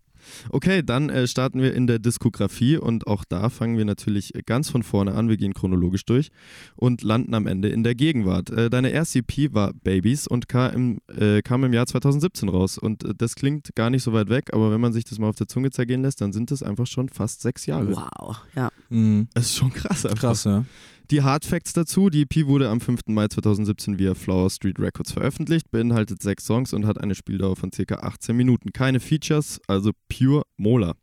Okay, 0.49 0.83
dann 0.83 1.09
äh, 1.09 1.27
starten 1.27 1.61
wir 1.61 1.73
in 1.73 1.87
der 1.87 1.99
Diskografie 1.99 2.77
und 2.77 3.07
auch 3.07 3.23
da 3.25 3.49
fangen 3.49 3.77
wir 3.77 3.85
natürlich 3.85 4.33
ganz 4.45 4.69
von 4.69 4.83
vorne 4.83 5.13
an. 5.13 5.29
Wir 5.29 5.37
gehen 5.37 5.53
chronologisch 5.53 6.05
durch 6.05 6.29
und 6.75 7.01
landen 7.03 7.33
am 7.33 7.47
Ende 7.47 7.69
in 7.69 7.83
der 7.83 7.95
Gegenwart. 7.95 8.49
Äh, 8.49 8.69
deine 8.69 8.89
erste 8.89 9.19
EP 9.19 9.53
war 9.53 9.73
Babies 9.73 10.27
und 10.27 10.47
kam 10.47 10.73
im, 10.73 10.97
äh, 11.15 11.41
kam 11.41 11.63
im 11.63 11.73
Jahr 11.73 11.85
2017 11.85 12.49
raus. 12.49 12.77
Und 12.77 13.03
äh, 13.03 13.13
das 13.15 13.35
klingt 13.35 13.75
gar 13.75 13.89
nicht 13.89 14.03
so 14.03 14.13
weit 14.13 14.29
weg, 14.29 14.53
aber 14.53 14.71
wenn 14.71 14.81
man 14.81 14.93
sich 14.93 15.05
das 15.05 15.19
mal 15.19 15.29
auf 15.29 15.35
der 15.35 15.47
Zunge 15.47 15.71
zergehen 15.71 16.01
lässt, 16.01 16.21
dann 16.21 16.33
sind 16.33 16.51
das 16.51 16.63
einfach 16.63 16.87
schon 16.87 17.09
fast 17.09 17.41
sechs 17.41 17.65
Jahre. 17.65 17.95
Wow, 17.95 18.37
ja. 18.55 18.69
Mhm. 18.89 19.27
Das 19.33 19.45
ist 19.45 19.57
schon 19.57 19.71
krass 19.73 20.05
einfach. 20.05 20.29
Krass, 20.29 20.43
ja. 20.43 20.65
Die 21.11 21.23
Hard 21.23 21.43
Facts 21.43 21.73
dazu. 21.73 22.11
Die 22.11 22.21
EP 22.21 22.45
wurde 22.45 22.69
am 22.69 22.79
5. 22.79 23.07
Mai 23.07 23.27
2017 23.27 23.97
via 23.97 24.13
Flower 24.13 24.47
Street 24.51 24.77
Records 24.77 25.11
veröffentlicht, 25.11 25.71
beinhaltet 25.71 26.21
sechs 26.21 26.45
Songs 26.45 26.71
und 26.71 26.85
hat 26.85 26.99
eine 26.99 27.15
Spieldauer 27.15 27.55
von 27.55 27.71
ca. 27.71 27.95
18 27.95 28.37
Minuten. 28.37 28.71
Keine 28.73 28.99
Features, 28.99 29.59
also 29.65 29.91
pure 30.07 30.43
Mola. 30.57 30.93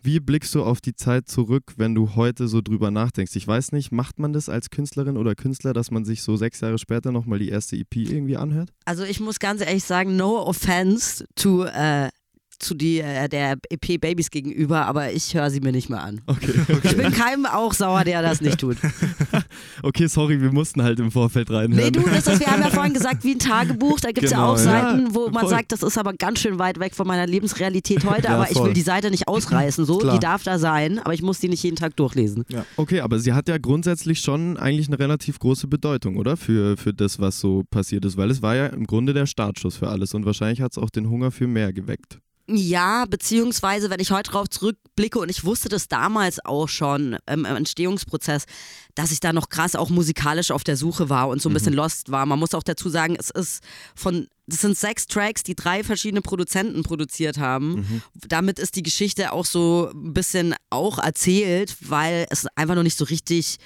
Wie 0.00 0.20
blickst 0.20 0.54
du 0.54 0.62
auf 0.62 0.80
die 0.80 0.94
Zeit 0.94 1.28
zurück, 1.28 1.74
wenn 1.76 1.94
du 1.94 2.14
heute 2.14 2.46
so 2.46 2.60
drüber 2.60 2.92
nachdenkst? 2.92 3.34
Ich 3.34 3.46
weiß 3.46 3.72
nicht, 3.72 3.90
macht 3.90 4.20
man 4.20 4.32
das 4.32 4.48
als 4.48 4.70
Künstlerin 4.70 5.16
oder 5.16 5.34
Künstler, 5.34 5.72
dass 5.72 5.90
man 5.90 6.04
sich 6.04 6.22
so 6.22 6.36
sechs 6.36 6.60
Jahre 6.60 6.78
später 6.78 7.10
nochmal 7.10 7.40
die 7.40 7.48
erste 7.48 7.76
EP 7.76 7.96
irgendwie 7.96 8.36
anhört? 8.36 8.72
Also 8.84 9.02
ich 9.02 9.18
muss 9.18 9.40
ganz 9.40 9.60
ehrlich 9.60 9.84
sagen, 9.84 10.14
no 10.14 10.40
offense 10.40 11.24
to, 11.34 11.64
äh, 11.64 12.10
zu 12.58 12.74
die, 12.74 13.00
äh, 13.00 13.28
der 13.28 13.56
EP 13.70 13.98
Babys 14.00 14.30
gegenüber, 14.30 14.86
aber 14.86 15.12
ich 15.12 15.34
höre 15.34 15.50
sie 15.50 15.60
mir 15.60 15.72
nicht 15.72 15.88
mehr 15.90 16.02
an. 16.02 16.20
Okay, 16.26 16.52
Ich 16.84 16.96
bin 16.96 17.10
keinem 17.12 17.46
auch 17.46 17.72
sauer, 17.72 18.04
der 18.04 18.22
das 18.22 18.40
nicht 18.40 18.58
tut. 18.60 18.76
okay, 19.82 20.06
sorry, 20.06 20.40
wir 20.40 20.52
mussten 20.52 20.82
halt 20.82 21.00
im 21.00 21.10
Vorfeld 21.10 21.50
reinhören. 21.50 21.84
Nee, 21.84 21.90
du, 21.90 22.02
das 22.02 22.26
ist, 22.26 22.40
wir 22.40 22.46
haben 22.46 22.62
ja 22.62 22.70
vorhin 22.70 22.94
gesagt, 22.94 23.24
wie 23.24 23.32
ein 23.32 23.38
Tagebuch, 23.38 24.00
da 24.00 24.08
gibt 24.12 24.24
es 24.24 24.30
ja 24.32 24.38
Genau, 24.38 24.52
auch 24.52 24.58
ja. 24.58 24.62
Seiten, 24.62 25.14
wo 25.14 25.28
man 25.30 25.40
voll. 25.42 25.50
sagt, 25.50 25.72
das 25.72 25.82
ist 25.82 25.98
aber 25.98 26.12
ganz 26.14 26.40
schön 26.40 26.58
weit 26.58 26.78
weg 26.78 26.94
von 26.94 27.06
meiner 27.06 27.26
Lebensrealität 27.26 28.04
heute, 28.04 28.24
Ja, 28.28 28.36
aber 28.36 28.50
ich 28.50 28.56
voll. 28.56 28.68
will 28.68 28.74
die 28.74 28.80
Seite 28.82 29.10
nicht 29.10 29.28
ausreißen, 29.28 29.84
so, 29.84 29.98
Klar. 29.98 30.14
die 30.14 30.20
darf 30.20 30.42
da 30.44 30.58
sein, 30.58 30.98
aber 30.98 31.14
ich 31.14 31.22
muss 31.22 31.40
die 31.40 31.48
nicht 31.48 31.62
jeden 31.62 31.76
Tag 31.76 31.96
durchlesen. 31.96 32.44
Okay, 32.76 33.00
aber 33.00 33.18
sie 33.18 33.32
hat 33.32 33.48
ja 33.48 33.58
grundsätzlich 33.58 34.20
schon 34.20 34.56
eigentlich 34.56 34.88
eine 34.88 34.98
relativ 34.98 35.38
große 35.38 35.66
Bedeutung, 35.66 36.16
oder? 36.16 36.36
Für, 36.36 36.76
für 36.76 36.92
das, 36.94 37.18
was 37.18 37.40
so 37.40 37.62
passiert 37.70 38.04
ist, 38.04 38.16
weil 38.16 38.30
es 38.30 38.42
war 38.42 38.54
ja 38.56 38.66
im 38.66 38.86
Grunde 38.86 39.12
der 39.14 39.26
Startschuss 39.26 39.76
für 39.76 39.88
alles 39.88 40.14
und 40.14 40.24
wahrscheinlich 40.26 40.60
hat 40.60 40.72
es 40.72 40.78
auch 40.78 40.90
den 40.90 41.08
Hunger 41.08 41.30
für 41.30 41.46
mehr 41.46 41.72
geweckt. 41.72 42.18
Ja, 42.48 43.04
beziehungsweise, 43.06 43.88
wenn 43.88 44.00
ich 44.00 44.10
heute 44.10 44.32
drauf 44.32 44.48
zurückblicke 44.50 45.18
und 45.18 45.30
ich 45.30 45.44
wusste 45.44 45.68
das 45.68 45.86
damals 45.86 46.44
auch 46.44 46.68
schon 46.68 47.16
im 47.30 47.44
Entstehungsprozess, 47.44 48.44
dass 48.94 49.12
ich 49.12 49.20
da 49.20 49.32
noch 49.32 49.48
krass 49.48 49.76
auch 49.76 49.90
musikalisch 49.90 50.50
auf 50.50 50.64
der 50.64 50.76
Suche 50.76 51.08
war 51.08 51.28
und 51.28 51.40
so 51.40 51.48
ein 51.48 51.54
bisschen 51.54 51.72
lost 51.72 52.10
war. 52.10 52.26
Man 52.26 52.38
muss 52.38 52.54
auch 52.54 52.64
dazu 52.64 52.88
sagen, 52.88 53.16
es 53.18 53.30
ist 53.30 53.62
von, 53.94 54.26
das 54.46 54.60
sind 54.60 54.76
sechs 54.76 55.06
Tracks, 55.06 55.44
die 55.44 55.54
drei 55.54 55.84
verschiedene 55.84 56.20
Produzenten 56.20 56.82
produziert 56.82 57.38
haben. 57.38 58.02
Damit 58.26 58.58
ist 58.58 58.74
die 58.74 58.82
Geschichte 58.82 59.32
auch 59.32 59.46
so 59.46 59.90
ein 59.94 60.12
bisschen 60.12 60.54
auch 60.68 60.98
erzählt, 60.98 61.76
weil 61.80 62.26
es 62.30 62.46
einfach 62.56 62.74
noch 62.74 62.82
nicht 62.82 62.98
so 62.98 63.04
richtig 63.04 63.58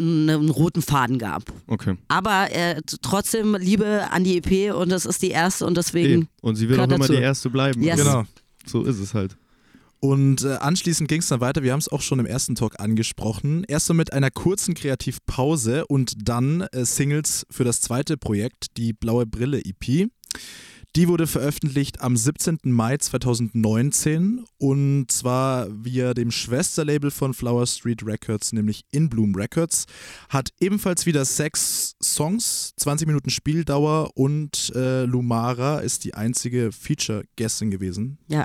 einen, 0.00 0.30
einen 0.30 0.50
roten 0.50 0.82
Faden 0.82 1.18
gab. 1.18 1.44
Okay. 1.66 1.96
Aber 2.08 2.48
äh, 2.50 2.80
trotzdem 3.02 3.54
Liebe 3.54 4.10
an 4.10 4.24
die 4.24 4.38
EP 4.38 4.74
und 4.74 4.90
das 4.90 5.06
ist 5.06 5.22
die 5.22 5.30
erste 5.30 5.66
und 5.66 5.76
deswegen. 5.76 6.22
Eh. 6.22 6.26
Und 6.42 6.56
sie 6.56 6.68
wird 6.68 6.80
auch 6.80 6.84
immer 6.84 6.98
dazu. 6.98 7.12
die 7.12 7.18
erste 7.18 7.50
bleiben. 7.50 7.82
Yes. 7.82 7.98
Genau. 7.98 8.24
So 8.66 8.84
ist 8.84 8.98
es 8.98 9.14
halt. 9.14 9.36
Und 10.00 10.44
äh, 10.44 10.54
anschließend 10.54 11.08
ging 11.08 11.20
es 11.20 11.28
dann 11.28 11.42
weiter. 11.42 11.62
Wir 11.62 11.72
haben 11.72 11.78
es 11.78 11.88
auch 11.88 12.00
schon 12.00 12.18
im 12.20 12.26
ersten 12.26 12.54
Talk 12.54 12.80
angesprochen. 12.80 13.64
Erst 13.68 13.86
so 13.86 13.94
mit 13.94 14.14
einer 14.14 14.30
kurzen 14.30 14.74
Kreativpause 14.74 15.86
und 15.86 16.28
dann 16.28 16.62
äh, 16.72 16.86
Singles 16.86 17.46
für 17.50 17.64
das 17.64 17.82
zweite 17.82 18.16
Projekt, 18.16 18.78
die 18.78 18.94
Blaue 18.94 19.26
Brille 19.26 19.60
EP. 19.62 20.08
Die 20.96 21.06
wurde 21.06 21.28
veröffentlicht 21.28 22.00
am 22.00 22.16
17. 22.16 22.58
Mai 22.64 22.96
2019 22.96 24.44
und 24.58 25.06
zwar 25.12 25.68
via 25.84 26.14
dem 26.14 26.32
Schwesterlabel 26.32 27.12
von 27.12 27.32
Flower 27.32 27.64
Street 27.68 28.04
Records, 28.04 28.52
nämlich 28.52 28.82
In 28.90 29.08
Bloom 29.08 29.36
Records. 29.36 29.86
Hat 30.28 30.48
ebenfalls 30.58 31.06
wieder 31.06 31.24
sechs 31.24 31.94
Songs, 32.02 32.74
20 32.76 33.06
Minuten 33.06 33.30
Spieldauer 33.30 34.10
und 34.16 34.72
äh, 34.74 35.04
Lumara 35.04 35.78
ist 35.78 36.02
die 36.02 36.14
einzige 36.14 36.72
Feature-Gästin 36.72 37.70
gewesen. 37.70 38.18
Ja. 38.26 38.44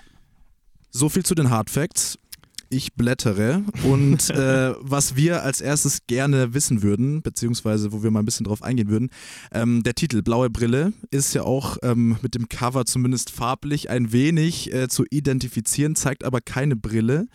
So 0.92 1.10
viel 1.10 1.26
zu 1.26 1.34
den 1.34 1.50
Hard 1.50 1.72
Facts. 1.72 2.20
Ich 2.69 2.93
blättere 2.93 3.63
und 3.84 4.30
äh, 4.32 4.73
was 4.80 5.15
wir 5.15 5.43
als 5.43 5.62
erstes 5.62 6.08
gerne 6.08 6.54
wissen 6.54 6.82
würden, 6.82 7.21
beziehungsweise 7.21 7.91
wo 7.91 8.04
wir 8.04 8.12
mal 8.12 8.19
ein 8.19 8.25
bisschen 8.25 8.45
drauf 8.45 8.62
eingehen 8.62 8.89
würden, 8.89 9.10
ähm, 9.51 9.84
der 9.84 9.95
Titel 9.95 10.21
Blaue 10.21 10.49
Brille 10.49 10.93
ist 11.12 11.34
ja 11.34 11.43
auch 11.43 11.78
ähm, 11.84 12.17
mit 12.21 12.36
dem 12.36 12.49
Cover 12.49 12.86
zumindest 12.86 13.30
farblich 13.30 13.89
ein 13.89 14.12
wenig 14.12 14.73
äh, 14.73 14.88
zu 14.88 15.06
identifizieren, 15.10 15.95
zeigt 15.95 16.23
aber 16.23 16.41
keine 16.41 16.75
Brille 16.75 17.28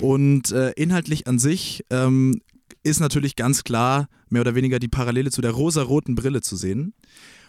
und 0.00 0.52
äh, 0.52 0.70
inhaltlich 0.72 1.26
an 1.26 1.38
sich 1.38 1.84
ähm, 1.90 2.40
ist 2.82 3.00
natürlich 3.00 3.36
ganz 3.36 3.64
klar 3.64 4.08
mehr 4.28 4.42
oder 4.42 4.54
weniger 4.54 4.78
die 4.78 4.88
Parallele 4.88 5.30
zu 5.30 5.40
der 5.40 5.52
rosaroten 5.52 6.14
Brille 6.14 6.40
zu 6.40 6.56
sehen. 6.56 6.94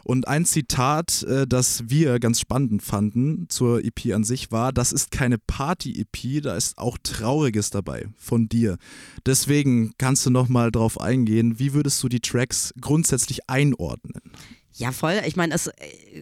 Und 0.03 0.27
ein 0.27 0.45
Zitat, 0.45 1.23
äh, 1.23 1.47
das 1.47 1.89
wir 1.89 2.19
ganz 2.19 2.39
spannend 2.39 2.81
fanden 2.83 3.47
zur 3.49 3.83
EP 3.83 4.13
an 4.13 4.23
sich 4.23 4.51
war, 4.51 4.71
das 4.71 4.91
ist 4.91 5.11
keine 5.11 5.37
Party-EP, 5.37 6.41
da 6.41 6.55
ist 6.55 6.77
auch 6.77 6.97
Trauriges 7.03 7.69
dabei 7.69 8.07
von 8.17 8.49
dir. 8.49 8.77
Deswegen 9.25 9.93
kannst 9.97 10.25
du 10.25 10.29
nochmal 10.29 10.71
drauf 10.71 10.99
eingehen, 10.99 11.59
wie 11.59 11.73
würdest 11.73 12.01
du 12.03 12.09
die 12.09 12.21
Tracks 12.21 12.73
grundsätzlich 12.79 13.49
einordnen? 13.49 14.21
Ja, 14.79 14.93
voll. 14.93 15.19
Ich 15.25 15.35
meine, 15.35 15.53
es 15.53 15.67
äh, 15.67 15.73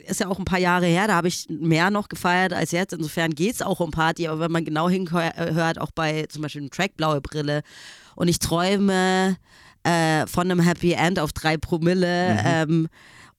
ist 0.07 0.19
ja 0.19 0.27
auch 0.27 0.39
ein 0.39 0.45
paar 0.45 0.59
Jahre 0.59 0.87
her, 0.87 1.07
da 1.07 1.15
habe 1.15 1.27
ich 1.27 1.47
mehr 1.47 1.91
noch 1.91 2.09
gefeiert 2.09 2.53
als 2.53 2.71
jetzt. 2.71 2.93
Insofern 2.93 3.35
geht 3.35 3.53
es 3.53 3.61
auch 3.61 3.79
um 3.79 3.91
Party, 3.91 4.27
aber 4.27 4.39
wenn 4.39 4.51
man 4.51 4.65
genau 4.65 4.89
hinhört, 4.89 5.79
auch 5.79 5.91
bei 5.91 6.25
zum 6.25 6.41
Beispiel 6.41 6.61
dem 6.61 6.71
Track 6.71 6.97
Blaue 6.97 7.21
Brille 7.21 7.61
und 8.15 8.27
ich 8.29 8.39
träume 8.39 9.37
äh, 9.83 10.25
von 10.25 10.49
einem 10.49 10.59
Happy 10.59 10.93
End 10.93 11.19
auf 11.19 11.33
drei 11.33 11.57
Promille 11.57 12.39
ähm, 12.43 12.87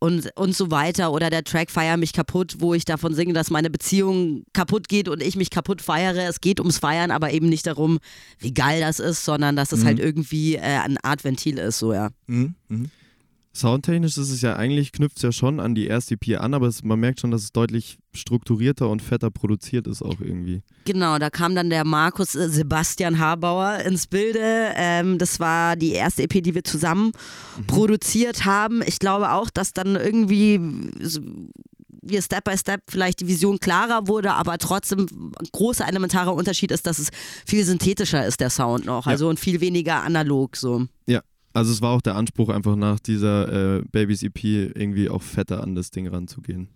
und, 0.00 0.30
und 0.37 0.54
so 0.54 0.70
weiter. 0.70 1.12
Oder 1.12 1.30
der 1.30 1.44
Track 1.44 1.70
Feier 1.70 1.96
mich 1.96 2.12
kaputt, 2.12 2.56
wo 2.58 2.74
ich 2.74 2.84
davon 2.84 3.14
singe, 3.14 3.32
dass 3.32 3.50
meine 3.50 3.70
Beziehung 3.70 4.44
kaputt 4.52 4.88
geht 4.88 5.08
und 5.08 5.22
ich 5.22 5.37
mich 5.37 5.50
kaputt 5.50 5.82
feiere. 5.82 6.28
Es 6.28 6.40
geht 6.40 6.61
ums 6.61 6.78
Feiern, 6.78 7.11
aber 7.11 7.32
eben 7.32 7.48
nicht 7.48 7.66
darum, 7.66 7.98
wie 8.38 8.54
geil 8.54 8.80
das 8.80 9.00
ist, 9.00 9.24
sondern 9.24 9.56
dass 9.56 9.72
es 9.72 9.80
Mhm. 9.80 9.87
halt 9.87 9.98
irgendwie 9.98 10.56
äh, 10.56 10.61
eine 10.61 11.02
Art 11.04 11.24
Ventil 11.24 11.58
ist, 11.58 11.78
so 11.78 11.92
ja. 11.92 12.11
Mhm. 12.26 12.54
Mhm. 12.68 12.90
Soundtechnisch 13.59 14.16
ist 14.16 14.31
es 14.31 14.40
ja 14.40 14.57
eigentlich, 14.57 14.92
knüpft 14.92 15.16
es 15.18 15.23
ja 15.23 15.33
schon 15.33 15.61
an 15.61 15.75
die 15.75 15.87
erste 15.87 16.14
EP 16.14 16.40
an, 16.40 16.55
aber 16.55 16.66
es, 16.68 16.83
man 16.83 16.99
merkt 17.01 17.21
schon, 17.21 17.31
dass 17.31 17.42
es 17.42 17.53
deutlich 17.53 17.99
strukturierter 18.14 18.88
und 18.88 19.03
fetter 19.03 19.31
produziert 19.31 19.87
ist 19.87 20.03
auch 20.03 20.21
irgendwie. 20.21 20.62
Genau, 20.85 21.18
da 21.18 21.29
kam 21.31 21.55
dann 21.55 21.68
der 21.71 21.85
Markus 21.85 22.35
äh, 22.35 22.49
Sebastian 22.49 23.18
Habauer 23.18 23.81
ins 23.81 24.07
Bilde. 24.07 24.40
Ähm, 24.77 25.18
das 25.18 25.38
war 25.40 25.77
die 25.77 25.90
erste 25.92 26.23
EP, 26.23 26.42
die 26.42 26.54
wir 26.54 26.65
zusammen 26.65 27.13
produziert 27.67 28.44
haben. 28.44 28.83
Ich 28.87 28.98
glaube 28.98 29.33
auch, 29.33 29.50
dass 29.50 29.73
dann 29.73 29.96
irgendwie 29.96 30.61
so- 31.00 31.21
wir 32.00 32.23
Step 32.23 32.44
by 32.44 32.56
Step 32.56 32.81
vielleicht 32.88 33.21
die 33.21 33.27
Vision 33.29 33.59
klarer 33.61 34.09
wurde, 34.09 34.33
aber 34.33 34.56
trotzdem 34.56 35.00
ein 35.38 35.48
großer 35.52 35.87
elementarer 35.87 36.33
Unterschied 36.33 36.71
ist, 36.71 36.87
dass 36.87 36.98
es 36.98 37.11
viel 37.44 37.65
synthetischer 37.65 38.25
ist, 38.25 38.40
der 38.40 38.48
Sound 38.48 38.87
noch. 38.87 39.04
Ja. 39.04 39.13
Also 39.13 39.29
und 39.29 39.38
viel 39.38 39.61
weniger 39.61 40.02
analog 40.02 40.56
so. 40.56 40.87
Ja, 41.06 41.21
also 41.53 41.73
es 41.73 41.83
war 41.83 41.90
auch 41.90 42.03
der 42.03 42.17
Anspruch, 42.17 42.49
einfach 42.49 42.77
nach 42.77 43.01
dieser 43.01 43.79
äh, 43.79 43.83
Babys 43.90 44.23
EP 44.23 44.44
irgendwie 44.44 45.09
auch 45.09 45.23
fetter 45.23 45.63
an 45.63 45.75
das 45.75 45.90
Ding 45.90 46.07
ranzugehen. 46.07 46.69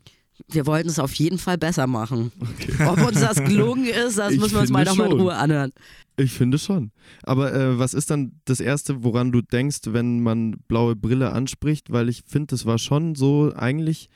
Wir 0.49 0.67
wollten 0.67 0.89
es 0.89 0.99
auf 0.99 1.13
jeden 1.15 1.39
Fall 1.39 1.59
besser 1.59 1.87
machen. 1.87 2.33
Ob 2.87 3.07
uns 3.07 3.21
das 3.21 3.37
gelungen 3.45 3.87
ist, 3.87 4.19
das 4.19 4.33
Ich 4.33 4.41
müssen 4.41 4.55
wir 4.55 4.61
uns 4.61 4.71
mal 4.71 4.85
nochmal 4.85 5.13
in. 5.13 5.21
Ruhe 5.21 5.35
anhören. 5.35 5.73
Ich 6.17 6.33
finde 6.33 6.59
schon. 6.59 6.91
Aber 7.23 7.55
äh, 7.55 7.79
was 7.79 7.95
ist 7.95 8.11
dann 8.11 8.41
das 8.45 8.61
Erste, 8.61 9.05
woran 9.05 9.33
du 9.33 9.41
denkst, 9.41 9.81
wenn 9.87 10.23
man 10.23 10.57
blaue 10.69 10.97
Brille 10.97 11.33
anspricht? 11.33 11.93
Weil 11.93 12.09
ich 12.09 12.23
finde, 12.27 12.49
das 12.49 12.67
war 12.67 12.79
schon 12.79 13.15
so 13.15 13.53
eigentlich 13.55 14.09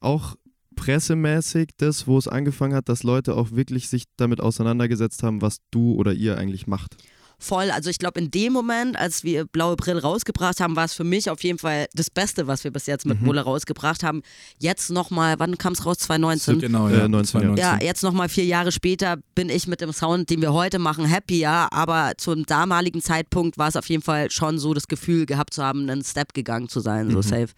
auch 0.00 0.36
pressemäßig 0.74 1.70
das, 1.76 2.06
wo 2.06 2.18
es 2.18 2.28
angefangen 2.28 2.74
hat, 2.74 2.88
dass 2.88 3.02
Leute 3.02 3.34
auch 3.34 3.50
wirklich 3.52 3.88
sich 3.88 4.04
damit 4.16 4.40
auseinandergesetzt 4.40 5.22
haben, 5.22 5.42
was 5.42 5.58
du 5.70 5.94
oder 5.94 6.12
ihr 6.12 6.38
eigentlich 6.38 6.66
macht. 6.66 6.96
Voll. 7.40 7.70
Also 7.70 7.88
ich 7.88 7.98
glaube, 8.00 8.18
in 8.18 8.32
dem 8.32 8.52
Moment, 8.52 8.98
als 8.98 9.22
wir 9.22 9.44
Blaue 9.44 9.76
Brille 9.76 10.02
rausgebracht 10.02 10.58
haben, 10.60 10.74
war 10.74 10.84
es 10.86 10.92
für 10.94 11.04
mich 11.04 11.30
auf 11.30 11.42
jeden 11.44 11.58
Fall 11.58 11.86
das 11.94 12.10
Beste, 12.10 12.48
was 12.48 12.64
wir 12.64 12.72
bis 12.72 12.86
jetzt 12.86 13.06
mit 13.06 13.20
Mhm. 13.20 13.26
Bulle 13.26 13.42
rausgebracht 13.42 14.02
haben. 14.02 14.22
Jetzt 14.58 14.90
nochmal, 14.90 15.38
wann 15.38 15.56
kam 15.56 15.72
es 15.72 15.86
raus? 15.86 15.98
2019? 15.98 16.58
Genau, 16.58 16.88
Äh, 16.88 16.98
ja. 16.98 17.08
19, 17.08 17.24
2019. 17.30 17.64
Ja, 17.64 17.78
jetzt 17.80 18.02
nochmal 18.02 18.28
vier 18.28 18.44
Jahre 18.44 18.72
später 18.72 19.18
bin 19.36 19.50
ich 19.50 19.68
mit 19.68 19.80
dem 19.80 19.92
Sound, 19.92 20.30
den 20.30 20.40
wir 20.42 20.52
heute 20.52 20.80
machen, 20.80 21.04
happy, 21.04 21.38
ja. 21.38 21.68
Aber 21.70 22.14
zum 22.18 22.44
damaligen 22.44 23.00
Zeitpunkt 23.02 23.56
war 23.56 23.68
es 23.68 23.76
auf 23.76 23.88
jeden 23.88 24.02
Fall 24.02 24.32
schon 24.32 24.58
so 24.58 24.74
das 24.74 24.88
Gefühl 24.88 25.24
gehabt 25.24 25.54
zu 25.54 25.62
haben, 25.62 25.88
einen 25.88 26.02
Step 26.02 26.34
gegangen 26.34 26.68
zu 26.68 26.80
sein, 26.80 27.08
so 27.10 27.18
Mhm. 27.18 27.22
safe. 27.22 27.48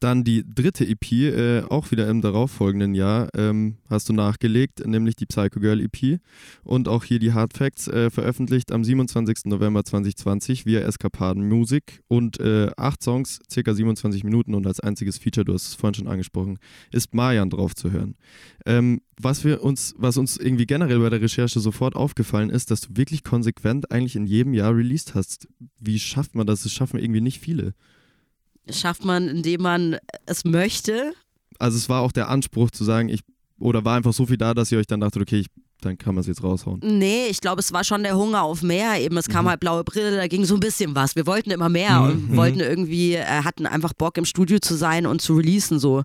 Dann 0.00 0.24
die 0.24 0.44
dritte 0.46 0.86
EP, 0.86 1.12
äh, 1.12 1.62
auch 1.62 1.90
wieder 1.90 2.08
im 2.08 2.20
darauffolgenden 2.20 2.94
Jahr, 2.94 3.28
ähm, 3.34 3.76
hast 3.88 4.08
du 4.08 4.12
nachgelegt, 4.12 4.86
nämlich 4.86 5.16
die 5.16 5.26
Psycho 5.26 5.60
Girl 5.60 5.80
EP. 5.80 6.20
Und 6.64 6.88
auch 6.88 7.04
hier 7.04 7.18
die 7.18 7.32
Hard 7.32 7.54
Facts, 7.54 7.88
äh, 7.88 8.10
veröffentlicht 8.10 8.72
am 8.72 8.84
27. 8.84 9.46
November 9.46 9.84
2020 9.84 10.66
via 10.66 10.80
Eskapaden 10.80 11.48
Music. 11.48 12.02
Und 12.08 12.38
äh, 12.40 12.70
acht 12.76 13.02
Songs, 13.02 13.40
circa 13.50 13.74
27 13.74 14.24
Minuten 14.24 14.54
und 14.54 14.66
als 14.66 14.80
einziges 14.80 15.18
Feature, 15.18 15.44
du 15.44 15.54
hast 15.54 15.68
es 15.68 15.74
vorhin 15.74 15.94
schon 15.94 16.08
angesprochen, 16.08 16.58
ist 16.92 17.14
Marian 17.14 17.50
drauf 17.50 17.74
zu 17.74 17.90
hören. 17.90 18.16
Ähm, 18.66 19.00
was, 19.18 19.44
wir 19.44 19.62
uns, 19.62 19.94
was 19.96 20.18
uns 20.18 20.36
irgendwie 20.36 20.66
generell 20.66 20.98
bei 20.98 21.10
der 21.10 21.22
Recherche 21.22 21.60
sofort 21.60 21.96
aufgefallen 21.96 22.50
ist, 22.50 22.70
dass 22.70 22.82
du 22.82 22.96
wirklich 22.96 23.24
konsequent 23.24 23.90
eigentlich 23.90 24.16
in 24.16 24.26
jedem 24.26 24.52
Jahr 24.52 24.74
released 24.74 25.14
hast. 25.14 25.48
Wie 25.80 25.98
schafft 25.98 26.34
man 26.34 26.46
das? 26.46 26.64
Das 26.64 26.72
schaffen 26.72 26.98
irgendwie 26.98 27.22
nicht 27.22 27.40
viele. 27.40 27.72
Schafft 28.70 29.04
man, 29.04 29.28
indem 29.28 29.62
man 29.62 29.96
es 30.26 30.44
möchte. 30.44 31.12
also 31.58 31.76
es 31.78 31.88
war 31.88 32.02
auch 32.02 32.12
der 32.12 32.28
Anspruch 32.28 32.70
zu 32.70 32.84
sagen, 32.84 33.08
ich, 33.08 33.20
oder 33.58 33.84
war 33.84 33.96
einfach 33.96 34.12
so 34.12 34.26
viel 34.26 34.36
da, 34.36 34.54
dass 34.54 34.70
ihr 34.72 34.78
euch 34.78 34.86
dann 34.86 35.00
dachtet, 35.00 35.22
okay, 35.22 35.38
ich, 35.40 35.46
dann 35.82 35.98
kann 35.98 36.14
man 36.14 36.22
es 36.22 36.26
jetzt 36.26 36.42
raushauen. 36.42 36.80
Nee, 36.82 37.26
ich 37.28 37.40
glaube, 37.40 37.60
es 37.60 37.70
war 37.72 37.84
schon 37.84 38.02
der 38.02 38.16
Hunger 38.16 38.42
auf 38.42 38.62
mehr. 38.62 38.98
Eben, 39.00 39.16
es 39.18 39.28
kam 39.28 39.44
Mhm. 39.44 39.50
halt 39.50 39.60
blaue 39.60 39.84
Brille, 39.84 40.16
da 40.16 40.26
ging 40.26 40.44
so 40.44 40.54
ein 40.54 40.60
bisschen 40.60 40.94
was. 40.94 41.16
Wir 41.16 41.26
wollten 41.26 41.50
immer 41.50 41.68
mehr 41.68 42.00
Mhm, 42.00 42.06
und 42.10 42.30
mhm. 42.30 42.36
wollten 42.36 42.60
irgendwie, 42.60 43.14
äh, 43.14 43.24
hatten 43.24 43.66
einfach 43.66 43.92
Bock 43.92 44.16
im 44.18 44.24
Studio 44.24 44.58
zu 44.58 44.74
sein 44.74 45.06
und 45.06 45.20
zu 45.20 45.34
releasen 45.34 45.78
so. 45.78 46.02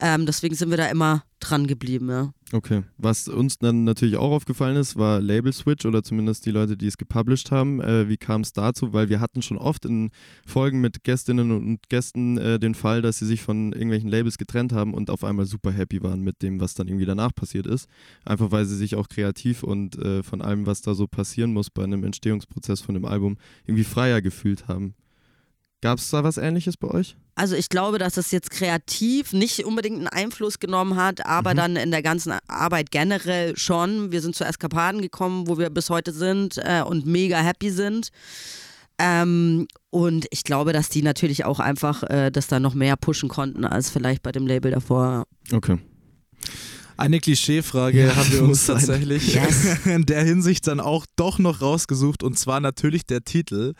Ähm, 0.00 0.26
deswegen 0.26 0.54
sind 0.56 0.70
wir 0.70 0.76
da 0.76 0.86
immer 0.86 1.22
dran 1.40 1.66
geblieben, 1.66 2.08
ja. 2.10 2.32
Okay. 2.52 2.82
Was 2.98 3.28
uns 3.28 3.58
dann 3.58 3.84
natürlich 3.84 4.18
auch 4.18 4.30
aufgefallen 4.30 4.76
ist, 4.76 4.96
war 4.96 5.22
Label 5.22 5.54
Switch 5.54 5.86
oder 5.86 6.02
zumindest 6.02 6.44
die 6.44 6.50
Leute, 6.50 6.76
die 6.76 6.86
es 6.86 6.98
gepublished 6.98 7.50
haben. 7.50 7.80
Äh, 7.80 8.10
wie 8.10 8.18
kam 8.18 8.42
es 8.42 8.52
dazu? 8.52 8.92
Weil 8.92 9.08
wir 9.08 9.20
hatten 9.20 9.40
schon 9.40 9.56
oft 9.56 9.86
in 9.86 10.10
Folgen 10.46 10.82
mit 10.82 11.02
Gästinnen 11.02 11.50
und 11.50 11.88
Gästen 11.88 12.36
äh, 12.36 12.58
den 12.58 12.74
Fall, 12.74 13.00
dass 13.00 13.18
sie 13.18 13.26
sich 13.26 13.40
von 13.40 13.72
irgendwelchen 13.72 14.10
Labels 14.10 14.36
getrennt 14.36 14.74
haben 14.74 14.92
und 14.92 15.08
auf 15.08 15.24
einmal 15.24 15.46
super 15.46 15.72
happy 15.72 16.02
waren 16.02 16.20
mit 16.20 16.42
dem, 16.42 16.60
was 16.60 16.74
dann 16.74 16.88
irgendwie 16.88 17.06
danach 17.06 17.34
passiert 17.34 17.66
ist. 17.66 17.88
Einfach 18.26 18.50
weil 18.50 18.66
sie 18.66 18.76
sich 18.76 18.96
auch 18.96 19.08
kreativ 19.08 19.62
und 19.62 19.96
äh, 19.96 20.22
von 20.22 20.42
allem, 20.42 20.66
was 20.66 20.82
da 20.82 20.94
so 20.94 21.06
passieren 21.06 21.54
muss 21.54 21.70
bei 21.70 21.84
einem 21.84 22.04
Entstehungsprozess 22.04 22.82
von 22.82 22.94
dem 22.94 23.06
Album, 23.06 23.38
irgendwie 23.64 23.84
freier 23.84 24.20
gefühlt 24.20 24.68
haben. 24.68 24.94
Gab 25.82 25.98
es 25.98 26.08
da 26.10 26.24
was 26.24 26.38
ähnliches 26.38 26.76
bei 26.78 26.88
euch? 26.88 27.16
Also 27.34 27.54
ich 27.56 27.68
glaube, 27.68 27.98
dass 27.98 28.14
das 28.14 28.30
jetzt 28.30 28.50
kreativ 28.50 29.32
nicht 29.32 29.64
unbedingt 29.64 29.96
einen 29.98 30.06
Einfluss 30.08 30.58
genommen 30.60 30.96
hat, 30.96 31.26
aber 31.26 31.52
Mhm. 31.52 31.56
dann 31.56 31.76
in 31.76 31.90
der 31.90 32.02
ganzen 32.02 32.32
Arbeit 32.46 32.90
generell 32.90 33.56
schon. 33.56 34.12
Wir 34.12 34.20
sind 34.22 34.34
zu 34.36 34.44
Eskapaden 34.44 35.02
gekommen, 35.02 35.48
wo 35.48 35.58
wir 35.58 35.68
bis 35.70 35.90
heute 35.90 36.12
sind 36.12 36.56
äh, 36.58 36.82
und 36.86 37.04
mega 37.06 37.38
happy 37.38 37.70
sind. 37.70 38.08
Ähm, 38.98 39.66
und 39.90 40.26
ich 40.30 40.44
glaube, 40.44 40.72
dass 40.72 40.88
die 40.88 41.02
natürlich 41.02 41.44
auch 41.44 41.58
einfach 41.58 42.04
äh, 42.04 42.30
das 42.30 42.46
da 42.46 42.60
noch 42.60 42.74
mehr 42.74 42.96
pushen 42.96 43.28
konnten 43.28 43.64
als 43.64 43.90
vielleicht 43.90 44.22
bei 44.22 44.30
dem 44.30 44.46
Label 44.46 44.70
davor. 44.70 45.24
Okay. 45.52 45.78
Eine 47.02 47.20
Klischeefrage 47.20 48.04
Ja, 48.06 48.16
haben 48.16 48.32
wir 48.32 48.42
uns 48.48 48.66
tatsächlich 48.66 49.34
Yes. 49.34 49.78
in 49.86 50.06
der 50.06 50.24
Hinsicht 50.24 50.66
dann 50.66 50.80
auch 50.80 51.04
doch 51.16 51.38
noch 51.38 51.60
rausgesucht 51.60 52.22
und 52.22 52.38
zwar 52.38 52.60
natürlich 52.60 53.04
der 53.06 53.22
Titel 53.24 53.74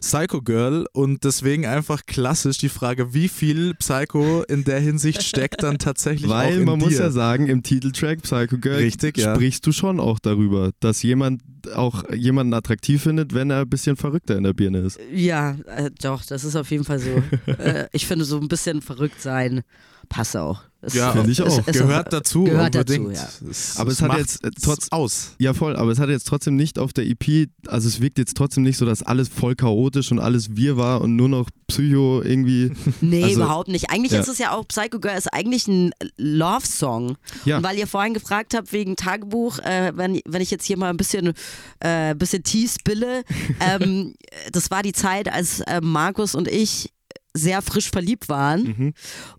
Psycho 0.00 0.42
Girl 0.42 0.86
und 0.92 1.24
deswegen 1.24 1.66
einfach 1.66 2.04
klassisch 2.06 2.58
die 2.58 2.68
Frage, 2.68 3.14
wie 3.14 3.28
viel 3.28 3.74
Psycho 3.74 4.42
in 4.42 4.64
der 4.64 4.80
Hinsicht 4.80 5.22
steckt 5.22 5.62
dann 5.62 5.78
tatsächlich 5.78 6.30
auch 6.30 6.34
Weil 6.34 6.58
in 6.58 6.64
man 6.64 6.78
dir. 6.78 6.86
muss 6.86 6.98
ja 6.98 7.10
sagen, 7.10 7.46
im 7.46 7.62
Titeltrack 7.62 8.22
Psycho 8.22 8.58
Girl 8.58 8.76
Richtig, 8.76 9.18
ja. 9.18 9.34
sprichst 9.34 9.66
du 9.66 9.72
schon 9.72 10.00
auch 10.00 10.18
darüber, 10.18 10.70
dass 10.80 11.02
jemand 11.02 11.42
auch 11.74 12.10
jemanden 12.12 12.54
attraktiv 12.54 13.02
findet, 13.02 13.34
wenn 13.34 13.50
er 13.50 13.60
ein 13.60 13.68
bisschen 13.68 13.96
verrückter 13.96 14.36
in 14.36 14.42
der 14.44 14.52
Birne 14.52 14.78
ist. 14.80 14.98
Ja, 15.12 15.56
äh, 15.76 15.90
doch, 16.00 16.24
das 16.24 16.42
ist 16.44 16.56
auf 16.56 16.70
jeden 16.70 16.84
Fall 16.84 16.98
so. 16.98 17.22
äh, 17.52 17.86
ich 17.92 18.06
finde, 18.06 18.24
so 18.24 18.38
ein 18.40 18.48
bisschen 18.48 18.82
verrückt 18.82 19.20
sein 19.22 19.62
passt 20.08 20.36
auch. 20.36 20.62
Es- 20.84 20.94
ja, 20.94 21.12
Finde 21.12 21.30
ich 21.30 21.38
es- 21.38 21.46
auch. 21.46 21.62
es- 21.66 21.78
gehört 21.78 22.12
dazu 22.12 22.42
Gehört 22.44 22.74
dazu, 22.74 23.10
ja. 23.10 23.28
Es, 23.48 23.76
Aber 23.78 23.92
es 23.92 24.02
hat 24.02 24.16
jetzt, 24.18 24.44
äh, 24.44 24.50
trotz- 24.60 24.88
aus. 24.90 25.30
Ja, 25.38 25.54
voll, 25.54 25.76
aber 25.76 25.92
es 25.92 25.98
hat 26.00 26.08
jetzt 26.08 26.26
trotzdem 26.26 26.56
nicht 26.56 26.78
auf 26.78 26.92
der 26.92 27.06
EP, 27.06 27.46
also 27.68 27.86
es 27.86 28.00
wirkt 28.00 28.18
jetzt 28.18 28.36
trotzdem 28.36 28.64
nicht 28.64 28.76
so, 28.78 28.84
dass 28.84 29.02
alles 29.04 29.28
voll 29.28 29.54
chaotisch 29.54 30.10
und 30.10 30.18
alles 30.18 30.56
wir 30.56 30.76
war 30.76 31.00
und 31.00 31.14
nur 31.14 31.28
noch 31.28 31.48
Psycho 31.68 32.20
irgendwie. 32.22 32.72
Nee, 33.00 33.22
Also- 33.24 33.36
überhaupt 33.36 33.68
nicht. 33.68 33.90
Eigentlich 33.90 34.12
Ja. 34.12 34.20
ist 34.20 34.28
es 34.28 34.38
ja 34.38 34.52
auch, 34.52 34.66
Psycho 34.66 34.98
Girl 34.98 35.16
ist 35.16 35.32
eigentlich 35.32 35.68
ein 35.68 35.92
Love-Song. 36.16 37.16
Ja. 37.44 37.58
Und 37.58 37.62
weil 37.62 37.78
ihr 37.78 37.86
vorhin 37.86 38.14
gefragt 38.14 38.54
habt 38.54 38.72
wegen 38.72 38.96
Tagebuch, 38.96 39.58
äh, 39.60 39.92
wenn, 39.94 40.20
wenn 40.26 40.42
ich 40.42 40.50
jetzt 40.50 40.64
hier 40.64 40.76
mal 40.76 40.90
ein 40.90 40.96
bisschen, 40.96 41.32
äh, 41.80 42.14
bisschen 42.14 42.42
Tee 42.42 42.66
spille, 42.68 43.22
ähm, 43.60 44.14
das 44.50 44.70
war 44.70 44.82
die 44.82 44.92
Zeit, 44.92 45.32
als 45.32 45.60
äh, 45.60 45.80
Markus 45.80 46.34
und 46.34 46.48
ich 46.48 46.90
sehr 47.34 47.62
frisch 47.62 47.90
verliebt 47.90 48.28
waren. 48.28 48.62
Mhm. 48.64 48.94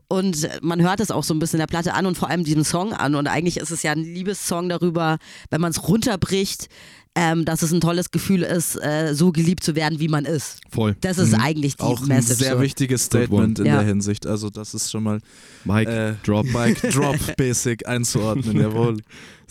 Und 0.08 0.48
man 0.62 0.82
hört 0.82 1.00
es 1.00 1.12
auch 1.12 1.24
so 1.24 1.34
ein 1.34 1.40
bisschen 1.40 1.60
der 1.60 1.68
Platte 1.68 1.94
an 1.94 2.06
und 2.06 2.18
vor 2.18 2.30
allem 2.30 2.44
diesem 2.44 2.64
Song 2.64 2.94
an. 2.94 3.16
Und 3.16 3.28
eigentlich 3.28 3.58
ist 3.58 3.72
es 3.72 3.84
ja 3.84 3.92
ein 3.92 4.04
Liebessong 4.04 4.70
darüber, 4.70 5.18
wenn 5.50 5.62
man 5.62 5.72
es 5.72 5.88
runterbricht, 5.88 6.68
ähm, 7.16 7.46
dass 7.46 7.62
es 7.62 7.72
ein 7.72 7.82
tolles 7.82 8.10
Gefühl 8.10 8.42
ist, 8.42 8.76
äh, 8.84 9.14
so 9.14 9.32
geliebt 9.32 9.64
zu 9.64 9.76
werden, 9.76 10.00
wie 10.00 10.08
man 10.08 10.26
ist. 10.26 10.62
Voll. 10.72 10.96
Das 11.02 11.20
ist 11.20 11.34
Mhm. 11.34 11.42
eigentlich 11.42 11.76
die 11.78 11.84
Auch 11.84 12.02
ein 12.02 12.08
Message. 12.08 12.40
sehr 12.40 12.56
so. 12.56 12.62
wichtiges 12.62 13.06
Statement 13.06 13.60
in 13.60 13.66
Ja. 13.68 13.78
der 13.78 13.86
Hinsicht. 13.86 14.26
Also 14.26 14.50
das 14.50 14.74
ist 14.74 14.90
schon 14.90 15.04
mal 15.04 15.20
Mike, 15.64 15.92
äh, 15.92 16.14
Drop. 16.26 16.46
Mike 16.48 16.88
Drop 16.92 17.18
Basic 17.38 17.88
einzuordnen, 17.88 18.58
jawohl. 18.60 18.98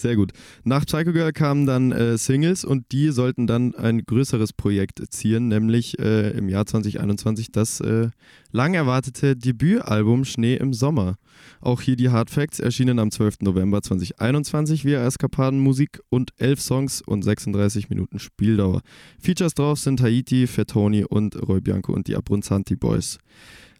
Sehr 0.03 0.17
gut. 0.17 0.33
Nach 0.65 0.85
Psycho 0.85 1.13
Girl 1.13 1.33
kamen 1.33 1.65
dann 1.65 1.93
äh, 1.93 2.19
Singles 2.19 2.65
und 2.65 2.91
die 2.91 3.11
sollten 3.11 3.47
dann 3.47 3.77
ein 3.77 4.03
größeres 4.05 4.53
Projekt 4.53 5.01
ziehen, 5.11 5.47
nämlich 5.47 5.97
äh, 6.01 6.31
im 6.31 6.49
Jahr 6.49 6.67
2021 6.67 7.53
das 7.53 7.79
äh, 7.79 8.09
lang 8.51 8.75
erwartete 8.75 9.37
Debütalbum 9.37 10.25
Schnee 10.25 10.57
im 10.57 10.73
Sommer. 10.73 11.19
Auch 11.61 11.83
hier 11.83 11.95
die 11.95 12.11
Hard 12.11 12.31
Facts 12.31 12.59
erschienen 12.59 12.99
am 12.99 13.13
12. 13.13 13.43
November 13.43 13.81
2021 13.81 14.85
via 14.85 15.07
Eskapaden 15.07 15.61
Musik 15.61 16.01
und 16.09 16.33
11 16.39 16.61
Songs 16.61 17.01
und 17.01 17.23
36 17.23 17.89
Minuten 17.89 18.19
Spieldauer. 18.19 18.81
Features 19.21 19.55
drauf 19.55 19.79
sind 19.79 20.03
Haiti, 20.03 20.49
Fettoni 20.49 21.05
und 21.05 21.41
Roy 21.49 21.61
Bianco 21.61 21.93
und 21.93 22.09
die 22.09 22.17
Abronzanti 22.17 22.75
Boys. 22.75 23.21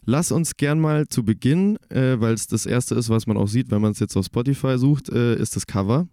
Lass 0.05 0.31
uns 0.31 0.57
gern 0.57 0.79
mal 0.79 1.07
zu 1.07 1.23
Beginn, 1.23 1.77
äh, 1.89 2.19
weil 2.19 2.33
es 2.33 2.47
das 2.47 2.65
erste 2.65 2.95
ist, 2.95 3.09
was 3.09 3.25
man 3.25 3.37
auch 3.37 3.47
sieht, 3.47 3.71
wenn 3.71 3.81
man 3.81 3.93
es 3.93 3.99
jetzt 3.99 4.17
auf 4.17 4.25
Spotify 4.25 4.77
sucht, 4.77 5.09
äh, 5.09 5.35
ist 5.35 5.55
das 5.55 5.65
Cover. 5.65 6.07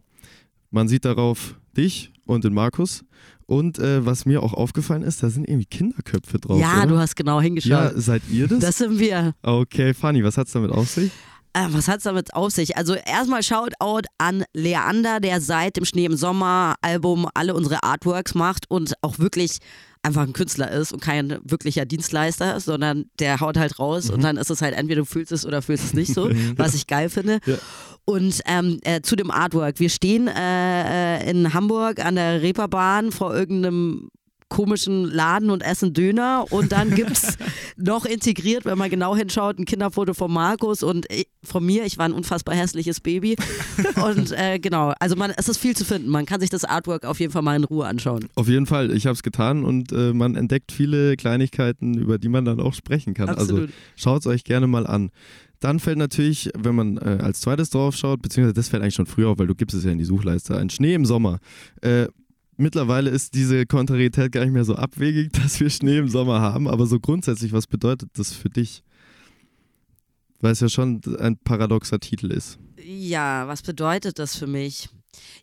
Man 0.71 0.87
sieht 0.87 1.05
darauf 1.05 1.57
dich 1.77 2.13
und 2.25 2.45
den 2.45 2.55
Markus. 2.55 3.05
Und 3.47 3.81
äh, 3.81 4.07
was 4.07 4.27
mir 4.27 4.45
auch 4.45 4.55
aufgefallen 4.55 5.03
ist, 5.03 5.25
da 5.25 5.31
sind 5.31 5.49
irgendwie 5.49 5.67
Kinderköpfe 5.67 6.39
drauf. 6.39 6.61
ja, 6.61 6.79
oder? 6.79 6.87
du 6.87 6.99
hast 6.99 7.17
genau 7.17 7.41
hingeschaut. 7.41 7.71
Ja, 7.71 7.93
seid 7.97 8.23
ihr 8.31 8.47
das? 8.47 8.61
das 8.61 8.79
sind 8.79 9.01
wir. 9.01 9.35
okay, 9.43 9.93
funny. 9.93 10.23
Was 10.23 10.37
hat's 10.39 10.53
damit 10.53 10.71
auf 10.71 10.89
sich? 10.89 11.11
Äh, 11.53 11.67
was 11.71 11.89
hat's 11.89 12.05
damit 12.05 12.33
auf 12.33 12.53
sich? 12.53 12.77
Also 12.77 12.95
erstmal 12.95 13.43
Shoutout 13.43 14.03
an 14.19 14.45
Leander, 14.55 15.19
der 15.19 15.41
seit 15.41 15.77
dem 15.77 15.85
Schnee 15.85 16.05
im 16.05 16.17
Sommer 16.17 16.77
Album 16.81 17.27
alle 17.35 17.55
unsere 17.55 17.83
Artworks 17.83 18.37
macht 18.37 18.71
und 18.71 18.95
auch 19.03 19.19
wirklich 19.19 19.59
einfach 20.03 20.23
ein 20.23 20.33
Künstler 20.33 20.71
ist 20.71 20.93
und 20.93 21.01
kein 21.01 21.39
wirklicher 21.45 21.85
Dienstleister, 21.85 22.59
sondern 22.61 23.07
der 23.19 23.41
haut 23.41 23.59
halt 23.59 23.79
raus 23.79 24.11
und 24.11 24.25
dann 24.25 24.37
ist 24.37 24.51
es 24.51 24.63
halt 24.63 24.75
entweder 24.75 25.03
du 25.03 25.05
fühlst 25.05 25.33
es 25.33 25.45
oder 25.45 25.63
fühlst 25.63 25.85
es 25.85 25.95
nicht 25.95 26.15
so, 26.15 26.31
was 26.57 26.75
ich 26.75 26.87
geil 26.87 27.11
finde. 27.11 27.41
Ja. 27.45 27.57
Und 28.07 28.41
ähm, 28.47 28.79
äh, 28.83 29.03
zu 29.03 29.15
dem 29.15 29.31
Artwork. 29.31 29.79
Wir 29.79 29.91
stehen 29.91 30.27
äh, 30.27 31.19
äh, 31.19 31.31
in 31.31 31.53
Hamburg 31.55 32.05
an 32.05 32.17
der 32.17 32.43
Reeperbahn 32.43 33.13
vor 33.13 33.35
irgendeinem 33.35 34.11
komischen 34.51 35.05
Laden 35.05 35.49
und 35.49 35.63
essen 35.63 35.95
Döner 35.95 36.45
und 36.51 36.73
dann 36.73 36.91
gibt's 36.95 37.39
noch 37.77 38.05
integriert, 38.05 38.67
wenn 38.67 38.77
man 38.77 38.91
genau 38.91 39.17
hinschaut, 39.17 39.59
ein 39.59 39.65
Kinderfoto 39.65 40.13
von 40.13 40.31
Markus 40.31 40.83
und 40.83 41.07
ich, 41.11 41.29
von 41.43 41.65
mir. 41.65 41.87
Ich 41.87 41.97
war 41.97 42.05
ein 42.05 42.13
unfassbar 42.13 42.55
hässliches 42.55 43.01
Baby 43.01 43.37
und 44.05 44.33
äh, 44.33 44.59
genau, 44.59 44.93
also 45.01 45.17
man, 45.17 45.33
es 45.35 45.49
ist 45.49 45.57
viel 45.57 45.75
zu 45.75 45.87
finden. 45.87 46.11
Man 46.11 46.27
kann 46.27 46.41
sich 46.41 46.51
das 46.51 46.65
Artwork 46.65 47.07
auf 47.07 47.21
jeden 47.21 47.33
Fall 47.33 47.43
mal 47.43 47.57
in 47.57 47.65
Ruhe 47.65 47.87
anschauen. 47.87 48.29
Auf 48.35 48.49
jeden 48.49 48.67
Fall, 48.67 48.91
ich 48.91 49.07
habe 49.07 49.15
es 49.15 49.23
getan 49.23 49.65
und 49.65 49.93
äh, 49.93 50.13
man 50.13 50.35
entdeckt 50.35 50.73
viele 50.73 51.17
Kleinigkeiten, 51.17 51.95
über 51.95 52.19
die 52.19 52.29
man 52.29 52.45
dann 52.45 52.61
auch 52.61 52.75
sprechen 52.75 53.15
kann. 53.15 53.31
Absolut. 53.31 53.63
Also 53.63 53.73
schaut 53.97 54.21
es 54.21 54.27
euch 54.27 54.45
gerne 54.45 54.67
mal 54.67 54.87
an. 54.87 55.11
Dann 55.61 55.79
fällt 55.79 55.99
natürlich, 55.99 56.51
wenn 56.59 56.75
man 56.75 56.97
äh, 56.97 57.19
als 57.23 57.41
zweites 57.43 57.71
drauf 57.71 57.95
schaut, 57.95 58.23
beziehungsweise 58.23 58.55
das 58.55 58.69
fällt 58.69 58.83
eigentlich 58.83 58.95
schon 58.95 59.07
früher 59.07 59.29
auf, 59.29 59.39
weil 59.39 59.47
du 59.47 59.55
gibst 59.55 59.77
es 59.77 59.85
ja 59.85 59.93
in 59.93 59.99
die 59.99 60.05
Suchleiste, 60.05 60.57
ein 60.57 60.71
Schnee 60.71 60.95
im 60.95 61.05
Sommer. 61.05 61.39
Äh, 61.83 62.07
mittlerweile 62.61 63.11
ist 63.11 63.35
diese 63.35 63.67
Kontrarität 63.67 64.33
gar 64.33 64.45
nicht 64.45 64.53
mehr 64.53 64.65
so 64.65 64.77
abwegig, 64.77 65.33
dass 65.43 65.61
wir 65.61 65.71
Schnee 65.71 65.99
im 65.99 66.09
Sommer 66.09 66.41
haben, 66.41 66.69
aber 66.69 66.87
so 66.87 67.01
grundsätzlich, 67.01 67.53
was 67.53 67.67
bedeutet 67.67 68.11
das 68.15 68.33
für 68.33 68.51
dich? 68.51 68.83
Weil 70.41 70.53
es 70.53 70.61
ja 70.61 70.69
schon 70.69 71.03
ein 71.19 71.37
paradoxer 71.37 72.01
Titel 72.01 72.31
ist. 72.31 72.59
Ja, 72.83 73.47
was 73.47 73.61
bedeutet 73.63 74.19
das 74.19 74.37
für 74.37 74.47
mich? 74.47 74.89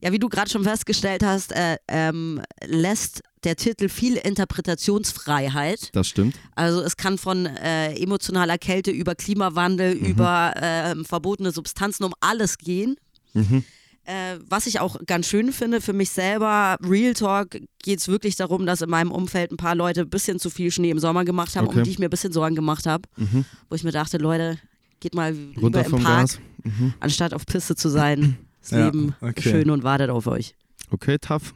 Ja, 0.01 0.11
wie 0.11 0.19
du 0.19 0.29
gerade 0.29 0.49
schon 0.49 0.63
festgestellt 0.63 1.23
hast, 1.23 1.51
äh, 1.51 1.77
ähm, 1.87 2.41
lässt 2.65 3.21
der 3.43 3.55
Titel 3.55 3.89
viel 3.89 4.15
Interpretationsfreiheit. 4.15 5.95
Das 5.95 6.07
stimmt. 6.07 6.35
Also 6.55 6.81
es 6.81 6.97
kann 6.97 7.17
von 7.17 7.45
äh, 7.45 7.93
emotionaler 7.95 8.57
Kälte 8.57 8.91
über 8.91 9.13
Klimawandel, 9.13 9.93
über 9.93 10.53
ähm, 10.55 11.05
verbotene 11.05 11.51
Substanzen 11.51 12.03
um 12.05 12.13
alles 12.21 12.57
gehen. 12.57 12.95
Mhm. 13.33 13.63
Äh, 14.07 14.39
was 14.49 14.67
ich 14.67 14.79
auch 14.79 14.95
ganz 15.05 15.27
schön 15.27 15.51
finde 15.51 15.81
für 15.81 15.91
mich 15.91 16.11
selber, 16.11 16.77
Real 16.81 17.13
Talk 17.13 17.57
geht 17.83 17.99
es 17.99 18.07
wirklich 18.07 18.37
darum, 18.37 18.65
dass 18.65 18.81
in 18.81 18.89
meinem 18.89 19.11
Umfeld 19.11 19.51
ein 19.51 19.57
paar 19.57 19.75
Leute 19.75 20.01
ein 20.01 20.09
bisschen 20.09 20.39
zu 20.39 20.49
viel 20.49 20.71
Schnee 20.71 20.91
im 20.91 20.99
Sommer 20.99 21.25
gemacht 21.25 21.57
haben, 21.57 21.67
Okay. 21.67 21.79
um 21.79 21.83
die 21.83 21.89
ich 21.89 21.99
mir 21.99 22.05
ein 22.07 22.09
bisschen 22.09 22.31
Sorgen 22.31 22.55
gemacht 22.55 22.85
habe. 22.85 23.03
Mhm. 23.17 23.43
Wo 23.69 23.75
ich 23.75 23.83
mir 23.83 23.91
dachte, 23.91 24.17
Leute, 24.17 24.59
geht 25.01 25.13
mal 25.13 25.35
Runter 25.61 25.83
vom 25.83 26.01
Park. 26.01 26.29
Mhm. 26.63 26.93
anstatt 27.01 27.33
auf 27.33 27.45
Piste 27.45 27.75
zu 27.75 27.89
sein. 27.89 28.37
Das 28.61 28.71
Ja, 28.71 28.85
Leben 28.85 29.13
okay. 29.21 29.41
schön 29.41 29.69
und 29.69 29.83
wartet 29.83 30.09
auf 30.09 30.25
euch. 30.27 30.55
Okay, 30.89 31.17
tough. 31.19 31.53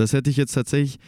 Das 0.00 0.12
hätte 0.12 0.30
ich 0.30 0.36
jetzt 0.36 0.52
tatsächlich, 0.52 0.98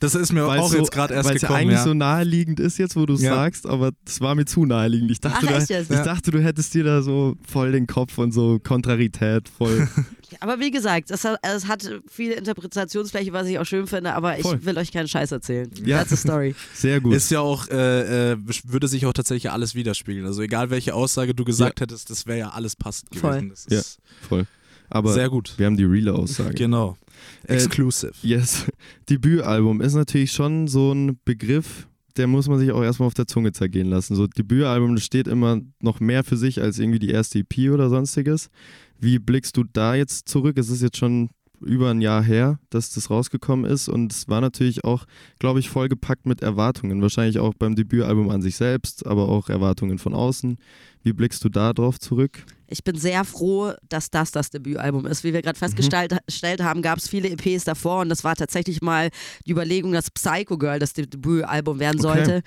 Das 0.00 0.14
ist 0.14 0.32
mir 0.32 0.44
auch 0.46 0.54
es 0.66 0.72
so, 0.72 0.78
jetzt 0.78 0.90
gerade 0.90 1.14
erst 1.14 1.28
weil 1.28 1.36
es 1.36 1.42
ja 1.42 1.48
gekommen. 1.48 1.62
eigentlich 1.62 1.78
Ja. 1.78 1.84
so 1.84 1.94
naheliegend 1.94 2.58
ist 2.60 2.78
jetzt, 2.78 2.96
wo 2.96 3.06
du 3.06 3.14
es 3.14 3.22
Ja. 3.22 3.34
sagst, 3.34 3.66
aber 3.66 3.92
das 4.04 4.20
war 4.20 4.34
mir 4.34 4.44
zu 4.46 4.64
naheliegend. 4.66 5.10
Ich 5.10 5.20
dachte, 5.20 5.46
Ach, 5.48 5.66
da, 5.66 5.80
ich 5.80 5.88
Ja. 5.88 6.02
dachte, 6.04 6.30
du 6.30 6.42
hättest 6.42 6.74
dir 6.74 6.84
da 6.84 7.02
so 7.02 7.36
voll 7.46 7.72
den 7.72 7.86
Kopf 7.86 8.18
und 8.18 8.32
so 8.32 8.58
Kontrarität 8.58 9.48
voll. 9.48 9.88
Aber 10.40 10.60
wie 10.60 10.70
gesagt, 10.70 11.10
es 11.10 11.24
hat, 11.24 11.38
es 11.42 11.66
hat 11.68 11.88
viel 12.06 12.32
Interpretationsfläche, 12.32 13.32
was 13.32 13.46
ich 13.46 13.58
auch 13.58 13.64
schön 13.64 13.86
finde, 13.86 14.12
aber 14.14 14.36
ich 14.36 14.42
Voll. 14.42 14.62
will 14.62 14.76
euch 14.76 14.92
keinen 14.92 15.08
Scheiß 15.08 15.32
erzählen. 15.32 15.70
Ja. 15.86 15.98
That's 15.98 16.12
a 16.12 16.16
story. 16.16 16.54
Sehr 16.74 17.00
gut. 17.00 17.14
Ist 17.14 17.30
ja 17.30 17.40
auch, 17.40 17.66
äh, 17.68 18.32
äh, 18.32 18.36
würde 18.64 18.88
sich 18.88 19.06
auch 19.06 19.14
tatsächlich 19.14 19.50
alles 19.50 19.74
widerspiegeln. 19.74 20.26
Also 20.26 20.42
egal 20.42 20.68
welche 20.68 20.94
Aussage 20.94 21.34
du 21.34 21.44
gesagt 21.44 21.80
hättest, 21.80 22.10
das 22.10 22.26
wäre 22.26 22.38
ja 22.38 22.48
alles 22.50 22.76
passend 22.76 23.14
Voll. 23.16 23.40
gewesen. 23.40 23.66
Das 23.70 23.98
Ja. 23.98 24.26
voll. 24.28 24.46
Aber 24.90 25.12
sehr 25.14 25.30
gut. 25.30 25.54
wir 25.56 25.64
haben 25.66 25.76
die 25.78 25.84
reale 25.84 26.12
Aussage. 26.14 26.54
Genau. 26.54 26.98
Äh, 27.46 27.54
Exclusive. 27.54 28.12
Yes. 28.22 28.66
Debütalbum 29.08 29.80
ist 29.80 29.94
natürlich 29.94 30.32
schon 30.32 30.68
so 30.68 30.92
ein 30.92 31.18
Begriff, 31.24 31.88
der 32.16 32.26
muss 32.26 32.48
man 32.48 32.58
sich 32.58 32.72
auch 32.72 32.82
erstmal 32.82 33.06
auf 33.06 33.14
der 33.14 33.26
Zunge 33.26 33.52
zergehen 33.52 33.88
lassen. 33.88 34.16
So 34.16 34.26
Debütalbum, 34.26 34.96
steht 34.98 35.28
immer 35.28 35.60
noch 35.80 36.00
mehr 36.00 36.24
für 36.24 36.36
sich 36.36 36.60
als 36.60 36.78
irgendwie 36.78 36.98
die 36.98 37.10
erste 37.10 37.38
EP 37.38 37.70
oder 37.72 37.88
sonstiges. 37.88 38.50
Wie 39.00 39.18
blickst 39.18 39.56
du 39.56 39.64
da 39.64 39.94
jetzt 39.94 40.28
zurück? 40.28 40.58
Es 40.58 40.70
ist 40.70 40.82
jetzt 40.82 40.96
schon 40.96 41.30
über 41.60 41.90
ein 41.90 42.00
Jahr 42.00 42.22
her, 42.22 42.58
dass 42.70 42.90
das 42.90 43.10
rausgekommen 43.10 43.64
ist 43.70 43.88
und 43.88 44.12
es 44.12 44.28
war 44.28 44.40
natürlich 44.40 44.84
auch, 44.84 45.04
glaube 45.38 45.60
ich, 45.60 45.68
vollgepackt 45.68 46.26
mit 46.26 46.42
Erwartungen. 46.42 47.02
Wahrscheinlich 47.02 47.38
auch 47.38 47.54
beim 47.54 47.74
Debütalbum 47.74 48.30
an 48.30 48.42
sich 48.42 48.56
selbst, 48.56 49.06
aber 49.06 49.28
auch 49.28 49.48
Erwartungen 49.48 49.98
von 49.98 50.14
außen. 50.14 50.58
Wie 51.02 51.12
blickst 51.12 51.42
du 51.44 51.48
da 51.48 51.72
drauf 51.72 51.98
zurück? 51.98 52.44
Ich 52.66 52.84
bin 52.84 52.96
sehr 52.96 53.24
froh, 53.24 53.72
dass 53.88 54.10
das 54.10 54.30
das 54.30 54.50
Debütalbum 54.50 55.06
ist. 55.06 55.24
Wie 55.24 55.32
wir 55.32 55.40
gerade 55.42 55.58
festgestellt 55.58 56.14
gestellt 56.26 56.62
haben, 56.62 56.82
gab 56.82 56.98
es 56.98 57.08
viele 57.08 57.28
EPs 57.30 57.64
davor 57.64 58.00
und 58.02 58.08
das 58.10 58.24
war 58.24 58.36
tatsächlich 58.36 58.82
mal 58.82 59.08
die 59.46 59.52
Überlegung, 59.52 59.92
dass 59.92 60.10
Psycho 60.10 60.58
Girl 60.58 60.78
das 60.78 60.92
Debütalbum 60.92 61.78
werden 61.80 61.98
Okay. 62.00 62.08
sollte. 62.08 62.42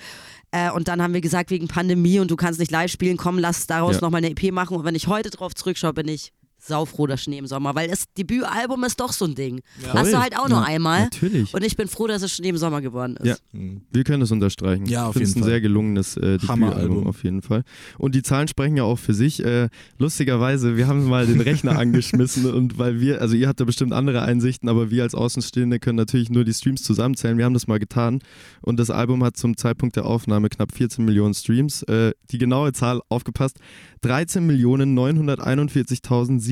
Äh, 0.52 0.70
und 0.72 0.88
dann 0.88 1.02
haben 1.02 1.14
wir 1.14 1.22
gesagt, 1.22 1.50
wegen 1.50 1.68
Pandemie 1.68 2.20
und 2.20 2.30
du 2.30 2.36
kannst 2.36 2.60
nicht 2.60 2.72
live 2.72 2.92
spielen, 2.92 3.18
komm, 3.18 3.40
lass 3.40 3.68
daraus 3.68 3.96
Ja. 3.96 4.02
nochmal 4.02 4.20
eine 4.24 4.30
EP 4.32 4.52
machen. 4.52 4.78
Und 4.78 4.84
wenn 4.86 4.96
ich 4.96 5.08
heute 5.08 5.30
drauf 5.32 5.56
zurückschaue, 5.56 5.94
bin 5.94 6.08
ich 6.08 6.34
saufroh, 6.64 7.08
das 7.08 7.22
Schnee 7.22 7.38
im 7.38 7.48
Sommer, 7.48 7.76
weil 7.76 7.88
das 7.90 8.06
Debütalbum 8.18 8.84
ist 8.84 9.00
doch 9.00 9.12
so 9.14 9.26
ein 9.26 9.36
Ding. 9.36 9.62
Hast 9.88 10.14
du 10.14 10.20
halt 10.20 10.38
auch 10.38 10.48
nur 10.48 10.60
Ja, 10.60 10.66
einmal. 10.66 11.04
Natürlich. 11.04 11.54
Und 11.54 11.64
ich 11.64 11.76
bin 11.76 11.88
froh, 11.88 12.08
dass 12.08 12.22
es 12.22 12.32
Schnee 12.32 12.50
im 12.50 12.58
Sommer 12.58 12.82
geworden 12.82 13.18
ist. 13.18 13.28
Ja. 13.28 13.60
Wir 13.92 14.04
können 14.04 14.22
es 14.22 14.32
unterstreichen. 14.32 14.86
Ja, 14.86 15.08
auf 15.08 15.16
ich 15.16 15.22
finde 15.22 15.24
es 15.24 15.30
jeden 15.30 15.40
ein 15.40 15.44
Fall. 15.44 15.50
sehr 15.52 15.62
gelungenes 15.62 16.18
äh. 16.18 16.38
Debütalbum 16.38 17.08
auf 17.08 17.24
jeden 17.24 17.42
Fall. 17.42 17.64
Und 17.98 18.16
die 18.16 18.22
Zahlen 18.24 18.48
sprechen 18.48 18.78
ja 18.78 18.84
auch 18.84 19.00
für 19.00 19.14
sich. 19.14 19.44
Äh, 19.44 19.70
lustigerweise, 19.98 20.78
wir 20.78 20.88
haben 20.88 21.06
mal 21.06 21.26
den 21.26 21.42
Rechner 21.42 21.78
angeschmissen 21.80 22.46
und 22.52 22.78
weil 22.78 23.00
wir, 23.00 23.22
also 23.22 23.36
ihr 23.36 23.48
habt 23.48 23.60
da 23.60 23.66
bestimmt 23.66 23.94
andere 23.94 24.22
Einsichten, 24.22 24.70
aber 24.70 24.92
wir 24.92 25.04
als 25.04 25.16
Außenstehende 25.16 25.80
können 25.80 25.98
natürlich 25.98 26.30
nur 26.30 26.44
die 26.44 26.54
Streams 26.54 26.84
zusammenzählen. 26.84 27.38
Wir 27.38 27.46
haben 27.46 27.54
das 27.54 27.68
mal 27.68 27.80
getan 27.80 28.20
und 28.62 28.80
das 28.80 28.90
Album 28.90 29.24
hat 29.24 29.38
zum 29.38 29.58
Zeitpunkt 29.58 29.96
der 29.96 30.06
Aufnahme 30.06 30.50
knapp 30.50 30.74
14 30.74 31.04
Millionen 31.06 31.34
Streams. 31.34 31.84
Äh, 31.84 32.12
die 32.32 32.38
genaue 32.38 32.72
Zahl, 32.74 33.02
aufgepasst, 33.10 33.58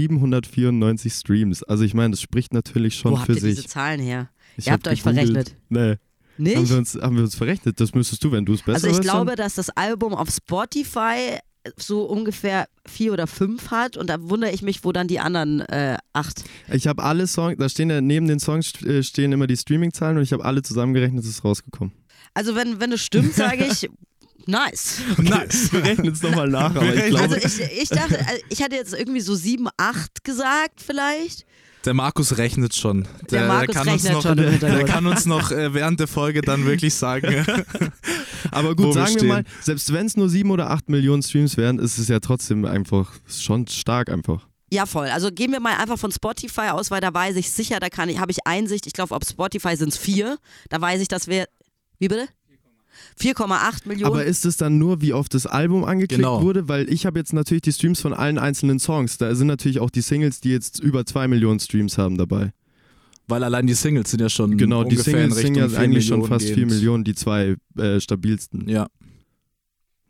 13.941.794 0.08 1.20
Streams. 1.20 1.64
Also 1.64 1.84
ich 1.84 1.93
meine, 1.93 2.12
das 2.12 2.22
spricht 2.22 2.54
natürlich 2.54 2.95
schon 2.95 3.14
Wo 3.14 3.18
habt 3.18 3.28
für 3.28 3.34
ihr 3.34 3.41
diese 3.41 3.62
sich. 3.62 3.68
Zahlen 3.68 4.00
her? 4.00 4.30
Ich 4.58 4.68
Ihr 4.68 4.74
habt 4.74 4.88
hab 4.88 4.93
euch 4.93 5.04
gegoogelt. 5.04 5.28
verrechnet. 5.28 5.56
Nee. 5.70 5.95
Nicht? 6.38 6.56
Haben 6.56 6.70
wir, 6.70 6.78
uns, 6.78 6.95
haben 6.95 7.16
wir 7.18 7.24
uns 7.24 7.36
verrechnet? 7.36 7.80
Das 7.82 7.93
müsstest 7.93 8.24
du, 8.24 8.32
wenn 8.32 8.45
du 8.45 8.54
es 8.54 8.62
besser 8.62 8.76
Also 8.76 8.88
ich 8.88 8.93
weißt, 8.93 9.02
glaube, 9.02 9.36
dass 9.36 9.56
das 9.56 9.70
Album 9.72 10.14
auf 10.14 10.30
Spotify 10.30 11.38
so 11.76 12.04
ungefähr 12.06 12.68
vier 12.86 13.12
oder 13.12 13.28
fünf 13.28 13.72
hat 13.72 13.97
und 13.97 14.10
da 14.10 14.30
wundere 14.30 14.52
ich 14.52 14.62
mich, 14.62 14.86
wo 14.86 14.93
dann 14.93 15.10
die 15.10 15.20
anderen 15.20 15.60
äh, 15.62 15.97
acht. 16.14 16.45
Ich 16.72 16.88
habe 16.88 17.04
alle 17.04 17.28
Songs, 17.28 17.58
da 17.60 17.68
stehen 17.68 17.89
ja 17.89 18.00
neben 18.00 18.28
den 18.28 18.39
Songs 18.39 18.82
äh, 18.84 19.04
stehen 19.04 19.34
immer 19.34 19.47
die 19.47 19.58
Streaming-Zahlen 19.58 20.16
und 20.18 20.24
ich 20.24 20.32
habe 20.32 20.45
alle 20.45 20.62
zusammengerechnet, 20.62 21.24
es 21.26 21.30
ist 21.30 21.43
rausgekommen. 21.43 21.93
Also 22.34 22.56
wenn, 22.56 22.80
wenn 22.80 22.93
es 22.93 23.02
stimmt, 23.02 23.34
sage 23.34 23.66
ich, 23.66 23.89
nice. 24.50 25.02
Nice. 25.18 25.72
Wir 25.72 25.84
rechnen 25.84 26.14
es 26.14 26.22
nochmal 26.22 26.47
nach, 26.47 26.76
aber 26.76 26.93
ich 26.93 27.06
glaube, 27.08 27.36
Also 27.36 27.36
ich, 27.36 27.82
ich 27.82 27.89
dachte, 27.89 28.20
also 28.20 28.41
ich 28.50 28.62
hatte 28.62 28.76
jetzt 28.76 28.93
irgendwie 28.93 29.22
so 29.22 29.36
sieben, 29.36 29.68
acht 29.78 30.24
gesagt 30.24 30.82
vielleicht. 30.86 31.45
Der 31.86 31.93
Markus 31.93 32.38
rechnet 32.38 32.76
schon. 32.76 33.08
Der 33.32 33.47
Markus 33.47 33.76
kann 33.76 33.88
rechnet 33.88 34.16
uns 34.16 34.24
noch, 34.26 34.30
schon 34.30 34.38
der, 34.38 34.52
der 34.58 34.86
kann 34.86 35.08
uns 35.08 35.26
noch 35.26 35.52
äh, 35.52 35.74
während 35.74 36.00
der 36.00 36.08
Folge 36.08 36.41
dann 36.41 36.66
wirklich 36.66 36.93
sagen. 36.93 37.45
aber 38.52 38.76
gut, 38.76 38.88
wir 38.88 38.93
sagen 38.93 39.14
wir 39.14 39.20
stehen. 39.20 39.28
mal, 39.30 39.43
selbst 39.62 39.93
wenn 39.93 40.06
es 40.06 40.18
nur 40.18 40.28
sieben 40.28 40.52
oder 40.52 40.70
acht 40.72 40.89
Millionen 40.89 41.24
Streams 41.24 41.56
wären, 41.56 41.80
ist 41.80 41.97
es 41.97 42.10
ja 42.10 42.20
trotzdem 42.20 42.66
einfach 42.66 43.14
schon 43.28 43.66
stark 43.68 44.10
einfach. 44.10 44.45
Ja, 44.72 44.86
voll. 44.86 45.08
Also 45.08 45.32
gehen 45.32 45.52
wir 45.52 45.60
mal 45.60 45.78
einfach 45.78 45.97
von 45.97 46.12
Spotify 46.12 46.70
aus, 46.72 46.91
weil 46.91 47.02
da 47.02 47.14
weiß 47.14 47.38
ich 47.38 47.50
sicher, 47.50 47.80
da 47.80 47.89
kann 47.89 48.10
ich, 48.10 48.20
habe 48.20 48.32
ich 48.32 48.45
Einsicht. 48.45 48.86
Ich 48.86 48.93
glaube, 48.93 49.16
auf 49.16 49.24
Spotify 49.28 49.76
sind 49.76 49.89
es 49.89 49.97
vier. 49.97 50.38
Da 50.70 50.82
weiß 50.82 51.02
ich, 51.02 51.08
dass 51.08 51.28
wir. 51.28 51.47
Wie 51.97 52.08
bitte? 52.08 52.28
4,8 53.20 53.88
Millionen. 53.88 54.12
Aber 54.14 54.26
ist 54.26 54.46
es 54.46 54.58
dann 54.58 54.78
nur, 54.78 55.02
wie 55.02 55.14
oft 55.14 55.34
das 55.34 55.46
Album 55.46 55.84
angeklickt 55.84 56.22
Genau. 56.22 56.42
wurde? 56.42 56.68
Weil 56.68 56.92
ich 56.92 57.06
habe 57.06 57.20
jetzt 57.20 57.34
natürlich 57.34 57.62
die 57.62 57.74
Streams 57.74 58.00
von 58.02 58.14
allen 58.14 58.38
einzelnen 58.38 58.80
Songs. 58.80 59.18
Da 59.18 59.34
sind 59.36 59.48
natürlich 59.48 59.80
auch 59.80 59.90
die 59.90 60.02
Singles, 60.02 60.42
die 60.42 60.50
jetzt 60.50 60.80
über 60.80 61.06
zwei 61.06 61.28
Millionen 61.28 61.60
Streams 61.60 61.98
haben 61.98 62.18
dabei. 62.18 62.52
Weil 63.28 63.44
allein 63.44 63.68
die 63.68 63.76
Singles 63.76 64.10
sind 64.10 64.22
ja 64.22 64.30
schon 64.30 64.58
Genau, 64.58 64.84
die 64.84 64.96
Singles 64.96 65.36
sind 65.38 65.56
ja 65.56 65.66
eigentlich 65.68 66.06
4 66.06 66.16
schon 66.16 66.26
fast 66.26 66.46
4 66.48 66.56
gehend. 66.56 66.72
Millionen, 66.72 67.04
die 67.04 67.14
zwei 67.14 67.56
äh, 67.78 68.00
stabilsten. 68.00 68.68
Ja. 68.68 68.88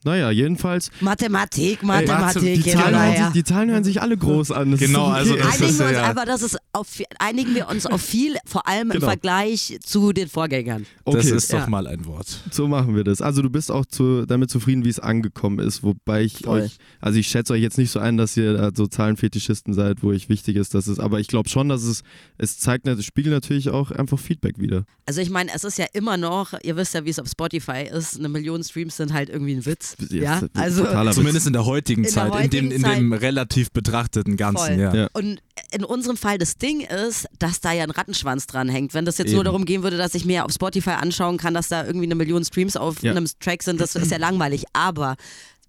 Naja, 0.03 0.31
jedenfalls. 0.31 0.91
Mathematik, 1.01 1.79
Ey, 1.81 1.85
Mathematik. 1.85 2.41
die, 2.41 2.61
hin 2.61 2.73
Zahlen 2.79 2.95
hören 2.95 3.15
sich, 3.25 3.33
die 3.33 3.43
Zahlen 3.43 3.69
hören 3.71 3.83
sich 3.83 4.01
alle 4.01 4.15
groß 4.17 4.51
an. 4.51 4.71
Das 4.71 4.79
Genau, 4.79 5.07
okay. 5.07 5.15
also 5.17 5.35
es 5.35 5.45
Einigen 5.45 5.63
ist, 5.69 5.79
wir 5.79 5.85
uns 5.87 5.93
ja- 5.95 6.03
einfach, 6.09 6.25
dass 6.25 6.41
es 6.41 6.57
auf, 6.71 6.87
einigen 7.19 7.53
wir 7.55 7.67
uns 7.67 7.85
auf 7.85 8.01
viel, 8.01 8.37
vor 8.45 8.67
allem 8.67 8.91
im 8.91 8.93
Genau. 8.99 9.07
Vergleich 9.07 9.77
zu 9.83 10.13
den 10.13 10.29
Vorgängern. 10.29 10.85
okay. 11.03 11.17
Das 11.17 11.25
ist 11.31 11.51
doch 11.51 11.59
Ja. 11.59 11.67
mal 11.67 11.85
ein 11.87 12.05
Wort. 12.05 12.27
So 12.51 12.67
machen 12.67 12.95
wir 12.95 13.03
das. 13.03 13.21
Also 13.21 13.41
du 13.41 13.49
bist 13.49 13.71
auch 13.71 13.85
zu, 13.85 14.25
damit 14.25 14.49
zufrieden, 14.49 14.85
wie 14.85 14.89
es 14.89 14.99
angekommen 14.99 15.59
ist, 15.59 15.83
wobei 15.83 16.23
ich 16.23 16.39
Voll. 16.45 16.61
euch, 16.61 16.77
also 17.01 17.19
ich 17.19 17.27
schätze 17.27 17.51
euch 17.53 17.61
jetzt 17.61 17.77
nicht 17.77 17.91
so 17.91 17.99
ein, 17.99 18.15
dass 18.17 18.37
ihr 18.37 18.53
da 18.53 18.71
so 18.73 18.87
Zahlenfetischisten 18.87 19.73
seid, 19.73 20.01
wo 20.03 20.11
ich 20.13 20.29
wichtig 20.29 20.55
ist, 20.55 20.73
dass 20.75 20.87
es, 20.87 20.99
aber 20.99 21.19
ich 21.19 21.27
glaube 21.27 21.49
schon, 21.49 21.67
dass 21.69 21.83
es, 21.83 22.03
es 22.37 22.57
zeigt, 22.57 22.87
es 22.87 23.03
spiegelt 23.05 23.33
natürlich 23.33 23.69
auch 23.69 23.91
einfach 23.91 24.17
Feedback 24.19 24.59
wieder. 24.59 24.85
Also 25.05 25.19
ich 25.21 25.29
meine, 25.29 25.51
es 25.53 25.63
ist 25.63 25.77
ja 25.77 25.85
immer 25.93 26.15
noch, 26.17 26.53
ihr 26.63 26.75
wisst 26.77 26.93
ja, 26.93 27.03
wie 27.03 27.09
es 27.09 27.19
auf 27.19 27.27
Spotify 27.27 27.83
ist, 27.91 28.17
eine 28.17 28.29
Million 28.29 28.63
Streams 28.63 28.95
sind 28.95 29.11
halt 29.11 29.29
irgendwie 29.29 29.55
ein 29.55 29.65
Witz. 29.65 29.88
Ja, 30.09 30.39
Yes, 30.41 30.49
also. 30.53 30.85
Zumindest 31.13 31.47
in 31.47 31.53
der 31.53 31.65
heutigen 31.65 32.03
In 32.03 32.13
der 32.13 32.31
Zeit, 32.31 32.43
in, 32.45 32.49
dem, 32.49 32.65
heutigen 32.65 32.71
in 32.71 32.81
dem 32.83 33.13
relativ 33.13 33.71
betrachteten 33.71 34.37
Ganzen, 34.37 34.79
ja. 34.79 34.93
Ja. 34.93 35.07
Und 35.13 35.39
in 35.71 35.83
unserem 35.83 36.17
Fall 36.17 36.37
das 36.37 36.55
Ding 36.57 36.81
ist, 36.81 37.27
dass 37.37 37.61
da 37.61 37.71
ja 37.73 37.83
ein 37.83 37.91
Rattenschwanz 37.91 38.47
dran 38.47 38.69
hängt. 38.69 38.93
Wenn 38.93 39.05
das 39.05 39.17
jetzt 39.17 39.29
nur 39.31 39.39
Eben. 39.41 39.45
darum 39.45 39.65
gehen 39.65 39.83
würde, 39.83 39.97
dass 39.97 40.15
ich 40.15 40.25
mir 40.25 40.45
auf 40.45 40.51
Spotify 40.51 40.91
anschauen 40.91 41.37
kann, 41.37 41.53
dass 41.53 41.67
da 41.67 41.85
irgendwie 41.85 42.05
eine 42.05 42.15
Million 42.15 42.43
Streams 42.43 42.75
auf 42.75 43.01
Ja. 43.03 43.11
einem 43.11 43.25
Track 43.39 43.63
sind, 43.63 43.79
das 43.81 43.95
ist 43.95 44.11
ja 44.11 44.17
langweilig. 44.17 44.63
Aber 44.73 45.15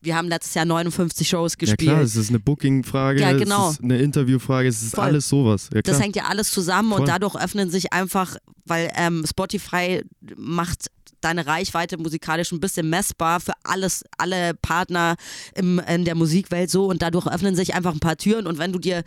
wir 0.03 0.17
haben 0.17 0.29
letztes 0.29 0.55
Jahr 0.55 0.65
59 0.65 1.29
Shows 1.29 1.53
Ja 1.53 1.59
gespielt. 1.59 1.91
klar, 1.91 2.01
es 2.01 2.17
ist 2.17 2.31
eine 2.31 2.39
Booking-Frage, 2.39 3.21
Ja, 3.21 3.33
genau. 3.33 3.69
es 3.69 3.75
ist 3.75 3.83
eine 3.85 3.99
Interview-Frage, 3.99 4.69
es 4.69 4.81
ist 4.83 4.95
Voll. 4.95 5.05
alles 5.05 5.29
sowas. 5.29 5.69
Ja, 5.75 5.83
klar. 5.83 5.95
Das 5.95 6.01
hängt 6.03 6.17
ja 6.17 6.25
alles 6.25 6.51
zusammen 6.51 6.91
Voll. 6.93 7.01
und 7.01 7.09
dadurch 7.09 7.35
öffnen 7.37 7.71
sich 7.71 7.93
einfach, 7.93 8.37
weil 8.65 8.91
ähm, 8.97 9.25
Spotify 9.29 10.03
macht 10.37 10.87
deine 11.21 11.47
Reichweite 11.47 11.99
musikalisch 11.99 12.53
ein 12.53 12.61
bisschen 12.61 12.89
messbar 12.89 13.41
für 13.41 13.53
alles, 13.65 14.05
alle 14.19 14.55
Partner 14.55 15.17
im, 15.55 15.79
in 15.81 16.05
der 16.05 16.15
Musikwelt 16.15 16.71
so 16.71 16.87
und 16.87 17.03
dadurch 17.03 17.27
öffnen 17.27 17.55
sich 17.55 17.75
einfach 17.75 17.93
ein 17.93 18.01
paar 18.01 18.17
Türen 18.17 18.47
und 18.47 18.59
wenn 18.59 18.73
du 18.73 18.79
dir 18.79 19.03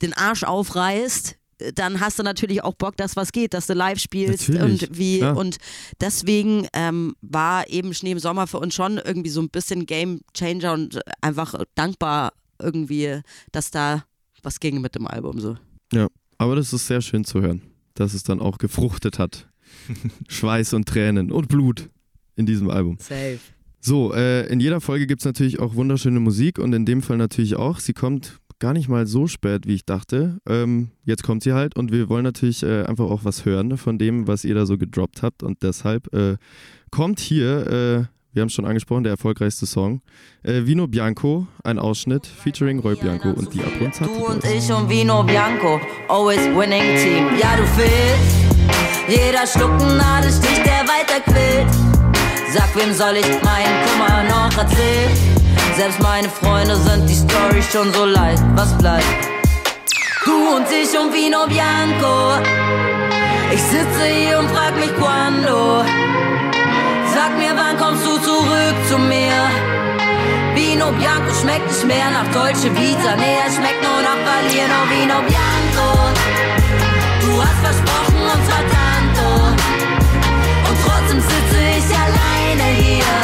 den 0.00 0.14
Arsch 0.14 0.44
aufreißt, 0.44 1.36
dann 1.74 2.00
hast 2.00 2.18
du 2.18 2.22
natürlich 2.22 2.64
auch 2.64 2.74
Bock, 2.74 2.96
dass 2.96 3.14
was 3.14 3.30
geht, 3.30 3.54
dass 3.54 3.66
du 3.66 3.74
live 3.74 3.98
spielst 3.98 4.48
Natürlich, 4.48 4.90
und 4.90 4.98
wie 4.98 5.18
klar. 5.18 5.36
und 5.36 5.58
deswegen 6.00 6.66
ähm, 6.72 7.14
war 7.20 7.68
eben 7.68 7.94
Schnee 7.94 8.12
im 8.12 8.18
Sommer 8.18 8.46
für 8.46 8.58
uns 8.58 8.74
schon 8.74 8.98
irgendwie 8.98 9.30
so 9.30 9.40
ein 9.40 9.48
bisschen 9.48 9.86
Game 9.86 10.20
Changer 10.34 10.72
und 10.72 11.00
einfach 11.20 11.54
dankbar 11.74 12.32
irgendwie, 12.58 13.20
dass 13.52 13.70
da 13.70 14.04
was 14.42 14.58
ging 14.58 14.80
mit 14.80 14.94
dem 14.94 15.06
Album 15.06 15.38
so. 15.40 15.56
Aber 16.38 16.56
das 16.56 16.72
ist 16.72 16.88
sehr 16.88 17.00
schön 17.00 17.24
zu 17.24 17.40
hören, 17.40 17.62
dass 17.94 18.14
es 18.14 18.24
dann 18.24 18.40
auch 18.40 18.58
gefruchtet 18.58 19.20
hat. 19.20 19.48
Schweiß 20.28 20.74
und 20.74 20.88
Tränen 20.88 21.30
und 21.30 21.48
Blut 21.48 21.88
in 22.36 22.46
diesem 22.46 22.70
Album. 22.70 22.96
Safe. 22.98 23.38
So, 23.80 24.14
äh, 24.14 24.46
in 24.46 24.60
jeder 24.60 24.80
Folge 24.80 25.08
gibt 25.08 25.22
es 25.22 25.24
natürlich 25.24 25.58
auch 25.58 25.74
wunderschöne 25.74 26.20
Musik 26.20 26.58
und 26.58 26.72
in 26.72 26.86
dem 26.86 27.02
Fall 27.02 27.16
natürlich 27.16 27.56
auch. 27.56 27.80
Sie 27.80 27.92
kommt 27.92 28.38
gar 28.60 28.72
nicht 28.72 28.88
mal 28.88 29.08
so 29.08 29.26
spät, 29.26 29.66
wie 29.66 29.74
ich 29.74 29.84
dachte. 29.84 30.38
Ähm, 30.48 30.92
jetzt 31.04 31.24
kommt 31.24 31.42
sie 31.42 31.52
halt 31.52 31.76
und 31.76 31.90
wir 31.90 32.08
wollen 32.08 32.22
natürlich 32.22 32.62
äh, 32.62 32.84
einfach 32.84 33.06
auch 33.06 33.24
was 33.24 33.44
hören 33.44 33.76
von 33.76 33.98
dem, 33.98 34.28
was 34.28 34.44
ihr 34.44 34.54
da 34.54 34.66
so 34.66 34.78
gedroppt 34.78 35.22
habt 35.22 35.42
und 35.42 35.64
deshalb 35.64 36.14
äh, 36.14 36.36
kommt 36.92 37.18
hier, 37.18 37.66
äh, 37.66 38.04
wir 38.32 38.40
haben 38.40 38.46
es 38.46 38.52
schon 38.52 38.64
angesprochen, 38.64 39.02
der 39.02 39.10
erfolgreichste 39.10 39.66
Song, 39.66 40.00
äh, 40.44 40.64
Vino 40.64 40.86
Bianco, 40.86 41.48
ein 41.64 41.80
Ausschnitt 41.80 42.24
featuring 42.24 42.78
Roy 42.78 42.94
Bianco 42.94 43.30
und 43.30 43.52
die 43.52 43.58
Du 43.58 43.64
Abronzati 43.64 44.10
und 44.10 44.44
ich 44.44 44.72
und 44.72 44.88
Vino 44.88 45.24
Bianco, 45.24 45.80
always 46.08 46.44
winning 46.56 46.96
team. 47.02 47.26
Ja, 47.40 47.56
du 47.56 47.66
fehlst. 47.66 48.71
Jeder 49.12 49.46
schluckt 49.46 49.82
einen 49.82 49.98
Nadelstich, 49.98 50.62
der 50.64 50.88
weiter 50.88 51.20
quillt. 51.26 51.68
Sag, 52.50 52.74
wem 52.74 52.94
soll 52.94 53.16
ich 53.16 53.26
meinen 53.42 53.76
Kummer 53.84 54.22
noch 54.22 54.56
erzählen? 54.56 55.12
Selbst 55.76 56.00
meine 56.00 56.30
Freunde 56.30 56.74
sind 56.76 57.06
die 57.06 57.14
Story 57.14 57.62
schon 57.62 57.92
so 57.92 58.06
leid. 58.06 58.40
Was 58.54 58.72
bleibt? 58.78 59.04
Du 60.24 60.56
und 60.56 60.64
ich 60.70 60.98
und 60.98 61.12
Vino 61.12 61.46
Bianco. 61.46 62.40
Ich 63.52 63.60
sitze 63.60 64.04
hier 64.06 64.38
und 64.38 64.48
frag 64.48 64.74
mich 64.76 64.94
quando. 64.96 65.84
Sag 67.12 67.36
mir, 67.36 67.52
wann 67.54 67.76
kommst 67.76 68.06
du 68.06 68.16
zurück 68.16 68.76
zu 68.88 68.96
mir? 68.96 69.36
Vino 70.54 70.90
Bianco 70.92 71.34
schmeckt 71.38 71.68
nicht 71.68 71.84
mehr 71.84 72.08
nach 72.16 72.28
Dolce 72.32 72.74
Vita. 72.74 73.14
Nee, 73.16 73.40
es 73.46 73.56
schmeckt 73.56 73.82
nur 73.82 74.00
nach. 74.00 74.16
Oh, 74.24 74.90
Vino 74.90 75.18
Bianco. 75.28 75.88
Du 77.20 77.42
hast 77.42 77.60
versprochen, 77.62 78.22
uns 78.22 78.48
war 78.48 78.64
tanto. 78.72 79.01
Und 80.68 80.78
trotzdem 80.84 81.20
sitze 81.20 81.58
ich 81.78 81.88
alleine 81.96 82.66
hier. 82.80 83.14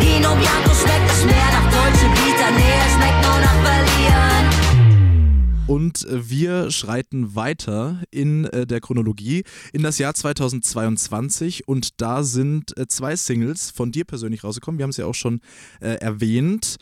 Vino 0.00 0.34
Bianco 0.34 0.74
schmeckt 0.74 1.02
nicht 1.02 1.26
mehr 1.26 1.48
nach 1.52 1.70
Dolce 1.70 2.06
Vita. 2.12 2.50
Nee, 2.56 2.78
es 2.86 2.92
schmeckt 2.94 3.22
nur 3.22 3.38
nach 3.40 3.58
Verlieren. 3.62 4.64
Und 5.66 6.06
wir 6.10 6.70
schreiten 6.70 7.34
weiter 7.34 8.02
in 8.10 8.44
äh, 8.44 8.66
der 8.66 8.80
Chronologie 8.80 9.44
in 9.72 9.82
das 9.82 9.98
Jahr 9.98 10.14
2022 10.14 11.66
und 11.66 12.00
da 12.02 12.22
sind 12.22 12.76
äh, 12.76 12.86
zwei 12.86 13.16
Singles 13.16 13.70
von 13.70 13.90
dir 13.90 14.04
persönlich 14.04 14.44
rausgekommen. 14.44 14.78
Wir 14.78 14.82
haben 14.82 14.90
es 14.90 14.98
ja 14.98 15.06
auch 15.06 15.14
schon 15.14 15.40
äh, 15.80 15.94
erwähnt. 15.94 16.76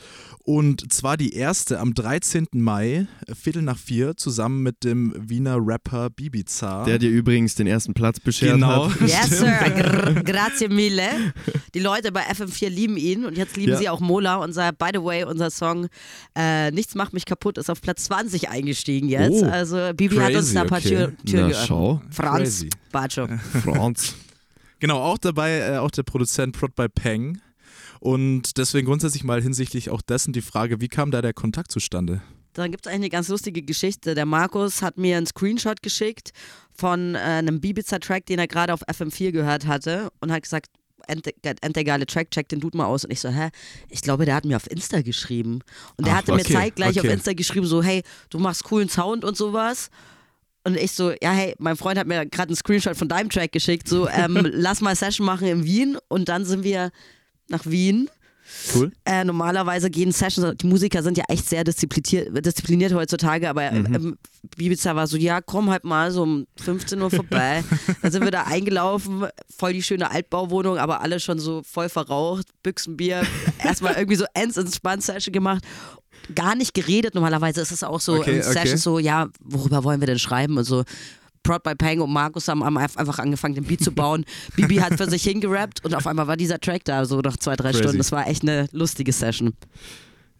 Und 0.44 0.92
zwar 0.92 1.16
die 1.16 1.34
erste 1.36 1.78
am 1.78 1.94
13. 1.94 2.46
Mai, 2.54 3.06
äh, 3.28 3.34
Viertel 3.34 3.62
nach 3.62 3.78
vier, 3.78 4.16
zusammen 4.16 4.62
mit 4.64 4.82
dem 4.82 5.14
Wiener 5.16 5.56
Rapper 5.60 6.10
Bibiza. 6.10 6.82
Der 6.84 6.98
dir 6.98 7.10
übrigens 7.10 7.54
den 7.54 7.68
ersten 7.68 7.94
Platz 7.94 8.18
beschert 8.18 8.54
Genau. 8.54 8.90
hat. 8.90 9.00
Yes, 9.08 9.38
Sir. 9.38 9.52
Gr 9.70 10.22
grazie 10.24 10.68
mille. 10.68 11.04
Die 11.74 11.78
Leute 11.78 12.10
bei 12.10 12.22
FM4 12.22 12.68
lieben 12.70 12.96
ihn 12.96 13.24
und 13.24 13.38
jetzt 13.38 13.56
lieben 13.56 13.72
Ja. 13.72 13.78
sie 13.78 13.88
auch 13.88 14.00
Mola. 14.00 14.36
Unser, 14.36 14.72
by 14.72 14.88
the 14.92 15.02
way, 15.02 15.22
unser 15.24 15.50
Song 15.50 15.86
äh, 16.36 16.72
Nichts 16.72 16.96
macht 16.96 17.12
mich 17.12 17.24
kaputt 17.24 17.56
ist 17.56 17.70
auf 17.70 17.80
Platz 17.80 18.04
20 18.04 18.48
eingestiegen 18.48 19.08
jetzt. 19.08 19.42
Oh, 19.42 19.46
also 19.46 19.76
Bibi 19.94 20.16
hat 20.16 20.34
uns 20.34 20.52
crazy, 20.52 20.54
da 20.54 20.62
ein 20.62 20.66
paar 20.66 20.78
okay. 20.78 20.88
Tür, 20.88 21.12
Türen 21.24 21.48
geöffnet. 21.50 21.68
schau. 21.68 22.02
Franz 22.10 22.38
Crazy. 22.38 22.68
Bacio. 22.90 23.28
Franz. 23.62 24.14
Genau, 24.80 24.98
auch 24.98 25.18
dabei, 25.18 25.58
äh, 25.60 25.76
auch 25.76 25.92
der 25.92 26.02
Produzent 26.02 26.58
Prod 26.58 26.74
by 26.74 26.88
Peng. 26.88 27.40
Und 28.02 28.58
deswegen 28.58 28.88
grundsätzlich 28.88 29.22
mal 29.22 29.40
hinsichtlich 29.40 29.88
auch 29.88 30.02
dessen 30.02 30.32
die 30.32 30.42
Frage, 30.42 30.80
wie 30.80 30.88
kam 30.88 31.12
da 31.12 31.22
der 31.22 31.32
Kontakt 31.32 31.70
zustande? 31.70 32.20
Dann 32.52 32.72
gibt 32.72 32.84
es 32.84 32.90
eigentlich 32.90 33.02
eine 33.02 33.10
ganz 33.10 33.28
lustige 33.28 33.62
Geschichte. 33.62 34.16
Der 34.16 34.26
Markus 34.26 34.82
hat 34.82 34.98
mir 34.98 35.16
einen 35.16 35.26
Screenshot 35.26 35.84
geschickt 35.84 36.32
von 36.72 37.14
äh, 37.14 37.18
einem 37.18 37.60
Bibiza-Track, 37.60 38.26
den 38.26 38.40
er 38.40 38.48
gerade 38.48 38.74
auf 38.74 38.82
FM4 38.88 39.30
gehört 39.30 39.68
hatte 39.68 40.10
und 40.18 40.32
hat 40.32 40.42
gesagt, 40.42 40.66
endgeile 41.06 42.04
Track, 42.04 42.32
check 42.32 42.48
den 42.48 42.58
Dude 42.58 42.76
mal 42.76 42.86
aus. 42.86 43.04
Und 43.04 43.12
ich 43.12 43.20
so, 43.20 43.28
hä? 43.28 43.50
Ich 43.88 44.02
glaube, 44.02 44.24
der 44.24 44.34
hat 44.34 44.46
mir 44.46 44.56
auf 44.56 44.68
Insta 44.68 45.00
geschrieben. 45.00 45.60
Und 45.96 46.04
der 46.04 46.14
Ach, 46.14 46.18
hatte 46.18 46.32
mir 46.32 46.40
okay, 46.40 46.54
zeitgleich 46.54 46.98
okay. 46.98 47.06
auf 47.06 47.14
Insta 47.14 47.34
geschrieben, 47.34 47.66
so, 47.66 47.84
hey, 47.84 48.02
du 48.30 48.40
machst 48.40 48.64
coolen 48.64 48.88
Sound 48.88 49.24
und 49.24 49.36
sowas. 49.36 49.90
Und 50.64 50.76
ich 50.76 50.90
so, 50.90 51.12
ja, 51.22 51.30
hey, 51.30 51.54
mein 51.60 51.76
Freund 51.76 52.00
hat 52.00 52.08
mir 52.08 52.26
gerade 52.26 52.48
einen 52.48 52.56
Screenshot 52.56 52.96
von 52.96 53.06
deinem 53.06 53.30
Track 53.30 53.52
geschickt, 53.52 53.86
so, 53.86 54.08
ähm, 54.08 54.44
lass 54.52 54.80
mal 54.80 54.96
Session 54.96 55.24
machen 55.24 55.46
in 55.46 55.62
Wien. 55.62 55.98
Und 56.08 56.28
dann 56.28 56.44
sind 56.44 56.64
wir 56.64 56.90
nach 57.52 57.66
Wien. 57.66 58.08
Cool. 58.74 58.92
Äh, 59.04 59.24
normalerweise 59.24 59.88
gehen 59.88 60.12
Sessions, 60.12 60.56
die 60.60 60.66
Musiker 60.66 61.02
sind 61.02 61.16
ja 61.16 61.24
echt 61.28 61.48
sehr 61.48 61.64
diszipliniert, 61.64 62.44
diszipliniert 62.44 62.92
heutzutage, 62.92 63.48
aber 63.48 63.70
Mhm. 63.70 63.94
ähm, 63.94 64.18
Bibiza 64.56 64.94
war 64.94 65.06
so, 65.06 65.16
ja, 65.16 65.40
komm 65.40 65.70
halt 65.70 65.84
mal 65.84 66.10
so 66.10 66.22
um 66.24 66.46
15 66.60 67.00
Uhr 67.00 67.10
vorbei. 67.10 67.64
Dann 68.02 68.12
sind 68.12 68.24
wir 68.24 68.30
da 68.30 68.42
eingelaufen, 68.42 69.26
voll 69.56 69.72
die 69.72 69.82
schöne 69.82 70.10
Altbauwohnung, 70.10 70.76
aber 70.76 71.00
alle 71.00 71.18
schon 71.20 71.38
so 71.38 71.62
voll 71.64 71.88
verraucht, 71.88 72.46
Büchsenbier, 72.62 73.22
erstmal 73.64 73.94
irgendwie 73.94 74.16
so 74.16 74.24
ends 74.34 74.56
entspannt 74.58 75.02
Session 75.02 75.32
gemacht. 75.32 75.62
Gar 76.34 76.54
nicht 76.56 76.74
geredet, 76.74 77.14
normalerweise 77.14 77.60
ist 77.62 77.72
es 77.72 77.82
auch 77.82 78.00
so 78.00 78.16
Okay, 78.16 78.42
Session 78.42 78.60
okay. 78.66 78.76
so, 78.76 78.98
ja, 78.98 79.28
worüber 79.40 79.82
wollen 79.84 80.00
wir 80.00 80.06
denn 80.06 80.18
schreiben 80.18 80.58
und 80.58 80.64
so. 80.64 80.82
Prod 81.42 81.62
by 81.62 81.74
Pang 81.74 82.00
und 82.00 82.12
Markus 82.12 82.48
haben 82.48 82.62
einfach 82.62 83.18
angefangen, 83.18 83.54
den 83.54 83.64
Beat 83.64 83.82
zu 83.82 83.92
bauen. 83.92 84.24
Bibi 84.56 84.76
hat 84.76 84.94
für 84.94 85.08
sich 85.08 85.22
hingerappt 85.24 85.84
und 85.84 85.94
auf 85.94 86.06
einmal 86.06 86.26
war 86.26 86.36
dieser 86.36 86.58
Track 86.58 86.84
da, 86.84 87.04
so 87.04 87.20
nach 87.20 87.36
zwei, 87.36 87.56
drei 87.56 87.70
Crazy. 87.70 87.82
Stunden. 87.82 87.98
Das 87.98 88.12
war 88.12 88.26
echt 88.28 88.42
eine 88.42 88.68
lustige 88.72 89.12
Session. 89.12 89.54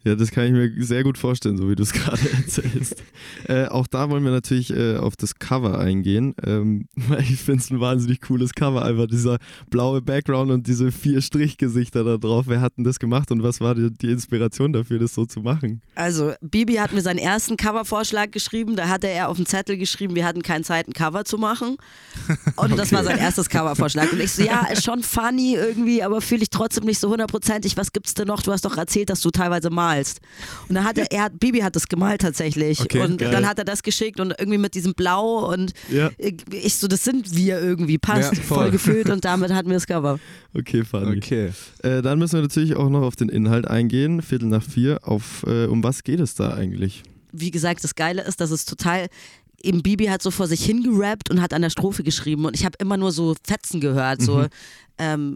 Ja, 0.03 0.15
das 0.15 0.31
kann 0.31 0.45
ich 0.45 0.51
mir 0.51 0.85
sehr 0.85 1.03
gut 1.03 1.17
vorstellen, 1.17 1.57
so 1.57 1.69
wie 1.69 1.75
du 1.75 1.83
es 1.83 1.93
gerade 1.93 2.21
erzählst. 2.31 3.01
äh, 3.47 3.65
auch 3.67 3.87
da 3.87 4.09
wollen 4.09 4.23
wir 4.23 4.31
natürlich 4.31 4.69
äh, 4.71 4.97
auf 4.97 5.15
das 5.15 5.35
Cover 5.35 5.79
eingehen, 5.79 6.35
ähm, 6.45 6.87
weil 6.95 7.21
ich 7.31 7.39
finde 7.39 7.61
es 7.61 7.71
ein 7.71 7.79
wahnsinnig 7.79 8.21
cooles 8.21 8.53
Cover. 8.53 8.83
Einfach 8.83 9.07
dieser 9.07 9.37
blaue 9.69 10.01
Background 10.01 10.51
und 10.51 10.67
diese 10.67 10.91
vier 10.91 11.21
Strichgesichter 11.21 12.03
da 12.03 12.17
drauf. 12.17 12.45
Wer 12.47 12.59
hat 12.59 12.77
denn 12.77 12.83
das 12.83 12.99
gemacht 12.99 13.31
und 13.31 13.43
was 13.43 13.61
war 13.61 13.75
die, 13.75 13.91
die 13.91 14.11
Inspiration 14.11 14.73
dafür, 14.73 14.99
das 14.99 15.13
so 15.13 15.25
zu 15.25 15.39
machen? 15.39 15.81
Also, 15.95 16.33
Bibi 16.41 16.75
hat 16.75 16.91
mir 16.91 17.01
seinen 17.01 17.19
ersten 17.19 17.55
Covervorschlag 17.55 18.31
geschrieben. 18.31 18.75
Da 18.75 18.89
hatte 18.89 19.07
er 19.07 19.29
auf 19.29 19.37
dem 19.37 19.45
Zettel 19.45 19.77
geschrieben, 19.77 20.15
wir 20.15 20.25
hatten 20.25 20.41
keine 20.41 20.63
Zeit, 20.63 20.87
ein 20.87 20.93
Cover 20.93 21.23
zu 21.23 21.37
machen. 21.37 21.77
Und 22.57 22.77
das 22.77 22.91
war 22.91 23.03
sein 23.03 23.19
erstes 23.19 23.49
Covervorschlag. 23.49 24.11
Und 24.11 24.19
ich 24.19 24.33
so, 24.33 24.43
ja, 24.43 24.67
ist 24.67 24.83
schon 24.83 25.01
funny 25.01 25.55
irgendwie, 25.55 26.03
aber 26.03 26.19
fühle 26.19 26.43
ich 26.43 26.49
trotzdem 26.49 26.83
nicht 26.83 26.99
so 26.99 27.09
hundertprozentig. 27.09 27.77
Was 27.77 27.93
gibt's 27.93 28.13
denn 28.13 28.27
noch? 28.27 28.41
Du 28.41 28.51
hast 28.51 28.65
doch 28.65 28.77
erzählt, 28.77 29.09
dass 29.09 29.21
du 29.21 29.29
teilweise 29.29 29.69
malst. 29.69 29.92
Malst. 29.93 30.19
Und 30.69 30.75
dann 30.75 30.83
hat 30.83 30.97
er, 30.97 31.11
er 31.11 31.23
hat, 31.23 31.39
Bibi 31.39 31.59
hat 31.59 31.75
das 31.75 31.87
gemalt 31.87 32.21
tatsächlich. 32.21 32.79
Okay, 32.81 33.01
und 33.01 33.17
geil. 33.17 33.31
dann 33.31 33.45
hat 33.47 33.59
er 33.59 33.65
das 33.65 33.83
geschickt 33.83 34.19
und 34.19 34.33
irgendwie 34.37 34.57
mit 34.57 34.75
diesem 34.75 34.93
Blau 34.93 35.51
und 35.51 35.73
Ja. 35.89 36.09
ich 36.51 36.75
so, 36.75 36.87
das 36.87 37.03
sind 37.03 37.35
wir 37.35 37.59
irgendwie, 37.61 37.97
passt, 37.97 38.33
Ja, 38.33 38.41
voll. 38.41 38.57
voll. 38.57 38.71
gefühlt 38.71 39.09
und 39.09 39.25
damit 39.25 39.51
hatten 39.53 39.67
wir 39.69 39.75
das 39.75 39.87
Cover. 39.87 40.19
Okay, 40.53 40.83
funny. 40.83 41.17
Okay. 41.17 41.51
Äh, 41.83 42.01
dann 42.01 42.19
müssen 42.19 42.33
wir 42.35 42.41
natürlich 42.41 42.75
auch 42.75 42.89
noch 42.89 43.01
auf 43.01 43.15
den 43.15 43.29
Inhalt 43.29 43.67
eingehen. 43.67 44.21
Viertel 44.21 44.47
nach 44.49 44.63
vier. 44.63 44.99
Auf, 45.03 45.43
äh, 45.47 45.65
um 45.65 45.83
was 45.83 46.03
geht 46.03 46.19
es 46.19 46.35
da 46.35 46.53
eigentlich? 46.53 47.03
Wie 47.31 47.51
gesagt, 47.51 47.83
das 47.83 47.95
Geile 47.95 48.21
ist, 48.23 48.39
dass 48.41 48.51
es 48.51 48.65
total 48.65 49.07
eben 49.61 49.81
Bibi 49.81 50.05
hat 50.07 50.21
so 50.21 50.29
vor 50.29 50.47
sich 50.47 50.63
hingerappt 50.65 51.29
und 51.31 51.41
hat 51.41 51.53
an 51.53 51.61
der 51.61 51.69
Strophe 51.69 52.03
geschrieben 52.03 52.45
und 52.45 52.55
ich 52.55 52.65
habe 52.65 52.75
immer 52.79 52.97
nur 52.97 53.11
so 53.11 53.33
Fetzen 53.47 53.79
gehört, 53.79 54.21
so 54.21 54.39
Mhm. 54.39 54.47
ähm, 54.97 55.35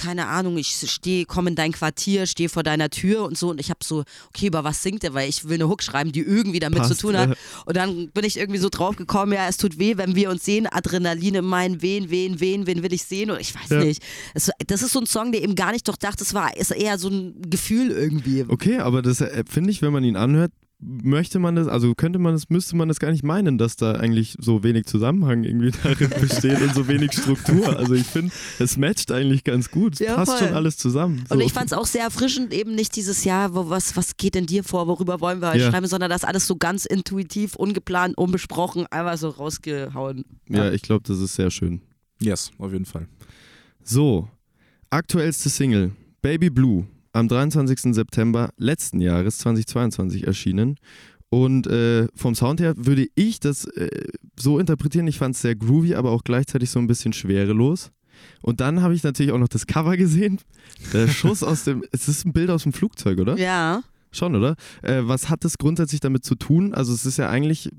keine 0.00 0.26
Ahnung, 0.28 0.56
ich 0.56 0.68
stehe, 0.86 1.26
komme 1.26 1.50
in 1.50 1.56
dein 1.56 1.72
Quartier, 1.72 2.26
stehe 2.26 2.48
vor 2.48 2.62
deiner 2.62 2.88
Tür 2.88 3.24
und 3.24 3.36
so 3.36 3.50
und 3.50 3.60
ich 3.60 3.68
habe 3.68 3.80
so, 3.84 4.04
okay, 4.28 4.46
über 4.46 4.64
was 4.64 4.82
singt 4.82 5.04
er, 5.04 5.12
weil 5.12 5.28
ich 5.28 5.44
will 5.46 5.56
eine 5.56 5.68
Hook 5.68 5.82
schreiben, 5.82 6.10
die 6.12 6.20
irgendwie 6.20 6.58
damit 6.58 6.78
Passt, 6.78 6.94
zu 6.94 6.98
tun 7.06 7.16
hat 7.16 7.28
ja. 7.30 7.34
und 7.66 7.76
dann 7.76 8.08
bin 8.10 8.24
ich 8.24 8.38
irgendwie 8.38 8.58
so 8.60 8.70
drauf 8.70 8.96
gekommen, 8.96 9.32
ja, 9.32 9.46
es 9.48 9.58
tut 9.58 9.78
weh, 9.78 9.98
wenn 9.98 10.14
wir 10.14 10.30
uns 10.30 10.44
sehen, 10.44 10.66
Adrenalin 10.66 11.34
in 11.34 11.44
meinen 11.44 11.82
Wen, 11.82 12.08
wen, 12.10 12.40
wen, 12.40 12.66
wen 12.66 12.82
will 12.82 12.92
ich 12.92 13.04
sehen 13.04 13.30
und 13.30 13.40
ich 13.40 13.54
weiß 13.54 13.70
Ja. 13.70 13.84
nicht. 13.84 14.02
Es, 14.34 14.50
das 14.66 14.82
ist 14.82 14.92
so 14.92 15.00
ein 15.00 15.06
Song, 15.06 15.32
der 15.32 15.42
eben 15.42 15.54
gar 15.54 15.72
nicht 15.72 15.86
durchdacht 15.86 16.20
ist, 16.20 16.32
war 16.34 16.56
ist 16.56 16.70
eher 16.70 16.98
so 16.98 17.08
ein 17.08 17.34
Gefühl 17.48 17.90
irgendwie. 17.90 18.44
Okay, 18.48 18.78
aber 18.78 19.02
das 19.02 19.20
äh, 19.20 19.44
finde 19.48 19.70
ich, 19.70 19.82
wenn 19.82 19.92
man 19.92 20.04
ihn 20.04 20.16
anhört, 20.16 20.52
möchte 20.82 21.38
man 21.38 21.56
das, 21.56 21.68
also 21.68 21.94
könnte 21.94 22.18
man 22.18 22.32
das, 22.34 22.48
müsste 22.48 22.74
man 22.76 22.88
das 22.88 22.98
gar 23.00 23.10
nicht 23.10 23.22
meinen, 23.22 23.58
dass 23.58 23.76
da 23.76 23.92
eigentlich 23.92 24.36
so 24.40 24.62
wenig 24.62 24.86
Zusammenhang 24.86 25.44
irgendwie 25.44 25.70
darin 25.82 26.10
besteht 26.20 26.60
und 26.62 26.74
so 26.74 26.88
wenig 26.88 27.12
Struktur. 27.12 27.76
Also 27.78 27.94
ich 27.94 28.06
finde, 28.06 28.32
es 28.58 28.76
matcht 28.76 29.12
eigentlich 29.12 29.44
ganz 29.44 29.70
gut. 29.70 29.94
Es 29.94 29.98
Ja, 30.00 30.14
passt 30.16 30.32
voll. 30.38 30.48
schon 30.48 30.56
alles 30.56 30.76
zusammen. 30.78 31.24
So. 31.28 31.34
Und 31.34 31.40
ich 31.42 31.52
fand 31.52 31.66
es 31.66 31.72
auch 31.72 31.86
sehr 31.86 32.04
erfrischend, 32.04 32.52
eben 32.54 32.74
nicht 32.74 32.96
dieses 32.96 33.24
Jahr, 33.24 33.54
wo, 33.54 33.68
was, 33.68 33.96
was 33.96 34.16
geht 34.16 34.34
denn 34.34 34.46
dir 34.46 34.64
vor, 34.64 34.86
worüber 34.86 35.20
wollen 35.20 35.40
wir 35.40 35.50
heute 35.50 35.58
Ja. 35.60 35.70
schreiben, 35.70 35.86
sondern 35.86 36.08
das 36.10 36.24
alles 36.24 36.46
so 36.46 36.56
ganz 36.56 36.86
intuitiv, 36.86 37.56
ungeplant, 37.56 38.16
unbesprochen, 38.16 38.86
einfach 38.90 39.18
so 39.18 39.28
rausgehauen. 39.28 40.24
ja, 40.48 40.70
ich 40.72 40.82
glaube, 40.82 41.02
das 41.06 41.18
ist 41.18 41.34
sehr 41.34 41.50
schön. 41.50 41.82
Yes, 42.20 42.50
auf 42.58 42.72
jeden 42.72 42.86
Fall. 42.86 43.06
So, 43.82 44.28
aktuellste 44.90 45.48
Single, 45.48 45.92
Baby 46.22 46.50
Blue, 46.50 46.86
am 47.12 47.28
23. 47.28 47.94
September 47.94 48.50
letzten 48.56 49.00
Jahres 49.00 49.38
2022 49.38 50.26
erschienen. 50.26 50.76
Und 51.28 51.68
äh, 51.68 52.08
vom 52.14 52.34
Sound 52.34 52.60
her 52.60 52.74
würde 52.76 53.06
ich 53.14 53.38
das 53.38 53.64
äh, 53.64 54.08
so 54.38 54.58
interpretieren, 54.58 55.06
ich 55.06 55.18
fand 55.18 55.36
es 55.36 55.42
sehr 55.42 55.54
groovy, 55.54 55.94
aber 55.94 56.10
auch 56.10 56.24
gleichzeitig 56.24 56.70
so 56.70 56.80
ein 56.80 56.88
bisschen 56.88 57.12
schwerelos. 57.12 57.92
Und 58.42 58.60
dann 58.60 58.82
habe 58.82 58.94
ich 58.94 59.02
natürlich 59.02 59.32
auch 59.32 59.38
noch 59.38 59.48
das 59.48 59.66
Cover 59.66 59.96
gesehen. 59.96 60.40
Der 60.92 61.08
Schuss 61.08 61.42
aus 61.42 61.64
dem, 61.64 61.84
es 61.92 62.08
ist 62.08 62.26
ein 62.26 62.32
Bild 62.32 62.50
aus 62.50 62.64
dem 62.64 62.72
Flugzeug, 62.72 63.18
oder? 63.18 63.38
Ja. 63.38 63.82
Schon, 64.10 64.34
oder? 64.34 64.56
Äh, 64.82 65.02
was 65.02 65.30
hat 65.30 65.44
das 65.44 65.56
grundsätzlich 65.56 66.00
damit 66.00 66.24
zu 66.24 66.34
tun? 66.34 66.74
Also 66.74 66.92
es 66.92 67.06
ist 67.06 67.16
ja 67.16 67.30
eigentlich, 67.30 67.70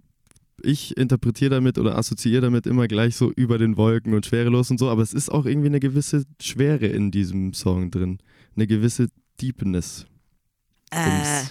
ich 0.63 0.95
interpretiere 0.95 1.51
damit 1.51 1.77
oder 1.77 1.97
assoziiere 1.97 2.41
damit 2.41 2.65
immer 2.67 2.87
gleich 2.87 3.17
so 3.17 3.31
über 3.31 3.57
den 3.57 3.75
Wolken 3.75 4.13
und 4.13 4.25
schwerelos 4.25 4.71
und 4.71 4.77
so, 4.77 4.89
aber 4.89 5.01
es 5.01 5.13
ist 5.13 5.29
auch 5.29 5.45
irgendwie 5.45 5.67
eine 5.67 5.81
gewisse 5.81 6.23
Schwere 6.41 6.87
in 6.87 7.11
diesem 7.11 7.53
Song 7.53 7.91
drin. 7.91 8.19
Eine 8.55 8.67
gewisse 8.67 9.07
Deepness, 9.41 10.05
Äh, 10.93 11.43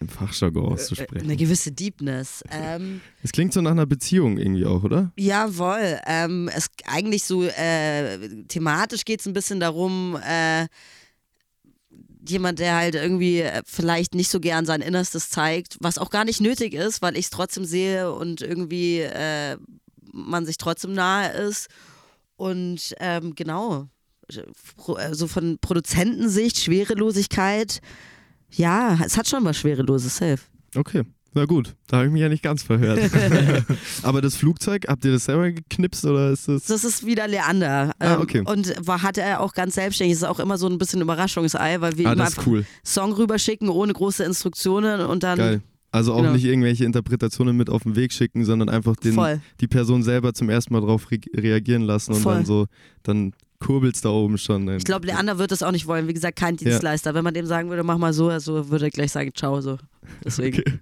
im 0.00 0.08
Fachjargon 0.08 0.72
auszusprechen. 0.74 1.24
eine 1.24 1.36
gewisse 1.36 1.72
Deepness. 1.72 2.44
Ähm, 2.50 3.00
Es 3.22 3.32
klingt 3.32 3.52
so 3.52 3.60
nach 3.60 3.72
einer 3.72 3.86
Beziehung 3.86 4.38
irgendwie 4.38 4.64
auch, 4.64 4.84
oder? 4.84 5.10
jawohl. 5.16 5.98
Ähm, 6.06 6.48
es 6.54 6.68
eigentlich 6.86 7.24
so 7.24 7.42
äh, 7.44 8.44
thematisch 8.44 9.04
geht 9.04 9.20
es 9.20 9.26
ein 9.26 9.32
bisschen 9.32 9.58
darum, 9.58 10.16
äh, 10.24 10.66
jemand, 12.28 12.58
der 12.58 12.76
halt 12.76 12.94
irgendwie 12.94 13.40
äh, 13.40 13.62
vielleicht 13.64 14.14
nicht 14.14 14.28
so 14.30 14.38
gern 14.38 14.66
sein 14.66 14.82
Innerstes 14.82 15.30
zeigt, 15.30 15.76
was 15.80 15.98
auch 15.98 16.10
gar 16.10 16.24
nicht 16.24 16.40
nötig 16.40 16.74
ist, 16.74 17.00
weil 17.02 17.16
ich 17.16 17.24
es 17.26 17.30
trotzdem 17.30 17.64
sehe 17.64 18.12
und 18.12 18.40
irgendwie 18.42 19.00
äh, 19.00 19.56
man 20.12 20.44
sich 20.46 20.58
trotzdem 20.58 20.92
nahe 20.92 21.32
ist. 21.32 21.68
Und 22.36 22.94
ähm, 23.00 23.34
genau, 23.34 23.88
also 24.96 25.26
von 25.26 25.58
Produzentensicht, 25.60 26.58
Schwerelosigkeit, 26.58 27.80
ja, 28.50 28.98
es 29.04 29.16
hat 29.16 29.28
schon 29.28 29.44
was 29.44 29.56
Schwereloses, 29.56 30.16
safe. 30.16 30.38
Okay. 30.74 31.02
Na 31.34 31.44
gut, 31.44 31.76
da 31.86 31.98
habe 31.98 32.06
ich 32.06 32.12
mich 32.12 32.22
ja 32.22 32.28
nicht 32.30 32.42
ganz 32.42 32.62
verhört. 32.62 32.98
aber 34.02 34.22
das 34.22 34.34
Flugzeug, 34.36 34.86
habt 34.88 35.04
ihr 35.04 35.12
das 35.12 35.26
selber 35.26 35.50
geknipst 35.52 36.04
oder 36.06 36.30
ist 36.30 36.48
das. 36.48 36.64
Das 36.64 36.84
ist 36.84 37.04
wieder 37.04 37.28
Leander. 37.28 37.92
Ah, 37.98 38.14
Ähm, 38.14 38.20
okay. 38.22 38.42
Und 38.46 38.74
war, 38.86 39.02
hatte 39.02 39.20
er 39.20 39.40
auch 39.40 39.52
ganz 39.52 39.74
selbstständig. 39.74 40.14
Das 40.18 40.22
ist 40.22 40.28
auch 40.28 40.40
immer 40.40 40.56
so 40.56 40.66
ein 40.68 40.78
bisschen 40.78 41.02
Überraschungsei, 41.02 41.82
weil 41.82 41.98
wir 41.98 42.08
Ah, 42.08 42.14
ihm 42.14 42.20
einfach 42.22 42.46
cool. 42.46 42.64
Song 42.82 43.12
rüberschicken 43.12 43.68
ohne 43.68 43.92
große 43.92 44.24
Instruktionen 44.24 45.02
und 45.02 45.22
dann 45.22 45.38
Geil. 45.38 45.62
Also 45.90 46.12
auch 46.14 46.20
Genau. 46.22 46.32
nicht 46.32 46.44
irgendwelche 46.44 46.84
Interpretationen 46.86 47.56
mit 47.56 47.68
auf 47.70 47.82
den 47.82 47.94
Weg 47.94 48.12
schicken, 48.12 48.44
sondern 48.44 48.68
einfach 48.70 48.96
den, 48.96 49.14
Voll. 49.14 49.40
die 49.60 49.68
Person 49.68 50.02
selber 50.02 50.32
zum 50.34 50.48
ersten 50.50 50.72
Mal 50.72 50.80
drauf 50.80 51.10
re 51.10 51.18
reagieren 51.34 51.82
lassen 51.82 52.12
und 52.14 52.20
Voll. 52.22 52.34
dann 52.36 52.46
so, 52.46 52.66
dann 53.02 53.32
kurbelt's 53.60 54.00
da 54.00 54.10
oben 54.10 54.38
schon. 54.38 54.68
Ich 54.76 54.84
glaube, 54.84 55.06
Leander 55.06 55.38
wird 55.38 55.50
das 55.50 55.62
auch 55.62 55.72
nicht 55.72 55.86
wollen. 55.86 56.08
Wie 56.08 56.14
gesagt, 56.14 56.36
kein 56.38 56.56
Dienstleister. 56.56 57.14
Wenn 57.14 57.24
man 57.24 57.34
dem 57.34 57.46
sagen 57.46 57.68
würde, 57.70 57.82
mach 57.82 57.98
mal 57.98 58.12
so, 58.12 58.28
also 58.28 58.70
würde 58.70 58.86
er 58.86 58.90
gleich 58.90 59.12
sagen, 59.12 59.30
ciao, 59.34 59.60
so. 59.60 59.78
Deswegen. 60.24 60.60
Okay. 60.60 60.78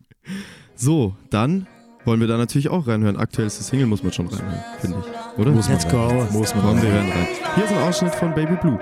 So, 0.74 1.14
dann 1.30 1.66
wollen 2.04 2.20
wir 2.20 2.26
da 2.26 2.36
natürlich 2.36 2.68
auch 2.68 2.86
reinhören. 2.86 3.16
Aktuellste 3.16 3.62
Single 3.64 3.86
muss 3.86 4.02
man 4.02 4.12
schon 4.12 4.26
reinhören, 4.28 4.60
finde 4.80 4.98
ich. 5.00 5.38
Oder? 5.38 5.50
Muss 5.52 5.68
man 5.68 5.78
Let's 5.78 5.92
rein. 5.92 6.28
go. 6.30 6.38
Muss 6.38 6.54
man 6.54 6.64
Komm, 6.64 6.74
rein. 6.74 6.82
wir 6.82 6.90
hören 6.90 7.10
rein. 7.10 7.26
Hier 7.54 7.64
ist 7.64 7.72
ein 7.72 7.78
Ausschnitt 7.78 8.14
von 8.14 8.34
Baby 8.34 8.56
Blue. 8.60 8.78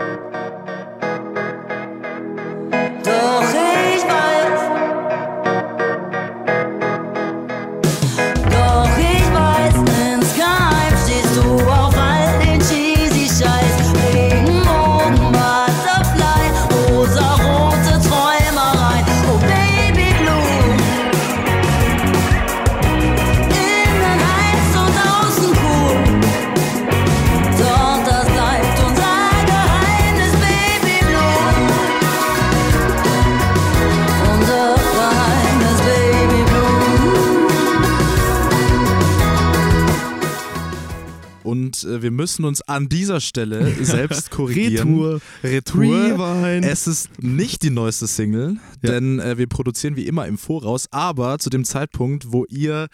Und 41.83 41.91
äh, 41.91 42.03
wir 42.03 42.11
müssen 42.11 42.45
uns 42.45 42.62
an 42.62 42.89
dieser 42.89 43.20
Stelle 43.20 43.72
selbst 43.85 44.31
korrigieren. 44.31 44.89
Retour. 44.89 45.20
Retour. 45.43 45.83
Rewind. 45.83 46.64
Es 46.66 46.87
ist 46.87 47.09
nicht 47.22 47.62
die 47.62 47.70
neueste 47.70 48.07
Single, 48.07 48.59
Ja. 48.83 48.93
denn 48.93 49.18
äh, 49.18 49.39
wir 49.39 49.47
produzieren 49.49 49.97
wie 49.97 50.07
immer 50.07 50.27
im 50.27 50.39
Voraus, 50.39 50.87
aber 50.91 51.39
zu 51.39 51.51
dem 51.51 51.64
Zeitpunkt, 51.64 52.33
wo 52.33 52.45
ihr 52.47 52.89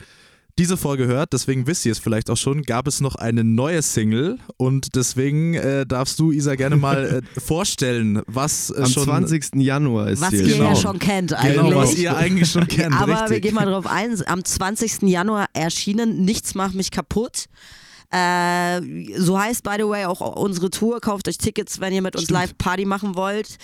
diese 0.59 0.77
Folge 0.77 1.07
hört, 1.07 1.33
deswegen 1.33 1.67
wisst 1.67 1.87
ihr 1.87 1.93
es 1.93 1.99
vielleicht 1.99 2.29
auch 2.29 2.37
schon, 2.37 2.63
gab 2.65 2.87
es 2.87 3.01
noch 3.01 3.15
eine 3.15 3.45
neue 3.45 3.81
Single 3.81 4.37
und 4.59 4.95
deswegen 4.95 5.55
äh, 5.55 5.87
darfst 5.87 6.19
du, 6.19 6.33
Isa, 6.33 6.55
gerne 6.55 6.77
mal 6.77 7.23
äh, 7.37 7.41
vorstellen, 7.41 8.21
was 8.27 8.69
äh, 8.71 8.83
Am 8.83 8.91
schon 8.91 9.05
20. 9.05 9.55
Januar 9.55 10.11
ist 10.11 10.21
Was 10.21 10.33
ihr 10.33 10.43
Genau. 10.45 10.65
ja 10.71 10.77
schon 10.77 10.99
kennt 10.99 11.33
eigentlich. 11.33 11.57
Genau, 11.63 11.77
was 11.77 11.95
ihr 11.97 12.15
eigentlich 12.15 12.51
schon 12.51 12.67
kennt, 12.69 12.95
Aber 12.95 13.13
richtig. 13.13 13.31
wir 13.31 13.41
gehen 13.41 13.55
mal 13.55 13.65
drauf 13.65 13.87
ein. 13.87 14.21
Am 14.27 14.45
20. 14.45 15.03
Januar 15.03 15.47
erschienen 15.55 16.25
Nichts 16.27 16.55
macht 16.55 16.75
mich 16.75 16.91
kaputt. 16.91 17.45
Äh, 18.13 18.81
so 19.19 19.39
heißt, 19.39 19.63
by 19.63 19.77
the 19.79 19.87
way, 19.87 20.05
auch 20.05 20.21
unsere 20.37 20.71
Tour. 20.71 21.01
Kauft 21.01 21.29
euch 21.29 21.39
Tickets, 21.39 21.81
wenn 21.81 21.93
ihr 21.93 22.03
mit 22.03 22.17
uns 22.17 22.29
live 22.31 22.57
Party 22.59 22.85
machen 22.85 23.15
wollt. 23.15 23.57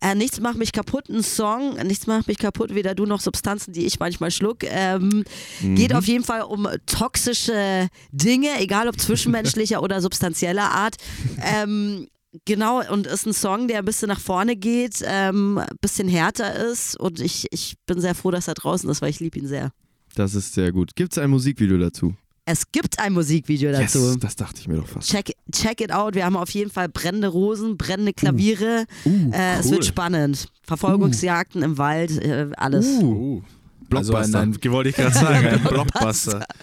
Äh, 0.00 0.14
Nichts 0.14 0.40
macht 0.40 0.58
mich 0.58 0.72
kaputt, 0.72 1.08
ein 1.08 1.22
Song. 1.22 1.76
Nichts 1.86 2.06
macht 2.06 2.28
mich 2.28 2.38
kaputt, 2.38 2.74
weder 2.74 2.94
du 2.94 3.06
noch 3.06 3.20
Substanzen, 3.20 3.72
die 3.72 3.86
ich 3.86 3.98
manchmal 4.00 4.30
schluck. 4.30 4.58
Ähm, 4.64 5.24
Geht 5.62 5.94
auf 5.94 6.06
jeden 6.06 6.24
Fall 6.24 6.42
um 6.42 6.68
toxische 6.86 7.88
Dinge, 8.12 8.48
egal 8.58 8.88
ob 8.88 9.00
zwischenmenschlicher 9.00 9.82
oder 9.82 10.00
substanzieller 10.00 10.70
Art. 10.70 10.96
Ähm, 11.42 12.06
Genau, 12.46 12.82
und 12.90 13.06
ist 13.06 13.26
ein 13.26 13.32
Song, 13.32 13.68
der 13.68 13.78
ein 13.78 13.84
bisschen 13.84 14.08
nach 14.08 14.18
vorne 14.18 14.56
geht, 14.56 15.04
ähm, 15.04 15.58
ein 15.58 15.68
bisschen 15.80 16.08
härter 16.08 16.52
ist 16.66 16.98
und 16.98 17.20
ich, 17.20 17.46
ich 17.52 17.76
bin 17.86 18.00
sehr 18.00 18.16
froh, 18.16 18.32
dass 18.32 18.48
er 18.48 18.54
draußen 18.54 18.90
ist, 18.90 19.00
weil 19.02 19.10
ich 19.10 19.20
liebe 19.20 19.38
ihn 19.38 19.46
sehr. 19.46 19.70
Das 20.16 20.34
ist 20.34 20.52
sehr 20.54 20.72
gut. 20.72 20.96
Gibt 20.96 21.12
es 21.12 21.18
ein 21.18 21.30
Musikvideo 21.30 21.78
dazu? 21.78 22.16
Es 22.46 22.70
gibt 22.72 22.98
ein 22.98 23.14
Musikvideo 23.14 23.72
dazu. 23.72 23.98
Yes, 23.98 24.18
das 24.20 24.36
dachte 24.36 24.60
ich 24.60 24.68
mir 24.68 24.76
doch 24.76 24.86
fast. 24.86 25.08
Check, 25.10 25.32
check 25.50 25.80
it 25.80 25.90
out. 25.90 26.14
Wir 26.14 26.26
haben 26.26 26.36
auf 26.36 26.50
jeden 26.50 26.70
Fall 26.70 26.90
brennende 26.90 27.28
Rosen, 27.28 27.78
brennende 27.78 28.12
Klaviere. 28.12 28.84
Uh, 29.06 29.30
äh, 29.32 29.58
Es 29.58 29.66
cool. 29.66 29.72
wird 29.72 29.86
spannend. 29.86 30.48
Verfolgungsjagden 30.62 31.62
im 31.62 31.78
Wald, 31.78 32.22
äh, 32.22 32.50
alles. 32.56 32.86
Uh, 32.86 33.42
also 33.90 34.14
ein, 34.14 34.30
Blockbuster. 34.30 34.40
ein, 34.40 34.72
wollte 34.72 34.90
ich 34.90 34.96
gerade 34.96 35.14
sagen, 35.14 35.46
ein 35.46 35.62
Blockbuster. 35.68 36.44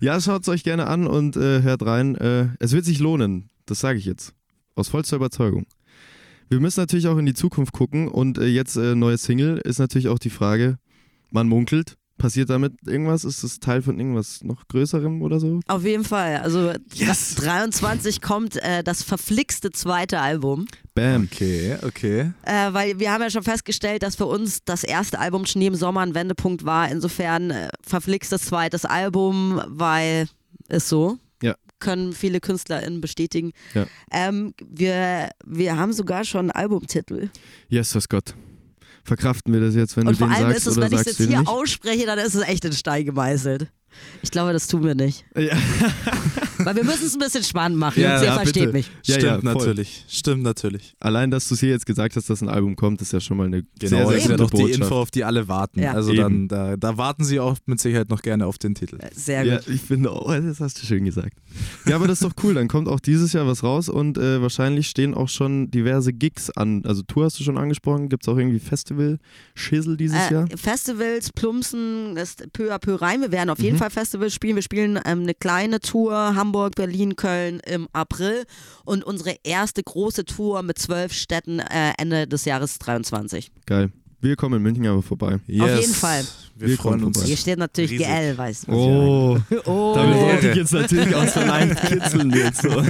Ja, 0.00 0.20
schaut 0.20 0.42
es 0.42 0.48
euch 0.48 0.62
gerne 0.62 0.86
an 0.86 1.08
und 1.08 1.36
äh, 1.36 1.62
hört 1.62 1.84
rein. 1.84 2.14
Äh, 2.14 2.50
es 2.60 2.70
wird 2.70 2.84
sich 2.84 3.00
lohnen, 3.00 3.50
das 3.66 3.80
sage 3.80 3.98
ich 3.98 4.04
jetzt. 4.04 4.32
Aus 4.76 4.88
vollster 4.88 5.16
Überzeugung. 5.16 5.66
Wir 6.48 6.60
müssen 6.60 6.78
natürlich 6.78 7.08
auch 7.08 7.18
in 7.18 7.26
die 7.26 7.34
Zukunft 7.34 7.72
gucken 7.72 8.06
und 8.06 8.38
äh, 8.38 8.46
jetzt 8.46 8.76
äh, 8.76 8.94
neue 8.94 9.18
Single 9.18 9.58
ist 9.58 9.80
natürlich 9.80 10.06
auch 10.06 10.20
die 10.20 10.30
Frage, 10.30 10.78
man 11.32 11.48
munkelt, 11.48 11.96
passiert 12.18 12.50
damit 12.50 12.74
irgendwas? 12.86 13.24
Ist 13.24 13.42
das 13.42 13.60
Teil 13.60 13.82
von 13.82 13.98
irgendwas 13.98 14.42
noch 14.42 14.68
Größerem 14.68 15.22
oder 15.22 15.40
so? 15.40 15.60
Auf 15.66 15.84
jeden 15.84 16.04
Fall. 16.04 16.38
Also 16.38 16.72
23 17.36 18.20
kommt 18.20 18.56
äh, 18.56 18.82
das 18.82 19.02
verflixte 19.02 19.70
zweite 19.70 20.20
Album. 20.20 20.66
Bam. 20.94 21.28
Okay, 21.32 21.78
okay. 21.82 22.32
Äh, 22.42 22.72
weil 22.72 22.98
wir 22.98 23.12
haben 23.12 23.22
ja 23.22 23.30
schon 23.30 23.44
festgestellt, 23.44 24.02
dass 24.02 24.16
für 24.16 24.26
uns 24.26 24.64
das 24.64 24.84
erste 24.84 25.18
Album 25.18 25.46
Schnee 25.46 25.68
im 25.68 25.74
Sommer 25.74 26.00
ein 26.00 26.14
Wendepunkt 26.14 26.64
war. 26.64 26.90
Insofern 26.90 27.50
äh, 27.50 27.68
verflixtes 27.86 28.42
zweites 28.42 28.84
Album, 28.84 29.62
weil 29.66 30.28
ist 30.68 30.88
so. 30.88 31.18
Ja. 31.42 31.54
Können 31.78 32.12
viele 32.12 32.40
KünstlerInnen 32.40 33.00
bestätigen. 33.00 33.52
Ja. 33.74 33.86
Ähm, 34.10 34.54
wir, 34.66 35.30
wir 35.46 35.76
haben 35.76 35.92
sogar 35.92 36.24
schon 36.24 36.40
einen 36.40 36.50
Albumtitel. 36.50 37.30
Yes, 37.68 37.92
das 37.92 38.08
Gott. 38.08 38.34
Verkraften 39.08 39.52
wir 39.52 39.60
das 39.60 39.74
jetzt, 39.74 39.96
wenn 39.96 40.06
Und 40.06 40.14
du 40.14 40.18
vor 40.18 40.28
den 40.28 40.36
allem 40.36 40.52
sagst 40.52 40.66
ist 40.66 40.72
es, 40.72 40.76
wenn 40.80 40.92
ich 40.92 41.00
es 41.00 41.04
jetzt 41.06 41.16
hier 41.16 41.38
nicht? 41.38 41.48
ausspreche, 41.48 42.06
dann 42.06 42.18
ist 42.18 42.34
es 42.34 42.42
echt 42.42 42.64
in 42.64 42.72
Stein 42.72 43.04
gemeißelt. 43.06 43.66
Ich 44.22 44.30
glaube, 44.30 44.52
das 44.52 44.68
tun 44.68 44.84
wir 44.84 44.94
nicht. 44.94 45.24
Ja. 45.36 45.56
Weil 46.68 46.76
wir 46.76 46.84
müssen 46.84 47.06
es 47.06 47.14
ein 47.14 47.18
bisschen 47.18 47.42
spannend 47.44 47.78
machen. 47.78 48.02
Ja, 48.02 48.10
Jungs, 48.10 48.22
ihr 48.22 48.26
ja, 48.28 48.34
versteht 48.34 48.54
bitte. 48.64 48.72
mich. 48.72 48.90
Ja, 49.04 49.14
Stimmt 49.14 49.44
ja, 49.44 49.54
natürlich. 49.54 50.04
Stimmt 50.08 50.42
natürlich. 50.42 50.94
Allein, 51.00 51.30
dass 51.30 51.48
du 51.48 51.54
es 51.54 51.60
hier 51.60 51.70
jetzt 51.70 51.86
gesagt 51.86 52.14
hast, 52.16 52.28
dass 52.28 52.42
ein 52.42 52.48
Album 52.48 52.76
kommt, 52.76 53.00
ist 53.00 53.12
ja 53.12 53.20
schon 53.20 53.36
mal 53.38 53.46
eine 53.46 53.62
Genau, 53.78 53.88
sehr, 53.88 54.00
das 54.00 54.08
sehr 54.08 54.16
ist 54.18 54.24
ja 54.24 54.30
gute 54.32 54.36
doch 54.42 54.50
die 54.50 54.56
Botschaft. 54.62 54.80
Info, 54.82 54.94
auf 54.96 55.10
die 55.10 55.24
alle 55.24 55.48
warten. 55.48 55.80
Ja. 55.82 55.92
Also 55.94 56.12
Eben. 56.12 56.48
dann, 56.48 56.48
da, 56.48 56.76
da 56.76 56.96
warten 56.98 57.24
sie 57.24 57.40
auch 57.40 57.56
mit 57.66 57.80
Sicherheit 57.80 58.10
noch 58.10 58.20
gerne 58.22 58.46
auf 58.46 58.58
den 58.58 58.74
Titel. 58.74 58.98
Sehr 59.14 59.44
Ja, 59.44 59.56
gut. 59.58 59.68
ich 59.68 59.80
finde, 59.80 60.10
oh, 60.12 60.30
das 60.30 60.60
hast 60.60 60.82
du 60.82 60.86
schön 60.86 61.04
gesagt. 61.04 61.38
Ja, 61.86 61.96
aber 61.96 62.06
das 62.06 62.20
ist 62.20 62.30
doch 62.30 62.42
cool. 62.44 62.54
Dann 62.54 62.68
kommt 62.68 62.88
auch 62.88 63.00
dieses 63.00 63.32
Jahr 63.32 63.46
was 63.46 63.62
raus 63.62 63.88
und 63.88 64.18
äh, 64.18 64.42
wahrscheinlich 64.42 64.88
stehen 64.88 65.14
auch 65.14 65.28
schon 65.28 65.70
diverse 65.70 66.12
Gigs 66.12 66.50
an. 66.50 66.82
Also 66.84 67.02
Tour 67.02 67.24
hast 67.24 67.40
du 67.40 67.44
schon 67.44 67.56
angesprochen. 67.56 68.08
Gibt 68.08 68.24
es 68.24 68.28
auch 68.28 68.36
irgendwie 68.36 68.58
Festival-Schissel 68.58 69.96
dieses 69.96 70.30
Jahr? 70.30 70.44
Äh, 70.50 70.56
Festivals, 70.56 71.32
Plumpsen, 71.32 72.16
ist 72.16 72.52
peu 72.52 72.72
à 72.74 72.78
peu 72.78 72.94
rein. 72.96 73.20
Wir 73.20 73.32
werden 73.32 73.50
auf 73.50 73.58
jeden 73.60 73.76
Mhm. 73.76 73.78
Fall 73.78 73.90
Festivals 73.90 74.34
spielen. 74.34 74.56
Wir 74.56 74.62
spielen 74.62 74.98
ähm, 75.04 75.20
eine 75.22 75.34
kleine 75.34 75.80
Tour, 75.80 76.14
Hamburg, 76.34 76.57
Berlin, 76.74 77.16
Köln 77.16 77.60
im 77.66 77.88
April 77.92 78.44
und 78.84 79.04
unsere 79.04 79.36
erste 79.44 79.82
große 79.82 80.24
Tour 80.24 80.62
mit 80.62 80.78
zwölf 80.78 81.12
Städten 81.12 81.60
äh, 81.60 81.92
Ende 81.98 82.26
des 82.26 82.44
Jahres 82.44 82.78
23. 82.78 83.50
Geil. 83.66 83.90
Wir 84.20 84.34
kommen 84.34 84.56
in 84.56 84.62
München 84.64 84.84
aber 84.88 85.00
vorbei. 85.00 85.38
Yes. 85.46 85.80
jeden 85.80 85.94
Fall. 85.94 86.24
Wir, 86.56 86.70
Wir 86.70 86.76
freuen 86.76 87.04
uns. 87.04 87.22
Hier 87.22 87.36
steht 87.36 87.56
natürlich 87.60 87.92
Riesig. 87.92 88.06
GL, 88.08 88.36
weißt 88.36 88.66
du. 88.66 88.72
Oh, 88.72 89.38
Oh. 89.64 89.92
damit 89.94 90.18
wollte 90.18 90.50
ich 90.50 90.56
jetzt 90.56 90.72
natürlich 90.72 91.14
aus 91.14 91.34
der 91.34 91.46
Line 91.46 91.74
kitzeln 91.76 92.30
jetzt 92.32 92.62
so. 92.62 92.68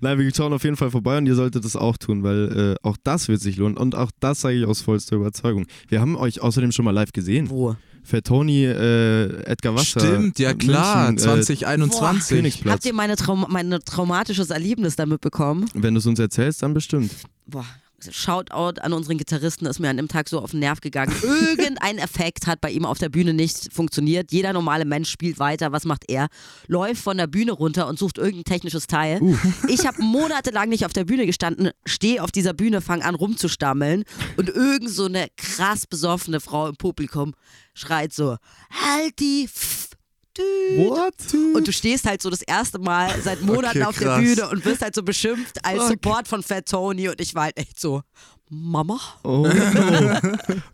Nein, 0.00 0.18
wir 0.20 0.32
schauen 0.32 0.52
auf 0.52 0.62
jeden 0.62 0.76
Fall 0.76 0.92
vorbei 0.92 1.18
und 1.18 1.26
ihr 1.26 1.34
solltet 1.34 1.64
das 1.64 1.74
auch 1.74 1.96
tun, 1.96 2.22
weil 2.22 2.76
äh, 2.80 2.86
auch 2.86 2.96
das 3.02 3.26
wird 3.26 3.40
sich 3.40 3.56
lohnen 3.56 3.76
und 3.76 3.96
auch 3.96 4.12
das 4.20 4.42
sage 4.42 4.60
ich 4.60 4.64
aus 4.64 4.80
vollster 4.80 5.16
Überzeugung. 5.16 5.66
Wir 5.88 6.00
haben 6.00 6.16
euch 6.16 6.40
außerdem 6.40 6.70
schon 6.70 6.84
mal 6.84 6.92
live 6.92 7.12
gesehen. 7.12 7.50
Wo? 7.50 7.74
Fettoni, 8.02 8.64
äh, 8.64 9.42
Edgar 9.44 9.74
Wasser. 9.74 10.00
Stimmt, 10.00 10.38
ja 10.38 10.54
klar. 10.54 11.10
München, 11.10 11.18
äh, 11.18 11.42
2021. 11.42 12.36
Königsplatz. 12.36 12.74
Habt 12.74 12.86
ihr 12.86 12.94
meine 12.94 13.16
Traum 13.16 13.46
mein 13.48 13.70
traumatisches 13.84 14.50
Erlebnis 14.50 14.96
damit 14.96 15.20
bekommen? 15.20 15.68
Wenn 15.74 15.94
du 15.94 15.98
es 15.98 16.06
uns 16.06 16.18
erzählst, 16.18 16.62
dann 16.62 16.74
bestimmt. 16.74 17.12
Boah. 17.46 17.66
Shoutout 18.10 18.80
an 18.80 18.92
unseren 18.92 19.18
Gitarristen, 19.18 19.66
ist 19.66 19.78
mir 19.78 19.90
an 19.90 19.96
dem 19.96 20.08
Tag 20.08 20.28
so 20.28 20.40
auf 20.40 20.52
den 20.52 20.60
Nerv 20.60 20.80
gegangen. 20.80 21.14
Irgendein 21.22 21.98
Effekt 21.98 22.46
hat 22.46 22.60
bei 22.60 22.70
ihm 22.70 22.84
auf 22.84 22.98
der 22.98 23.08
Bühne 23.08 23.34
nicht 23.34 23.72
funktioniert. 23.72 24.32
Jeder 24.32 24.52
normale 24.52 24.84
Mensch 24.84 25.10
spielt 25.10 25.38
weiter. 25.38 25.72
Was 25.72 25.84
macht 25.84 26.04
er? 26.08 26.28
Läuft 26.66 27.02
von 27.02 27.16
der 27.16 27.26
Bühne 27.26 27.52
runter 27.52 27.86
und 27.86 27.98
sucht 27.98 28.18
irgendein 28.18 28.44
technisches 28.44 28.86
Teil. 28.86 29.20
Ich 29.68 29.86
habe 29.86 30.02
monatelang 30.02 30.68
nicht 30.68 30.84
auf 30.86 30.92
der 30.92 31.04
Bühne 31.04 31.26
gestanden, 31.26 31.70
stehe 31.86 32.22
auf 32.22 32.32
dieser 32.32 32.54
Bühne, 32.54 32.80
fange 32.80 33.04
an 33.04 33.14
rumzustammeln 33.14 34.04
und 34.36 34.48
irgend 34.48 34.90
so 34.90 35.06
eine 35.06 35.28
krass 35.36 35.86
besoffene 35.86 36.40
Frau 36.40 36.68
im 36.68 36.76
Publikum 36.76 37.34
schreit 37.74 38.12
so: 38.12 38.36
Halt 38.70 39.18
die 39.18 39.44
F. 39.44 39.91
What? 40.38 41.14
Und 41.54 41.68
du 41.68 41.72
stehst 41.72 42.06
halt 42.06 42.22
so 42.22 42.30
das 42.30 42.42
erste 42.42 42.78
Mal 42.78 43.20
seit 43.22 43.42
Monaten 43.42 43.82
Okay, 43.82 43.84
auf 43.84 43.98
der. 43.98 44.18
Bühne 44.18 44.48
und 44.48 44.64
wirst 44.64 44.82
halt 44.82 44.94
so 44.94 45.02
beschimpft 45.02 45.64
als 45.64 45.88
Support 45.88 46.28
von 46.28 46.42
Fat 46.42 46.66
Tony 46.66 47.08
und 47.08 47.20
ich 47.20 47.34
war 47.34 47.44
halt 47.44 47.56
echt 47.58 47.78
so, 47.78 48.02
Mama? 48.54 48.98
Oh. 49.24 49.46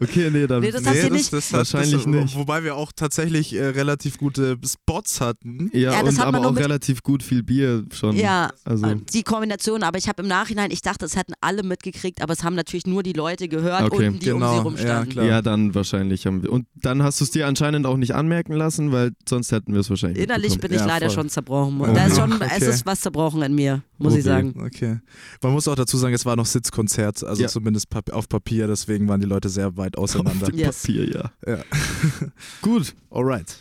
okay, 0.01 0.31
nee, 0.33 0.47
dann. 0.47 0.61
Nee, 0.61 0.71
das 0.73 0.83
ihr 0.83 1.11
nicht. 1.11 1.33
das, 1.33 1.53
Wahrscheinlich 1.53 1.93
das, 2.05 2.07
nicht. 2.07 2.37
Wobei 2.37 2.65
wir 2.65 2.75
auch 2.77 2.91
tatsächlich 2.95 3.55
äh, 3.55 3.65
relativ 3.67 4.19
gute 4.19 4.59
Spots 4.67 5.21
hatten. 5.21 5.71
ja, 5.73 5.93
Ja, 5.93 6.03
das 6.03 6.15
und 6.15 6.19
hat 6.21 6.27
aber 6.35 6.47
auch 6.49 6.57
relativ 6.57 7.03
gut 7.03 7.23
viel 7.23 7.43
Bier 7.43 7.85
schon. 7.95 8.17
Ja, 8.17 8.51
Also, 8.65 8.95
die 8.95 9.23
Kombination, 9.23 9.83
aber 9.85 9.97
ich 9.99 10.09
habe 10.09 10.23
im 10.23 10.29
Nachhinein, 10.29 10.71
ich 10.73 10.83
dachte, 10.83 11.05
es 11.05 11.15
hätten 11.17 11.35
alle 11.41 11.63
mitgekriegt, 11.63 12.21
aber 12.21 12.33
es 12.33 12.43
haben 12.43 12.57
natürlich 12.57 12.87
nur 12.87 13.03
die 13.05 13.13
Leute 13.13 13.49
gehört 13.49 13.83
Okay, 13.93 14.09
unten, 14.09 14.19
die 14.19 14.27
genau, 14.27 14.37
um 14.37 14.51
sie 14.51 14.57
ja, 14.57 14.63
rumstanden. 14.99 15.09
klar. 15.13 15.25
ja, 15.27 15.43
dann 15.43 15.75
wahrscheinlich 15.75 16.27
haben 16.27 16.43
wir. 16.43 16.51
Und 16.53 16.67
dann 16.75 17.03
hast 17.05 17.21
du 17.21 17.25
es 17.25 17.31
dir 17.31 17.47
anscheinend 17.47 17.87
auch 17.87 17.97
nicht 17.97 18.15
anmerken 18.15 18.55
lassen, 18.55 18.91
weil 18.91 19.13
sonst 19.29 19.53
hätten 19.53 19.73
wir 19.73 19.81
es 19.81 19.89
wahrscheinlich. 19.91 20.23
Innerlich 20.25 20.59
bin 20.59 20.73
ich 20.73 20.79
Ja, 20.81 20.87
leider 20.87 21.07
voll. 21.07 21.15
schon 21.15 21.29
zerbrochen. 21.29 21.81
Oh, 21.81 21.87
da 21.87 22.07
ist 22.07 22.17
schon, 22.17 22.33
okay. 22.33 22.49
es 22.57 22.63
ist 22.67 22.87
was 22.87 23.01
zerbrochen 23.03 23.43
in 23.43 23.55
mir, 23.55 23.83
muss 23.99 24.15
ich 24.15 24.19
Okay. 24.21 24.29
sagen. 24.29 24.55
Okay. 24.67 24.99
Man 25.43 25.53
muss 25.53 25.69
auch 25.69 25.77
dazu 25.77 25.97
sagen, 25.97 26.15
es 26.15 26.27
war 26.27 26.35
noch 26.35 26.47
Sitzkonzert, 26.47 27.23
also 27.23 27.43
Ja. 27.43 27.49
zumindest 27.49 27.68
pap 27.89 28.13
auf 28.13 28.29
Papier, 28.29 28.67
deswegen 28.67 29.09
waren 29.09 29.21
die 29.21 29.27
Leute 29.27 29.49
sehr 29.49 29.77
weit 29.77 29.97
auseinander. 29.99 30.47
Auf 30.47 30.51
dem 30.53 30.59
Yes. 30.59 30.81
Papier, 30.83 31.09
ja. 31.11 31.33
Ja. 31.47 31.65
Gut. 32.63 32.95
Alright. 33.11 33.57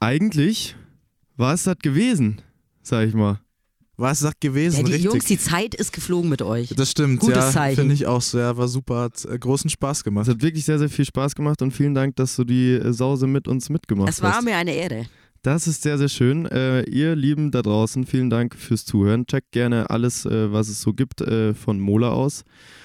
Eigentlich 0.00 0.76
war 1.36 1.54
es 1.54 1.64
das 1.64 1.78
gewesen, 1.78 2.40
sag 2.82 3.06
ich 3.08 3.14
mal. 3.14 3.40
War 3.96 4.12
es 4.12 4.20
sagt 4.20 4.40
gewesen, 4.40 4.78
Ja, 4.78 4.82
die 4.84 4.92
richtig. 4.92 5.12
Jungs, 5.12 5.24
die 5.26 5.38
Zeit 5.38 5.74
ist 5.74 5.92
geflogen 5.92 6.30
mit 6.30 6.40
euch. 6.40 6.70
das 6.74 6.90
stimmt, 6.90 7.20
Gutes 7.20 7.36
ja. 7.36 7.50
Zeichen. 7.50 7.76
Finde 7.80 7.94
ich 7.94 8.06
auch 8.06 8.22
so. 8.22 8.38
Ja, 8.38 8.56
war 8.56 8.66
super, 8.66 9.02
hat 9.02 9.22
äh, 9.26 9.38
großen 9.38 9.68
Spaß 9.68 9.98
Es 9.98 10.04
gemacht. 10.04 10.26
hat 10.26 10.40
wirklich 10.40 10.64
sehr, 10.64 10.78
sehr 10.78 10.88
viel 10.88 11.04
Spaß 11.04 11.34
gemacht 11.34 11.60
und 11.60 11.70
vielen 11.72 11.92
Dank, 11.94 12.16
dass 12.16 12.34
du 12.36 12.44
die 12.44 12.70
äh, 12.72 12.94
Sause 12.94 13.26
mit 13.26 13.46
uns 13.46 13.68
mitgemacht 13.68 14.08
Es 14.08 14.22
war 14.22 14.36
hast. 14.36 14.44
mir 14.44 14.56
eine 14.56 14.72
Ehre. 14.74 15.04
Das 15.42 15.66
ist 15.66 15.82
sehr, 15.82 15.96
sehr 15.96 16.08
schön. 16.10 16.44
Äh, 16.46 16.82
ihr 16.82 17.16
Lieben 17.16 17.50
da 17.50 17.62
draußen, 17.62 18.04
vielen 18.04 18.28
Dank 18.28 18.54
fürs 18.54 18.84
Zuhören. 18.84 19.26
Checkt 19.26 19.52
gerne 19.52 19.88
alles, 19.88 20.26
äh, 20.26 20.52
was 20.52 20.68
es 20.68 20.82
so 20.82 20.92
gibt, 20.92 21.22
äh, 21.22 21.54
von 21.54 21.80
Mola 21.80 22.10
aus. 22.10 22.44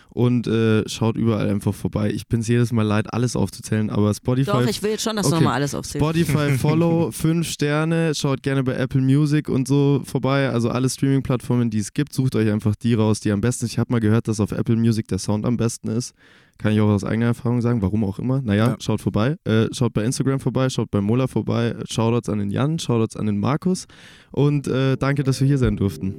Und 0.09 0.47
äh, 0.47 0.87
schaut 0.87 1.17
überall 1.17 1.49
einfach 1.49 1.73
vorbei. 1.73 2.09
Ich 2.09 2.27
bin 2.29 2.39
es 2.39 2.47
jedes 2.47 2.71
Mal 2.71 2.83
leid, 2.83 3.13
alles 3.13 3.35
aufzuzählen, 3.35 3.89
aber 3.89 4.13
Spotify. 4.13 4.51
Doch, 4.51 4.65
ich 4.65 4.81
will 4.81 4.91
jetzt 4.91 5.03
schon, 5.03 5.17
dass 5.17 5.25
du 5.27 5.33
Okay. 5.33 5.43
nochmal 5.43 5.55
alles 5.55 5.75
aufzählst. 5.75 6.01
Spotify, 6.07 6.51
Follow, 6.57 7.11
5 7.11 7.45
Sterne, 7.45 8.15
schaut 8.15 8.41
gerne 8.41 8.63
bei 8.63 8.75
Apple 8.75 9.01
Music 9.01 9.49
und 9.49 9.67
so 9.67 10.01
vorbei. 10.05 10.49
Also 10.49 10.69
alle 10.69 10.89
Streaming-Plattformen, 10.89 11.69
die 11.69 11.79
es 11.79 11.91
gibt, 11.91 12.13
sucht 12.13 12.37
euch 12.37 12.49
einfach 12.49 12.77
die 12.77 12.93
raus, 12.93 13.19
die 13.19 13.31
am 13.33 13.41
besten. 13.41 13.65
Ich 13.65 13.77
habe 13.77 13.91
mal 13.91 13.99
gehört, 13.99 14.29
dass 14.29 14.39
auf 14.39 14.53
Apple 14.53 14.77
Music 14.77 15.09
der 15.09 15.19
Sound 15.19 15.45
am 15.45 15.57
besten 15.57 15.89
ist. 15.89 16.13
Kann 16.57 16.71
ich 16.73 16.79
auch 16.79 16.87
aus 16.87 17.03
eigener 17.03 17.27
Erfahrung 17.27 17.61
sagen, 17.61 17.81
warum 17.81 18.03
auch 18.03 18.17
immer. 18.17 18.41
Naja, 18.41 18.69
ja. 18.69 18.75
schaut 18.79 19.01
vorbei. 19.01 19.35
Äh, 19.43 19.67
schaut 19.71 19.93
bei 19.93 20.03
Instagram 20.03 20.39
vorbei, 20.39 20.69
schaut 20.69 20.89
bei 20.89 21.01
Mola 21.01 21.27
vorbei. 21.27 21.75
Shoutouts 21.89 22.29
an 22.29 22.39
den 22.39 22.49
Jan, 22.49 22.79
Shoutouts 22.79 23.17
an 23.17 23.25
den 23.25 23.39
Markus. 23.39 23.85
Und 24.31 24.67
äh, 24.67 24.95
danke, 24.97 25.23
dass 25.23 25.41
wir 25.41 25.47
hier 25.47 25.57
sein 25.57 25.75
durften. 25.75 26.15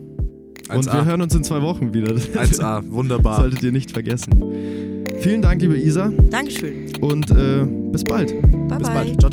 1A. 0.68 0.76
Und 0.76 0.93
wir 0.93 1.05
hören 1.05 1.22
uns 1.22 1.34
in 1.34 1.45
zwei 1.45 1.62
Wochen 1.62 1.95
wieder. 1.95 2.12
1A, 2.12 2.82
wunderbar. 2.91 3.41
Solltet 3.41 3.62
ihr 3.62 3.72
nicht 3.72 3.91
vergessen. 3.93 5.05
Vielen 5.20 5.43
Dank, 5.43 5.62
liebe 5.62 5.76
Isa. 5.78 6.12
Dankeschön. 6.30 6.93
Und 7.01 7.30
äh, 7.30 7.64
bis 7.93 8.05
bald. 8.05 8.41
Bye 8.68 8.78
bis 8.78 8.89
bye. 8.89 8.95
bald. 8.95 9.20
Ciao, 9.20 9.30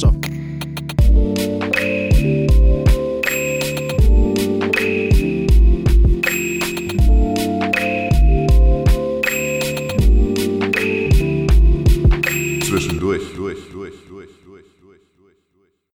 ciao. 2.87 2.92